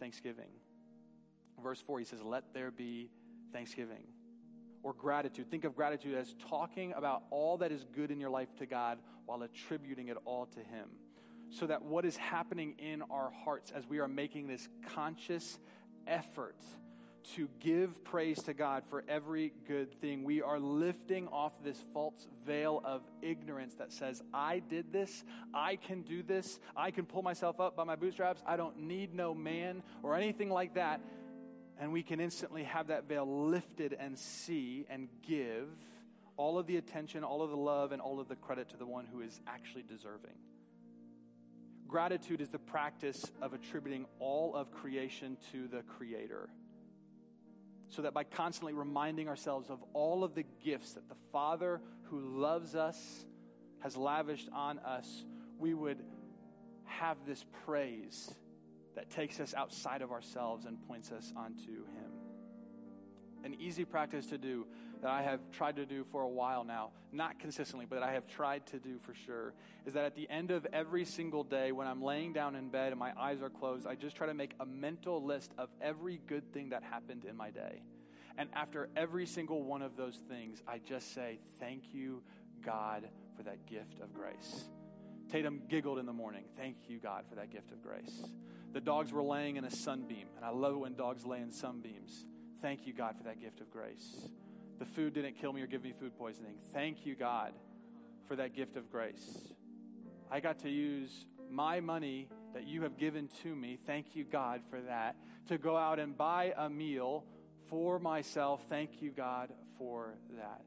thanksgiving. 0.00 0.50
Verse 1.62 1.80
4, 1.80 1.98
he 1.98 2.04
says, 2.04 2.22
Let 2.22 2.54
there 2.54 2.70
be 2.70 3.10
thanksgiving 3.52 4.04
or 4.86 4.92
gratitude. 4.92 5.50
Think 5.50 5.64
of 5.64 5.74
gratitude 5.74 6.14
as 6.14 6.32
talking 6.48 6.92
about 6.92 7.24
all 7.30 7.56
that 7.56 7.72
is 7.72 7.84
good 7.92 8.12
in 8.12 8.20
your 8.20 8.30
life 8.30 8.54
to 8.58 8.66
God 8.66 8.98
while 9.24 9.42
attributing 9.42 10.06
it 10.06 10.16
all 10.24 10.46
to 10.46 10.60
Him. 10.60 10.88
So 11.50 11.66
that 11.66 11.82
what 11.82 12.04
is 12.04 12.16
happening 12.16 12.76
in 12.78 13.02
our 13.10 13.32
hearts 13.44 13.72
as 13.74 13.84
we 13.88 13.98
are 13.98 14.06
making 14.06 14.46
this 14.46 14.68
conscious 14.94 15.58
effort 16.06 16.54
to 17.34 17.48
give 17.58 18.04
praise 18.04 18.40
to 18.44 18.54
God 18.54 18.84
for 18.88 19.02
every 19.08 19.52
good 19.66 19.92
thing. 20.00 20.22
We 20.22 20.40
are 20.40 20.60
lifting 20.60 21.26
off 21.28 21.52
this 21.64 21.82
false 21.92 22.28
veil 22.46 22.80
of 22.84 23.02
ignorance 23.22 23.74
that 23.74 23.92
says, 23.92 24.22
I 24.32 24.60
did 24.60 24.92
this, 24.92 25.24
I 25.52 25.74
can 25.74 26.02
do 26.02 26.22
this, 26.22 26.60
I 26.76 26.92
can 26.92 27.06
pull 27.06 27.22
myself 27.22 27.58
up 27.58 27.74
by 27.74 27.82
my 27.82 27.96
bootstraps, 27.96 28.40
I 28.46 28.56
don't 28.56 28.78
need 28.78 29.12
no 29.12 29.34
man 29.34 29.82
or 30.04 30.14
anything 30.14 30.48
like 30.48 30.74
that. 30.74 31.00
And 31.78 31.92
we 31.92 32.02
can 32.02 32.20
instantly 32.20 32.64
have 32.64 32.88
that 32.88 33.08
veil 33.08 33.48
lifted 33.48 33.92
and 33.92 34.18
see 34.18 34.86
and 34.88 35.08
give 35.26 35.68
all 36.36 36.58
of 36.58 36.66
the 36.66 36.76
attention, 36.76 37.24
all 37.24 37.42
of 37.42 37.50
the 37.50 37.56
love, 37.56 37.92
and 37.92 38.00
all 38.00 38.20
of 38.20 38.28
the 38.28 38.36
credit 38.36 38.70
to 38.70 38.76
the 38.76 38.86
one 38.86 39.06
who 39.06 39.20
is 39.20 39.40
actually 39.46 39.82
deserving. 39.82 40.34
Gratitude 41.86 42.40
is 42.40 42.50
the 42.50 42.58
practice 42.58 43.30
of 43.40 43.52
attributing 43.52 44.06
all 44.18 44.54
of 44.54 44.70
creation 44.72 45.36
to 45.52 45.68
the 45.68 45.82
Creator 45.82 46.48
so 47.88 48.02
that 48.02 48.12
by 48.12 48.24
constantly 48.24 48.72
reminding 48.72 49.28
ourselves 49.28 49.70
of 49.70 49.82
all 49.92 50.24
of 50.24 50.34
the 50.34 50.44
gifts 50.64 50.92
that 50.94 51.08
the 51.08 51.14
Father 51.32 51.80
who 52.04 52.18
loves 52.20 52.74
us 52.74 53.24
has 53.80 53.96
lavished 53.96 54.48
on 54.52 54.78
us, 54.80 55.24
we 55.58 55.74
would 55.74 56.02
have 56.84 57.16
this 57.26 57.44
praise 57.64 58.34
that 58.96 59.10
takes 59.10 59.38
us 59.38 59.54
outside 59.54 60.02
of 60.02 60.10
ourselves 60.10 60.64
and 60.64 60.76
points 60.88 61.12
us 61.12 61.32
onto 61.36 61.84
Him. 61.84 62.10
An 63.44 63.54
easy 63.60 63.84
practice 63.84 64.26
to 64.26 64.38
do 64.38 64.66
that 65.02 65.10
I 65.10 65.22
have 65.22 65.40
tried 65.52 65.76
to 65.76 65.86
do 65.86 66.04
for 66.10 66.22
a 66.22 66.28
while 66.28 66.64
now, 66.64 66.90
not 67.12 67.38
consistently, 67.38 67.86
but 67.88 68.02
I 68.02 68.12
have 68.12 68.26
tried 68.26 68.66
to 68.68 68.78
do 68.78 68.98
for 68.98 69.14
sure, 69.14 69.54
is 69.84 69.94
that 69.94 70.04
at 70.04 70.16
the 70.16 70.28
end 70.28 70.50
of 70.50 70.66
every 70.72 71.04
single 71.04 71.44
day, 71.44 71.70
when 71.70 71.86
I'm 71.86 72.02
laying 72.02 72.32
down 72.32 72.56
in 72.56 72.70
bed 72.70 72.90
and 72.90 72.98
my 72.98 73.12
eyes 73.16 73.42
are 73.42 73.50
closed, 73.50 73.86
I 73.86 73.94
just 73.94 74.16
try 74.16 74.26
to 74.26 74.34
make 74.34 74.54
a 74.58 74.66
mental 74.66 75.22
list 75.22 75.52
of 75.58 75.68
every 75.80 76.20
good 76.26 76.52
thing 76.52 76.70
that 76.70 76.82
happened 76.82 77.24
in 77.24 77.36
my 77.36 77.50
day. 77.50 77.82
And 78.38 78.48
after 78.54 78.88
every 78.96 79.26
single 79.26 79.62
one 79.62 79.82
of 79.82 79.96
those 79.96 80.16
things, 80.28 80.62
I 80.66 80.78
just 80.78 81.14
say, 81.14 81.38
Thank 81.60 81.94
you, 81.94 82.22
God, 82.64 83.08
for 83.36 83.42
that 83.44 83.66
gift 83.66 84.00
of 84.02 84.12
grace. 84.12 84.64
Tatum 85.30 85.62
giggled 85.68 85.98
in 85.98 86.06
the 86.06 86.12
morning. 86.12 86.44
Thank 86.56 86.76
you, 86.88 86.98
God, 86.98 87.24
for 87.28 87.34
that 87.36 87.50
gift 87.50 87.72
of 87.72 87.82
grace. 87.82 88.24
The 88.72 88.80
dogs 88.80 89.12
were 89.12 89.22
laying 89.22 89.56
in 89.56 89.64
a 89.64 89.70
sunbeam, 89.70 90.28
and 90.36 90.44
I 90.44 90.50
love 90.50 90.74
it 90.74 90.78
when 90.78 90.94
dogs 90.94 91.24
lay 91.24 91.40
in 91.40 91.50
sunbeams. 91.50 92.26
Thank 92.60 92.86
you, 92.86 92.92
God, 92.92 93.16
for 93.16 93.24
that 93.24 93.40
gift 93.40 93.60
of 93.60 93.70
grace. 93.70 94.28
The 94.78 94.84
food 94.84 95.14
didn't 95.14 95.34
kill 95.40 95.52
me 95.52 95.62
or 95.62 95.66
give 95.66 95.82
me 95.82 95.92
food 95.98 96.16
poisoning. 96.18 96.56
Thank 96.72 97.06
you, 97.06 97.14
God, 97.14 97.52
for 98.28 98.36
that 98.36 98.54
gift 98.54 98.76
of 98.76 98.90
grace. 98.90 99.38
I 100.30 100.40
got 100.40 100.58
to 100.60 100.70
use 100.70 101.26
my 101.50 101.80
money 101.80 102.28
that 102.52 102.66
you 102.66 102.82
have 102.82 102.98
given 102.98 103.28
to 103.42 103.54
me. 103.54 103.78
Thank 103.86 104.14
you, 104.14 104.24
God, 104.24 104.60
for 104.68 104.80
that. 104.82 105.16
To 105.48 105.58
go 105.58 105.76
out 105.76 105.98
and 105.98 106.16
buy 106.16 106.52
a 106.56 106.68
meal 106.68 107.24
for 107.68 107.98
myself. 107.98 108.64
Thank 108.68 109.00
you, 109.00 109.10
God, 109.10 109.52
for 109.78 110.14
that. 110.36 110.62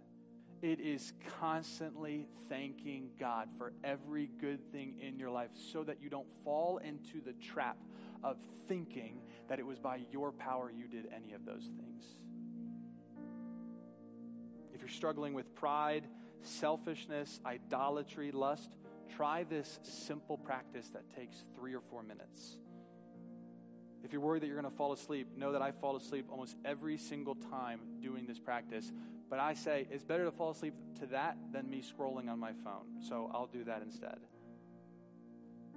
It 0.62 0.82
is 0.82 1.13
constantly 1.39 2.28
thanking 2.50 3.12
God 3.17 3.48
for 3.58 3.72
every 3.84 4.30
good 4.41 4.72
thing 4.72 4.95
in 5.00 5.17
your 5.17 5.30
life 5.30 5.52
so 5.72 5.84
that 5.84 6.02
you 6.02 6.10
don't 6.10 6.28
fall 6.43 6.80
into 6.80 7.22
the 7.24 7.34
trap 7.34 7.78
of 8.24 8.38
thinking 8.67 9.22
that 9.48 9.60
it 9.60 9.65
was 9.65 9.80
by 9.80 10.02
your 10.12 10.34
power 10.34 10.69
you 10.69 10.88
did 10.88 11.08
any 11.15 11.34
of 11.34 11.45
those 11.45 11.69
things. 11.78 12.04
If 14.74 14.82
you're 14.82 14.89
struggling 14.89 15.34
with 15.34 15.56
pride, 15.56 16.04
selfishness, 16.41 17.39
idolatry, 17.45 18.32
lust, 18.32 18.76
try 19.15 19.43
this 19.43 19.80
simple 19.84 20.38
practice 20.38 20.89
that 20.89 21.10
takes 21.15 21.45
three 21.56 21.74
or 21.74 21.82
four 21.82 22.04
minutes. 22.04 22.58
If 24.04 24.13
you're 24.13 24.22
worried 24.22 24.43
that 24.43 24.48
you're 24.48 24.60
going 24.60 24.72
to 24.72 24.78
fall 24.78 24.93
asleep, 24.93 25.28
know 25.38 25.52
that 25.54 25.62
I 25.62 25.72
fall 25.72 25.95
asleep 25.95 26.28
almost 26.30 26.56
every 26.63 26.98
single 26.98 27.36
time 27.36 27.82
doing 28.02 28.26
this 28.26 28.39
practice. 28.39 28.91
But 29.29 29.39
I 29.39 29.53
say 29.53 29.87
it's 29.91 30.03
better 30.03 30.25
to 30.25 30.31
fall 30.31 30.51
asleep 30.51 30.73
to 30.99 31.05
that 31.07 31.37
than 31.51 31.69
me 31.69 31.83
scrolling 31.83 32.29
on 32.29 32.39
my 32.39 32.51
phone. 32.63 33.01
So 33.07 33.29
I'll 33.33 33.47
do 33.47 33.63
that 33.65 33.81
instead. 33.81 34.17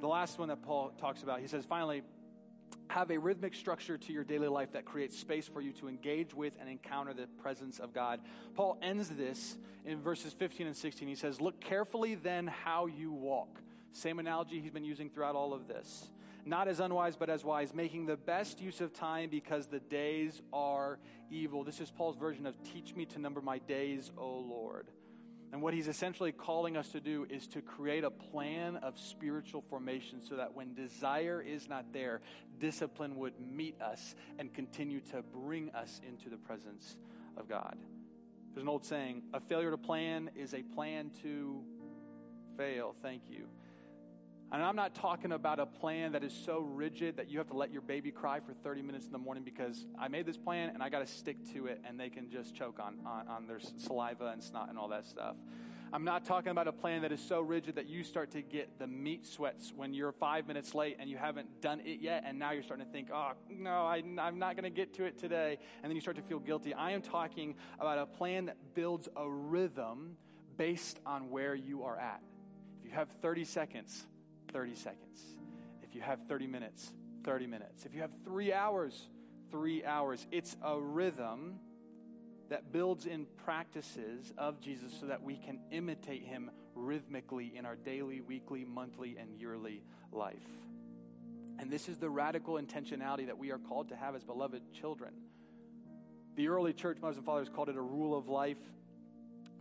The 0.01 0.07
last 0.09 0.39
one 0.39 0.49
that 0.49 0.63
Paul 0.63 0.93
talks 0.99 1.23
about, 1.23 1.41
he 1.41 1.47
says, 1.47 1.65
finally, 1.65 2.03
have 2.89 3.11
a 3.11 3.19
rhythmic 3.19 3.55
structure 3.55 3.97
to 3.97 4.13
your 4.13 4.25
daily 4.25 4.49
life 4.49 4.73
that 4.73 4.85
creates 4.85 5.19
space 5.19 5.47
for 5.47 5.61
you 5.61 5.73
to 5.73 5.89
engage 5.89 6.35
with 6.35 6.55
and 6.61 6.69
encounter 6.69 7.15
the 7.15 7.27
presence 7.41 7.79
of 7.79 7.93
God. 7.93 8.21
Paul 8.55 8.79
ends 8.83 9.09
this 9.11 9.57
in 9.85 10.01
verses 10.01 10.33
15 10.33 10.67
and 10.67 10.77
16. 10.77 11.09
He 11.09 11.15
says, 11.15 11.41
Look 11.41 11.61
carefully 11.61 12.15
then 12.15 12.47
how 12.47 12.87
you 12.87 13.13
walk. 13.13 13.61
Same 13.93 14.19
analogy 14.19 14.61
he's 14.61 14.71
been 14.71 14.85
using 14.85 15.11
throughout 15.11 15.35
all 15.35 15.53
of 15.53 15.69
this. 15.69 16.11
Not 16.45 16.67
as 16.67 16.81
unwise, 16.81 17.17
but 17.17 17.31
as 17.31 17.45
wise, 17.45 17.73
making 17.73 18.07
the 18.07 18.17
best 18.17 18.61
use 18.61 18.81
of 18.81 18.93
time 18.93 19.31
because 19.31 19.69
the 19.69 19.79
days 19.79 20.43
are 20.53 20.99
evil. 21.31 21.63
This 21.63 21.81
is 21.81 21.91
Paul's 21.91 22.17
version 22.17 22.47
of 22.47 22.55
teach 22.65 22.97
me 22.97 23.05
to 23.07 23.21
number 23.21 23.41
my 23.41 23.59
days, 23.59 24.11
O 24.19 24.39
Lord. 24.39 24.89
And 25.53 25.61
what 25.61 25.75
he's 25.75 25.87
essentially 25.87 26.33
calling 26.33 26.79
us 26.79 26.89
to 26.93 27.01
do 27.01 27.27
is 27.29 27.47
to 27.49 27.61
create 27.61 28.05
a 28.05 28.11
plan 28.11 28.77
of 28.77 28.99
spiritual 28.99 29.63
formation 29.69 30.21
so 30.21 30.37
that 30.37 30.55
when 30.55 30.73
desire 30.73 31.43
is 31.47 31.69
not 31.69 31.93
there, 31.93 32.23
discipline 32.59 33.17
would 33.17 33.35
meet 33.39 33.81
us 33.81 34.15
and 34.39 34.53
continue 34.53 35.01
to 35.13 35.23
bring 35.23 35.71
us 35.75 36.01
into 36.09 36.31
the 36.31 36.39
presence 36.39 36.97
of 37.37 37.49
God. 37.49 37.77
There's 38.55 38.63
an 38.63 38.69
old 38.69 38.85
saying 38.85 39.23
a 39.35 39.41
failure 39.41 39.71
to 39.71 39.79
plan 39.79 40.31
is 40.35 40.55
a 40.55 40.63
plan 40.63 41.11
to 41.23 41.63
fail. 42.57 42.95
Thank 43.03 43.23
you. 43.29 43.47
And 44.53 44.63
I'm 44.63 44.77
not 44.77 44.95
talking 44.95 45.33
about 45.33 45.59
a 45.59 45.65
plan 45.65 46.13
that 46.13 46.23
is 46.23 46.35
so 46.45 46.61
rigid 46.61 47.17
that 47.17 47.31
you 47.31 47.39
have 47.39 47.49
to 47.49 47.57
let 47.57 47.73
your 47.73 47.81
baby 47.81 48.11
cry 48.11 48.39
for 48.39 48.53
30 48.53 48.83
minutes 48.83 49.07
in 49.07 49.13
the 49.13 49.19
morning 49.19 49.45
because 49.45 49.87
I 49.99 50.09
made 50.09 50.27
this 50.27 50.37
plan 50.37 50.69
and 50.75 50.83
I 50.83 50.91
got 50.91 50.99
to 50.99 51.07
stick 51.07 51.39
to 51.55 51.69
it 51.69 51.81
and 51.89 51.99
they 51.99 52.11
can 52.11 52.31
just 52.31 52.55
choke 52.55 52.79
on, 52.79 52.99
on, 53.07 53.29
on 53.29 53.47
their 53.47 53.61
saliva 53.79 54.27
and 54.27 54.45
snot 54.45 54.69
and 54.69 54.79
all 54.79 54.89
that 54.89 55.07
stuff. 55.07 55.37
I'm 55.91 56.05
not 56.05 56.27
talking 56.27 56.51
about 56.51 56.69
a 56.69 56.73
plan 56.73 57.01
that 57.01 57.13
is 57.13 57.21
so 57.21 57.41
rigid 57.41 57.77
that 57.77 57.87
you 57.87 58.05
start 58.05 58.31
to 58.33 58.43
get 58.43 58.79
the 58.79 58.87
meat 58.87 59.27
sweats 59.27 59.73
when 59.75 59.95
you're 59.95 60.13
five 60.13 60.47
minutes 60.47 60.75
late 60.75 60.97
and 61.01 61.09
you 61.09 61.17
haven't 61.17 61.63
done 61.63 61.81
it 61.81 62.01
yet, 62.01 62.25
and 62.27 62.39
now 62.39 62.53
you're 62.53 62.63
starting 62.63 62.87
to 62.87 62.93
think, 62.93 63.09
oh, 63.13 63.33
no, 63.51 63.87
I, 63.87 64.03
I'm 64.19 64.39
not 64.39 64.57
going 64.57 64.65
to 64.65 64.71
get 64.71 64.95
to 64.95 65.05
it 65.05 65.19
today. 65.19 65.59
And 65.83 65.91
then 65.91 65.95
you 65.95 66.01
start 66.01 66.17
to 66.17 66.23
feel 66.23 66.39
guilty. 66.39 66.73
I 66.73 66.93
am 66.93 67.03
talking 67.03 67.57
about 67.79 67.99
a 67.99 68.07
plan 68.07 68.47
that 68.47 68.57
builds 68.75 69.09
a 69.17 69.29
rhythm 69.29 70.17
based 70.57 70.99
on 71.05 71.29
where 71.29 71.55
you 71.55 71.85
are 71.85 71.99
at. 71.99 72.23
If 72.81 72.87
you 72.87 72.95
have 72.95 73.11
30 73.21 73.45
seconds, 73.45 74.07
30 74.53 74.75
seconds. 74.75 75.21
If 75.83 75.95
you 75.95 76.01
have 76.01 76.21
30 76.29 76.47
minutes, 76.47 76.93
30 77.25 77.47
minutes. 77.47 77.85
If 77.85 77.95
you 77.95 78.01
have 78.01 78.11
three 78.25 78.53
hours, 78.53 79.09
three 79.51 79.85
hours. 79.85 80.27
It's 80.31 80.57
a 80.63 80.81
rhythm 80.81 81.61
that 82.49 82.73
builds 82.73 83.07
in 83.07 83.27
practices 83.45 84.33
of 84.37 84.61
Jesus 84.61 84.93
so 84.99 85.07
that 85.07 85.23
we 85.23 85.37
can 85.37 85.61
imitate 85.71 86.25
him 86.25 86.51
rhythmically 86.75 87.53
in 87.57 87.65
our 87.65 87.77
daily, 87.77 88.21
weekly, 88.21 88.65
monthly, 88.65 89.17
and 89.19 89.39
yearly 89.39 89.83
life. 90.11 90.37
And 91.59 91.71
this 91.71 91.89
is 91.89 91.99
the 91.99 92.11
radical 92.11 92.55
intentionality 92.55 93.27
that 93.27 93.39
we 93.39 93.53
are 93.53 93.59
called 93.59 93.89
to 93.91 93.97
have 93.97 94.15
as 94.17 94.25
beloved 94.25 94.63
children. 94.73 95.15
The 96.35 96.49
early 96.49 96.73
church 96.73 96.99
mothers 97.01 97.19
and 97.19 97.27
fathers 97.27 97.49
called 97.49 97.69
it 97.69 97.77
a 97.77 97.83
rule 97.83 98.17
of 98.17 98.29
life. 98.29 98.57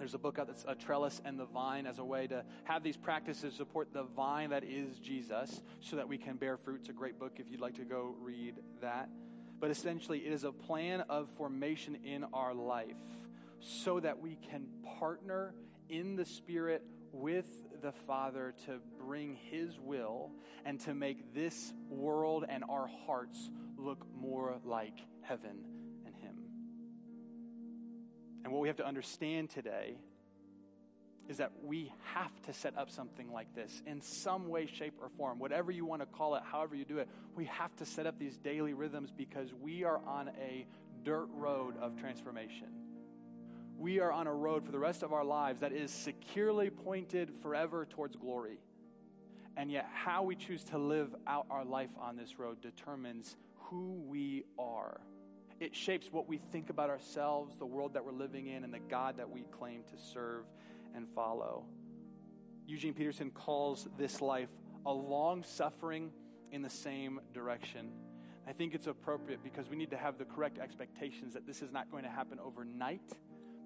There's 0.01 0.15
a 0.15 0.17
book 0.17 0.39
out 0.39 0.47
that's 0.47 0.65
a 0.67 0.73
trellis 0.73 1.21
and 1.25 1.39
the 1.39 1.45
vine 1.45 1.85
as 1.85 1.99
a 1.99 2.03
way 2.03 2.25
to 2.25 2.43
have 2.63 2.81
these 2.81 2.97
practices 2.97 3.53
support 3.53 3.93
the 3.93 4.01
vine 4.01 4.49
that 4.49 4.63
is 4.63 4.97
Jesus 4.97 5.61
so 5.79 5.95
that 5.97 6.07
we 6.07 6.17
can 6.17 6.37
bear 6.37 6.57
fruit. 6.57 6.79
It's 6.79 6.89
a 6.89 6.91
great 6.91 7.19
book 7.19 7.33
if 7.35 7.51
you'd 7.51 7.61
like 7.61 7.75
to 7.75 7.85
go 7.85 8.15
read 8.19 8.55
that. 8.81 9.09
But 9.59 9.69
essentially, 9.69 10.25
it 10.25 10.33
is 10.33 10.43
a 10.43 10.51
plan 10.51 11.01
of 11.01 11.29
formation 11.37 11.99
in 12.03 12.25
our 12.33 12.55
life 12.55 12.97
so 13.59 13.99
that 13.99 14.19
we 14.19 14.39
can 14.49 14.65
partner 14.97 15.53
in 15.87 16.15
the 16.15 16.25
Spirit 16.25 16.81
with 17.11 17.45
the 17.83 17.91
Father 17.91 18.55
to 18.65 18.79
bring 19.05 19.35
His 19.51 19.79
will 19.79 20.31
and 20.65 20.79
to 20.79 20.95
make 20.95 21.35
this 21.35 21.75
world 21.89 22.43
and 22.49 22.63
our 22.67 22.89
hearts 23.05 23.51
look 23.77 24.03
more 24.19 24.59
like 24.65 24.97
heaven. 25.21 25.70
And 28.43 28.51
what 28.51 28.61
we 28.61 28.67
have 28.67 28.77
to 28.77 28.85
understand 28.85 29.49
today 29.49 29.97
is 31.29 31.37
that 31.37 31.51
we 31.63 31.91
have 32.13 32.41
to 32.41 32.53
set 32.53 32.77
up 32.77 32.89
something 32.89 33.31
like 33.31 33.53
this 33.55 33.81
in 33.85 34.01
some 34.01 34.49
way, 34.49 34.65
shape, 34.65 34.95
or 35.01 35.09
form. 35.17 35.39
Whatever 35.39 35.71
you 35.71 35.85
want 35.85 36.01
to 36.01 36.05
call 36.05 36.35
it, 36.35 36.43
however 36.43 36.75
you 36.75 36.83
do 36.83 36.97
it, 36.97 37.07
we 37.35 37.45
have 37.45 37.73
to 37.77 37.85
set 37.85 38.05
up 38.05 38.19
these 38.19 38.37
daily 38.37 38.73
rhythms 38.73 39.11
because 39.15 39.53
we 39.61 39.83
are 39.83 40.01
on 40.05 40.29
a 40.39 40.65
dirt 41.03 41.27
road 41.33 41.75
of 41.79 41.97
transformation. 41.99 42.67
We 43.77 43.99
are 43.99 44.11
on 44.11 44.27
a 44.27 44.33
road 44.33 44.65
for 44.65 44.71
the 44.71 44.79
rest 44.79 45.03
of 45.03 45.13
our 45.13 45.23
lives 45.23 45.61
that 45.61 45.71
is 45.71 45.91
securely 45.91 46.69
pointed 46.69 47.31
forever 47.41 47.87
towards 47.89 48.15
glory. 48.15 48.59
And 49.57 49.71
yet, 49.71 49.87
how 49.93 50.23
we 50.23 50.35
choose 50.35 50.63
to 50.65 50.77
live 50.77 51.15
out 51.27 51.45
our 51.49 51.65
life 51.65 51.89
on 51.99 52.15
this 52.15 52.39
road 52.39 52.61
determines 52.61 53.35
who 53.69 54.01
we 54.07 54.43
are. 54.59 55.01
It 55.62 55.76
shapes 55.76 56.12
what 56.12 56.28
we 56.28 56.39
think 56.39 56.72
about 56.72 56.89
ourselves, 56.89 57.55
the 57.55 57.68
world 57.68 57.93
that 57.93 58.03
we're 58.03 58.14
living 58.14 58.47
in, 58.47 58.64
and 58.64 58.74
the 58.74 58.80
God 58.80 59.18
that 59.18 59.30
we 59.30 59.43
claim 59.43 59.84
to 59.84 60.03
serve 60.12 60.45
and 60.95 61.07
follow. 61.14 61.66
Eugene 62.66 62.95
Peterson 62.95 63.30
calls 63.30 63.88
this 63.95 64.22
life 64.22 64.49
a 64.88 64.91
long 64.91 65.43
suffering 65.43 66.09
in 66.51 66.64
the 66.64 66.70
same 66.70 67.22
direction. 67.32 67.91
I 68.47 68.53
think 68.53 68.74
it's 68.74 68.88
appropriate 68.88 69.43
because 69.43 69.70
we 69.70 69.76
need 69.76 69.91
to 69.91 69.97
have 69.97 70.18
the 70.18 70.26
correct 70.26 70.57
expectations 70.57 71.36
that 71.36 71.45
this 71.45 71.62
is 71.62 71.72
not 71.72 71.91
going 71.91 72.05
to 72.05 72.09
happen 72.09 72.39
overnight, 72.39 73.14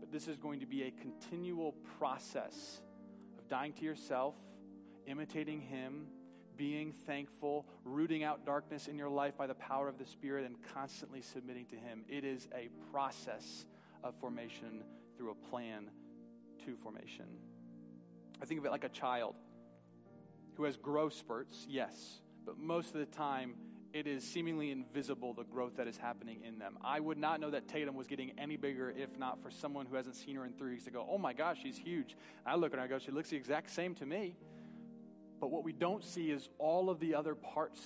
but 0.01 0.11
this 0.11 0.27
is 0.27 0.35
going 0.35 0.59
to 0.59 0.65
be 0.65 0.83
a 0.83 0.91
continual 0.91 1.75
process 1.97 2.81
of 3.39 3.47
dying 3.47 3.71
to 3.71 3.85
yourself, 3.85 4.35
imitating 5.07 5.61
Him, 5.61 6.07
being 6.57 6.91
thankful, 6.91 7.65
rooting 7.83 8.23
out 8.23 8.45
darkness 8.45 8.87
in 8.87 8.97
your 8.97 9.09
life 9.09 9.37
by 9.37 9.47
the 9.47 9.55
power 9.55 9.87
of 9.87 9.97
the 9.97 10.05
Spirit, 10.05 10.45
and 10.45 10.55
constantly 10.73 11.21
submitting 11.21 11.65
to 11.67 11.75
Him. 11.75 12.03
It 12.07 12.23
is 12.23 12.47
a 12.53 12.69
process 12.91 13.65
of 14.03 14.15
formation 14.15 14.83
through 15.17 15.31
a 15.31 15.49
plan 15.49 15.89
to 16.65 16.75
formation. 16.77 17.25
I 18.41 18.45
think 18.45 18.59
of 18.59 18.65
it 18.65 18.71
like 18.71 18.83
a 18.83 18.89
child 18.89 19.35
who 20.55 20.63
has 20.63 20.77
growth 20.77 21.13
spurts, 21.13 21.65
yes, 21.69 22.21
but 22.45 22.57
most 22.57 22.93
of 22.93 22.99
the 22.99 23.05
time 23.05 23.55
it 23.93 24.07
is 24.07 24.25
seemingly 24.25 24.71
invisible 24.71 25.33
the 25.33 25.45
growth 25.45 25.77
that 25.77 25.87
is 25.87 25.97
happening 25.97 26.41
in 26.45 26.59
them. 26.59 26.77
I 26.83 26.99
would 26.99 27.17
not 27.17 27.39
know 27.39 27.49
that 27.51 27.69
Tatum 27.69 27.95
was 27.95 28.07
getting 28.07 28.33
any 28.37 28.57
bigger 28.57 28.93
if 28.95 29.17
not 29.17 29.41
for 29.41 29.49
someone 29.49 29.85
who 29.85 29.95
hasn't 29.95 30.17
seen 30.17 30.35
her 30.35 30.43
in 30.43 30.51
three 30.51 30.71
weeks 30.71 30.83
to 30.83 30.91
go, 30.91 31.07
oh 31.09 31.17
my 31.17 31.31
gosh, 31.31 31.59
she's 31.63 31.77
huge. 31.77 32.17
I 32.45 32.55
look 32.55 32.73
at 32.73 32.77
her 32.77 32.83
and 32.83 32.93
I 32.93 32.93
go, 32.93 32.99
she 32.99 33.11
looks 33.11 33.29
the 33.29 33.37
exact 33.37 33.69
same 33.69 33.95
to 33.95 34.05
me. 34.05 34.35
But 35.39 35.51
what 35.51 35.63
we 35.63 35.73
don't 35.73 36.03
see 36.03 36.31
is 36.31 36.49
all 36.57 36.89
of 36.89 36.99
the 36.99 37.15
other 37.15 37.35
parts 37.35 37.81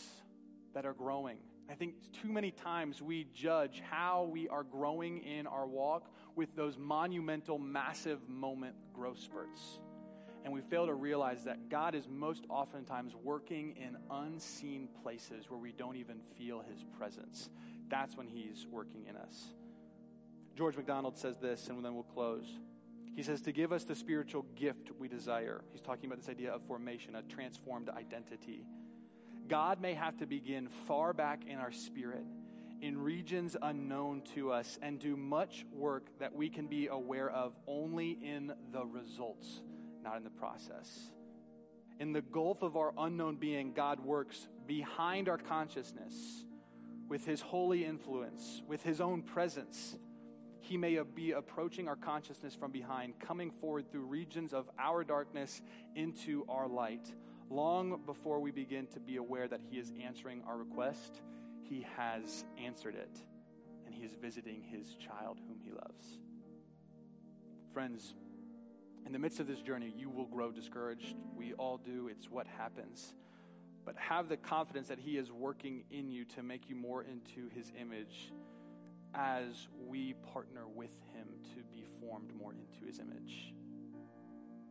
that 0.73 0.85
are 0.85 0.93
growing. 0.93 1.37
I 1.69 1.75
think 1.75 1.95
too 2.21 2.29
many 2.29 2.51
times 2.51 3.01
we 3.01 3.27
judge 3.33 3.81
how 3.89 4.29
we 4.31 4.47
are 4.47 4.63
growing 4.63 5.19
in 5.19 5.45
our 5.45 5.67
walk 5.67 6.09
with 6.35 6.55
those 6.55 6.77
monumental, 6.77 7.59
massive 7.59 8.27
moment 8.27 8.75
growth 8.93 9.19
spurts. 9.19 9.79
And 10.43 10.53
we 10.53 10.61
fail 10.61 10.87
to 10.87 10.93
realize 10.93 11.43
that 11.43 11.69
God 11.69 11.95
is 11.95 12.07
most 12.09 12.45
oftentimes 12.49 13.13
working 13.15 13.75
in 13.75 13.97
unseen 14.09 14.87
places 15.03 15.49
where 15.49 15.59
we 15.59 15.71
don't 15.71 15.97
even 15.97 16.21
feel 16.37 16.61
his 16.61 16.83
presence. 16.97 17.49
That's 17.89 18.15
when 18.15 18.27
he's 18.27 18.65
working 18.71 19.05
in 19.07 19.15
us. 19.15 19.53
George 20.55 20.75
MacDonald 20.75 21.17
says 21.17 21.37
this, 21.37 21.67
and 21.67 21.83
then 21.83 21.93
we'll 21.93 22.03
close. 22.03 22.47
He 23.15 23.23
says, 23.23 23.41
to 23.41 23.51
give 23.51 23.73
us 23.73 23.83
the 23.83 23.95
spiritual 23.95 24.45
gift 24.55 24.91
we 24.97 25.07
desire. 25.07 25.61
He's 25.71 25.81
talking 25.81 26.05
about 26.05 26.19
this 26.19 26.29
idea 26.29 26.53
of 26.53 26.61
formation, 26.63 27.15
a 27.15 27.21
transformed 27.23 27.89
identity. 27.89 28.65
God 29.47 29.81
may 29.81 29.93
have 29.93 30.17
to 30.17 30.25
begin 30.25 30.69
far 30.87 31.11
back 31.11 31.41
in 31.45 31.57
our 31.57 31.71
spirit, 31.71 32.23
in 32.81 32.97
regions 32.97 33.57
unknown 33.61 34.21
to 34.35 34.51
us, 34.51 34.79
and 34.81 34.99
do 34.99 35.17
much 35.17 35.65
work 35.73 36.07
that 36.19 36.33
we 36.33 36.49
can 36.49 36.67
be 36.67 36.87
aware 36.87 37.29
of 37.29 37.53
only 37.67 38.11
in 38.11 38.53
the 38.71 38.85
results, 38.85 39.61
not 40.01 40.15
in 40.17 40.23
the 40.23 40.29
process. 40.29 41.11
In 41.99 42.13
the 42.13 42.21
gulf 42.21 42.61
of 42.61 42.77
our 42.77 42.93
unknown 42.97 43.35
being, 43.35 43.73
God 43.73 43.99
works 43.99 44.47
behind 44.65 45.27
our 45.27 45.37
consciousness 45.37 46.45
with 47.09 47.25
his 47.25 47.41
holy 47.41 47.83
influence, 47.83 48.61
with 48.67 48.83
his 48.83 49.01
own 49.01 49.23
presence. 49.23 49.97
He 50.61 50.77
may 50.77 50.99
be 51.15 51.31
approaching 51.31 51.87
our 51.87 51.95
consciousness 51.95 52.53
from 52.53 52.71
behind, 52.71 53.19
coming 53.19 53.51
forward 53.51 53.91
through 53.91 54.05
regions 54.05 54.53
of 54.53 54.69
our 54.77 55.03
darkness 55.03 55.61
into 55.95 56.45
our 56.49 56.67
light 56.67 57.11
long 57.49 58.01
before 58.05 58.39
we 58.39 58.51
begin 58.51 58.87
to 58.87 58.99
be 58.99 59.17
aware 59.17 59.47
that 59.47 59.61
He 59.69 59.77
is 59.77 59.91
answering 60.03 60.43
our 60.47 60.57
request, 60.57 61.21
He 61.63 61.85
has 61.97 62.45
answered 62.63 62.95
it, 62.95 63.17
and 63.85 63.95
He 63.95 64.03
is 64.03 64.13
visiting 64.21 64.61
His 64.61 64.95
child 64.95 65.39
whom 65.47 65.59
He 65.63 65.71
loves. 65.71 66.19
Friends, 67.73 68.13
in 69.05 69.13
the 69.13 69.19
midst 69.19 69.39
of 69.39 69.47
this 69.47 69.61
journey, 69.61 69.93
you 69.97 70.09
will 70.09 70.27
grow 70.27 70.51
discouraged. 70.51 71.15
We 71.35 71.53
all 71.53 71.77
do, 71.77 72.09
it's 72.09 72.29
what 72.29 72.45
happens. 72.45 73.13
But 73.85 73.95
have 73.97 74.29
the 74.29 74.37
confidence 74.37 74.89
that 74.89 74.99
He 74.99 75.17
is 75.17 75.31
working 75.31 75.83
in 75.89 76.11
you 76.11 76.25
to 76.25 76.43
make 76.43 76.69
you 76.69 76.75
more 76.75 77.03
into 77.03 77.49
His 77.55 77.71
image 77.79 78.31
as 79.13 79.67
we 79.87 80.13
partner 80.33 80.67
with 80.67 80.91
Him 81.13 81.27
to 81.55 81.63
be 81.71 81.85
formed 81.99 82.33
more 82.35 82.53
into 82.53 82.85
His 82.85 82.99
image. 82.99 83.53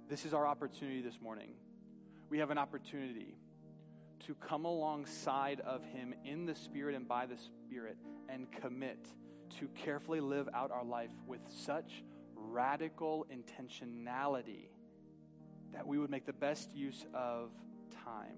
This 0.08 0.24
is 0.24 0.32
our 0.32 0.46
opportunity 0.46 1.02
this 1.02 1.20
morning 1.20 1.54
we 2.30 2.38
have 2.38 2.50
an 2.50 2.58
opportunity 2.58 3.38
to 4.26 4.34
come 4.34 4.64
alongside 4.64 5.60
of 5.60 5.82
Him 5.84 6.14
in 6.24 6.46
the 6.46 6.54
Spirit 6.54 6.94
and 6.94 7.08
by 7.08 7.26
the 7.26 7.38
Spirit 7.38 7.96
and 8.28 8.50
commit 8.60 8.98
to 9.58 9.68
carefully 9.68 10.20
live 10.20 10.48
out 10.52 10.70
our 10.70 10.84
life 10.84 11.10
with 11.26 11.40
such 11.48 12.04
radical 12.34 13.26
intentionality 13.32 14.68
that 15.72 15.86
we 15.86 15.98
would 15.98 16.10
make 16.10 16.26
the 16.26 16.32
best 16.32 16.74
use 16.74 17.06
of 17.14 17.50
time. 18.04 18.36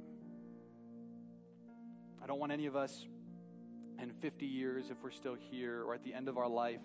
I 2.22 2.26
don't 2.26 2.38
want 2.38 2.52
any 2.52 2.66
of 2.66 2.76
us 2.76 3.06
in 4.02 4.12
50 4.12 4.46
years, 4.46 4.90
if 4.90 5.02
we're 5.02 5.10
still 5.10 5.36
here, 5.50 5.82
or 5.82 5.94
at 5.94 6.02
the 6.02 6.14
end 6.14 6.28
of 6.28 6.38
our 6.38 6.48
life, 6.48 6.80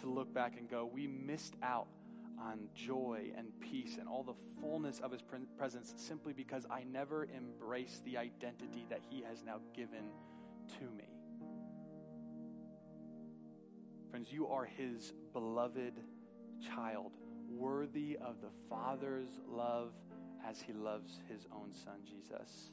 to 0.00 0.08
look 0.08 0.32
back 0.32 0.56
and 0.58 0.68
go, 0.68 0.88
we 0.92 1.06
missed 1.06 1.54
out 1.62 1.88
on 2.40 2.68
joy 2.74 3.32
and 3.36 3.48
peace 3.60 3.96
and 3.98 4.08
all 4.08 4.22
the 4.22 4.34
fullness 4.60 5.00
of 5.00 5.12
His 5.12 5.20
presence 5.56 5.92
simply 5.96 6.32
because 6.32 6.66
I 6.70 6.84
never 6.84 7.28
embraced 7.36 8.04
the 8.04 8.16
identity 8.16 8.86
that 8.88 9.00
He 9.08 9.22
has 9.22 9.42
now 9.44 9.60
given 9.74 10.04
to 10.78 10.84
me. 10.96 11.04
Friends, 14.10 14.32
you 14.32 14.48
are 14.48 14.64
His 14.64 15.12
beloved 15.32 15.94
child, 16.74 17.12
worthy 17.48 18.16
of 18.16 18.40
the 18.40 18.50
Father's 18.68 19.40
love 19.48 19.92
as 20.46 20.60
He 20.60 20.72
loves 20.72 21.20
His 21.28 21.46
own 21.52 21.72
Son, 21.72 22.00
Jesus. 22.04 22.70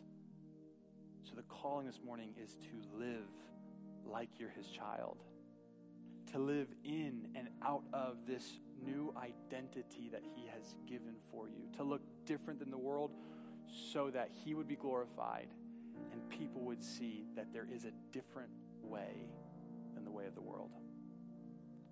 So 1.23 1.35
the 1.35 1.43
calling 1.43 1.85
this 1.85 1.99
morning 2.05 2.33
is 2.41 2.55
to 2.55 2.97
live 2.97 3.27
like 4.11 4.29
you're 4.37 4.49
His 4.49 4.67
child, 4.67 5.17
to 6.31 6.39
live 6.39 6.67
in 6.83 7.27
and 7.35 7.49
out 7.65 7.83
of 7.93 8.17
this 8.27 8.59
new 8.83 9.13
identity 9.17 10.09
that 10.11 10.23
He 10.35 10.47
has 10.47 10.75
given 10.87 11.15
for 11.31 11.47
you, 11.47 11.67
to 11.77 11.83
look 11.83 12.01
different 12.25 12.59
than 12.59 12.71
the 12.71 12.77
world 12.77 13.11
so 13.91 14.09
that 14.09 14.29
He 14.31 14.53
would 14.53 14.67
be 14.67 14.75
glorified 14.75 15.47
and 16.11 16.29
people 16.29 16.61
would 16.61 16.83
see 16.83 17.25
that 17.35 17.51
there 17.53 17.67
is 17.71 17.85
a 17.85 17.91
different 18.11 18.51
way 18.81 19.27
than 19.93 20.03
the 20.03 20.11
way 20.11 20.25
of 20.25 20.35
the 20.35 20.41
world. 20.41 20.71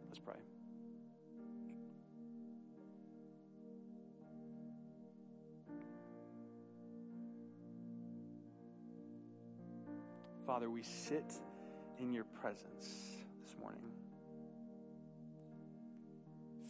Let's 0.07 0.19
pray. 0.19 0.35
Father, 10.45 10.69
we 10.69 10.83
sit 10.83 11.33
in 11.99 12.13
your 12.13 12.25
presence 12.25 13.17
this 13.43 13.55
morning 13.59 13.91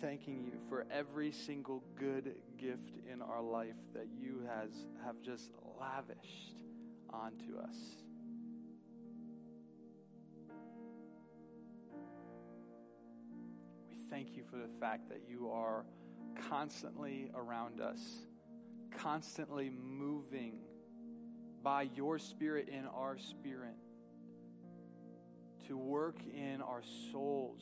thanking 0.01 0.43
you 0.43 0.59
for 0.69 0.85
every 0.91 1.31
single 1.31 1.81
good 1.97 2.35
gift 2.57 2.91
in 3.11 3.21
our 3.21 3.41
life 3.41 3.75
that 3.93 4.07
you 4.19 4.41
has 4.47 4.69
have 5.03 5.15
just 5.21 5.51
lavished 5.79 6.55
onto 7.09 7.57
us. 7.57 7.75
We 13.89 13.95
thank 14.09 14.35
you 14.35 14.43
for 14.49 14.57
the 14.57 14.69
fact 14.79 15.09
that 15.09 15.21
you 15.27 15.49
are 15.49 15.85
constantly 16.49 17.31
around 17.33 17.79
us, 17.79 17.99
constantly 18.95 19.69
moving 19.69 20.59
by 21.63 21.83
your 21.95 22.19
Spirit 22.19 22.69
in 22.69 22.85
our 22.85 23.17
spirit 23.17 23.75
to 25.67 25.77
work 25.77 26.17
in 26.33 26.61
our 26.61 26.81
souls 27.11 27.61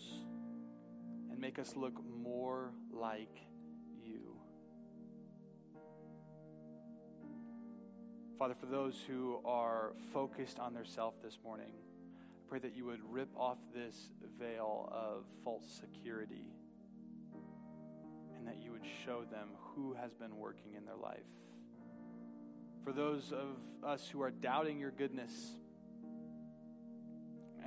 and 1.31 1.39
make 1.39 1.59
us 1.59 1.75
look 1.75 1.93
more 2.21 2.71
like 2.91 3.37
you. 4.03 4.35
Father, 8.37 8.55
for 8.59 8.65
those 8.65 8.95
who 9.07 9.39
are 9.45 9.93
focused 10.11 10.59
on 10.59 10.73
their 10.73 10.85
self 10.85 11.13
this 11.23 11.37
morning, 11.43 11.71
I 11.71 12.49
pray 12.49 12.59
that 12.59 12.75
you 12.75 12.85
would 12.85 13.01
rip 13.09 13.29
off 13.37 13.57
this 13.73 14.09
veil 14.37 14.89
of 14.91 15.23
false 15.43 15.65
security 15.79 16.47
and 18.35 18.45
that 18.47 18.61
you 18.61 18.71
would 18.71 18.85
show 19.05 19.23
them 19.31 19.49
who 19.59 19.93
has 19.93 20.13
been 20.13 20.35
working 20.35 20.73
in 20.75 20.85
their 20.85 20.97
life. 20.97 21.19
For 22.83 22.91
those 22.91 23.31
of 23.31 23.87
us 23.87 24.09
who 24.09 24.21
are 24.21 24.31
doubting 24.31 24.77
your 24.77 24.91
goodness 24.91 25.31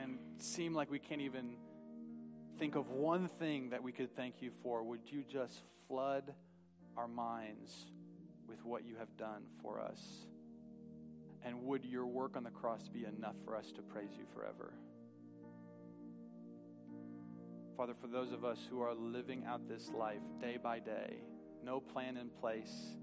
and 0.01 0.19
seem 0.39 0.75
like 0.75 0.91
we 0.91 0.99
can't 0.99 1.21
even 1.21 1.57
think 2.59 2.75
of 2.75 2.91
one 2.91 3.29
thing 3.29 3.71
that 3.71 3.83
we 3.83 3.93
could 3.93 4.15
thank 4.17 4.41
you 4.41 4.51
for, 4.63 4.83
would 4.83 5.01
you 5.07 5.25
just 5.31 5.63
flood 5.89 6.33
our 6.97 7.09
minds 7.09 7.87
with 8.49 8.65
what 8.65 8.85
you 8.85 8.97
have 8.99 9.15
done 9.17 9.43
for 9.63 9.81
us? 9.81 10.01
And 11.45 11.63
would 11.65 11.85
your 11.85 12.07
work 12.07 12.37
on 12.37 12.45
the 12.45 12.51
cross 12.51 12.89
be 12.89 13.05
enough 13.05 13.37
for 13.45 13.55
us 13.55 13.71
to 13.73 13.83
praise 13.83 14.11
you 14.17 14.25
forever? 14.35 14.73
Father, 17.77 17.95
for 18.01 18.07
those 18.07 18.33
of 18.33 18.45
us 18.45 18.59
who 18.71 18.81
are 18.81 18.95
living 18.95 19.45
out 19.47 19.69
this 19.69 19.91
life 19.91 20.23
day 20.41 20.57
by 20.61 20.79
day, 20.79 21.19
no 21.63 21.79
plan 21.79 22.17
in 22.17 22.31
place, 22.31 22.97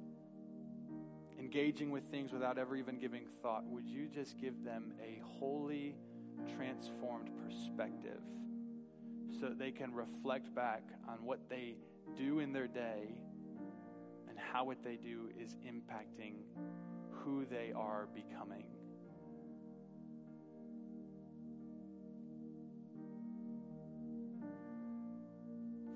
engaging 1.38 1.92
with 1.92 2.04
things 2.06 2.34
without 2.34 2.58
ever 2.58 2.76
even 2.76 2.98
giving 2.98 3.26
thought, 3.42 3.64
would 3.66 3.88
you 3.88 4.08
just 4.08 4.40
give 4.42 4.64
them 4.64 4.94
a 5.00 5.22
holy, 5.38 5.96
transformed 6.56 7.30
perspective 7.46 8.22
so 9.40 9.50
they 9.50 9.72
can 9.72 9.94
reflect 9.94 10.54
back 10.54 10.84
on 11.08 11.24
what 11.26 11.50
they 11.50 11.76
do 12.18 12.40
in 12.40 12.54
their 12.54 12.68
day 12.68 13.16
and 14.30 14.38
how 14.38 14.66
what 14.66 14.84
they 14.84 14.96
do 14.96 15.30
is 15.40 15.56
impacting 15.68 16.36
who 17.12 17.46
they 17.46 17.72
are 17.76 18.08
becoming? 18.14 18.66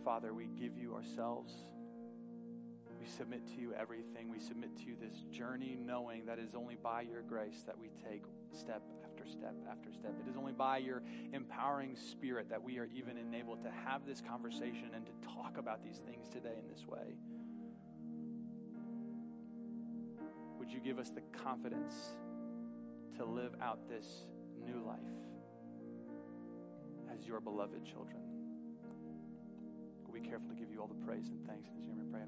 Father, 0.04 0.34
we 0.34 0.48
give 0.58 0.78
you 0.78 0.94
ourselves. 0.94 1.54
We 2.98 3.06
submit 3.08 3.46
to 3.48 3.62
you 3.62 3.74
everything. 3.74 4.32
We 4.32 4.40
submit 4.40 4.78
to 4.78 4.84
you 4.84 4.96
this 5.00 5.18
journey, 5.30 5.78
knowing 5.78 6.26
that 6.26 6.40
it 6.40 6.46
is 6.46 6.56
only 6.56 6.78
by 6.82 7.02
your 7.02 7.22
grace 7.22 7.64
that 7.66 7.78
we 7.78 7.90
take 8.10 8.24
step 8.58 8.82
after 9.18 9.30
step 9.30 9.56
after 9.70 9.92
step. 9.92 10.14
It 10.26 10.30
is 10.30 10.36
only 10.38 10.52
by 10.52 10.78
your 10.78 11.02
empowering 11.34 11.96
spirit 11.96 12.50
that 12.50 12.62
we 12.62 12.78
are 12.78 12.88
even 12.96 13.18
enabled 13.18 13.64
to 13.64 13.72
have 13.86 14.06
this 14.06 14.22
conversation 14.22 14.90
and 14.94 15.06
to 15.06 15.12
talk 15.36 15.58
about 15.58 15.84
these 15.84 16.00
things 16.06 16.30
today 16.30 16.56
in 16.60 16.68
this 16.70 16.86
way. 16.88 17.16
Would 20.60 20.72
you 20.72 20.80
give 20.80 21.00
us 21.00 21.10
the 21.10 21.22
confidence 21.44 21.94
to 23.18 23.26
live 23.26 23.54
out 23.62 23.88
this 23.90 24.26
new 24.64 24.86
life 24.86 25.00
as 27.14 27.26
your 27.26 27.40
beloved 27.40 27.86
children? 27.86 28.20
We'll 30.06 30.22
be 30.22 30.28
careful 30.28 30.50
to 30.50 30.56
give 30.56 30.72
you 30.72 30.82
all 30.82 30.88
the 30.88 31.06
praise 31.06 31.30
and 31.30 31.46
thanks 31.48 31.70
in 31.70 31.78
His 31.78 31.88
name 31.88 32.12
we. 32.12 32.26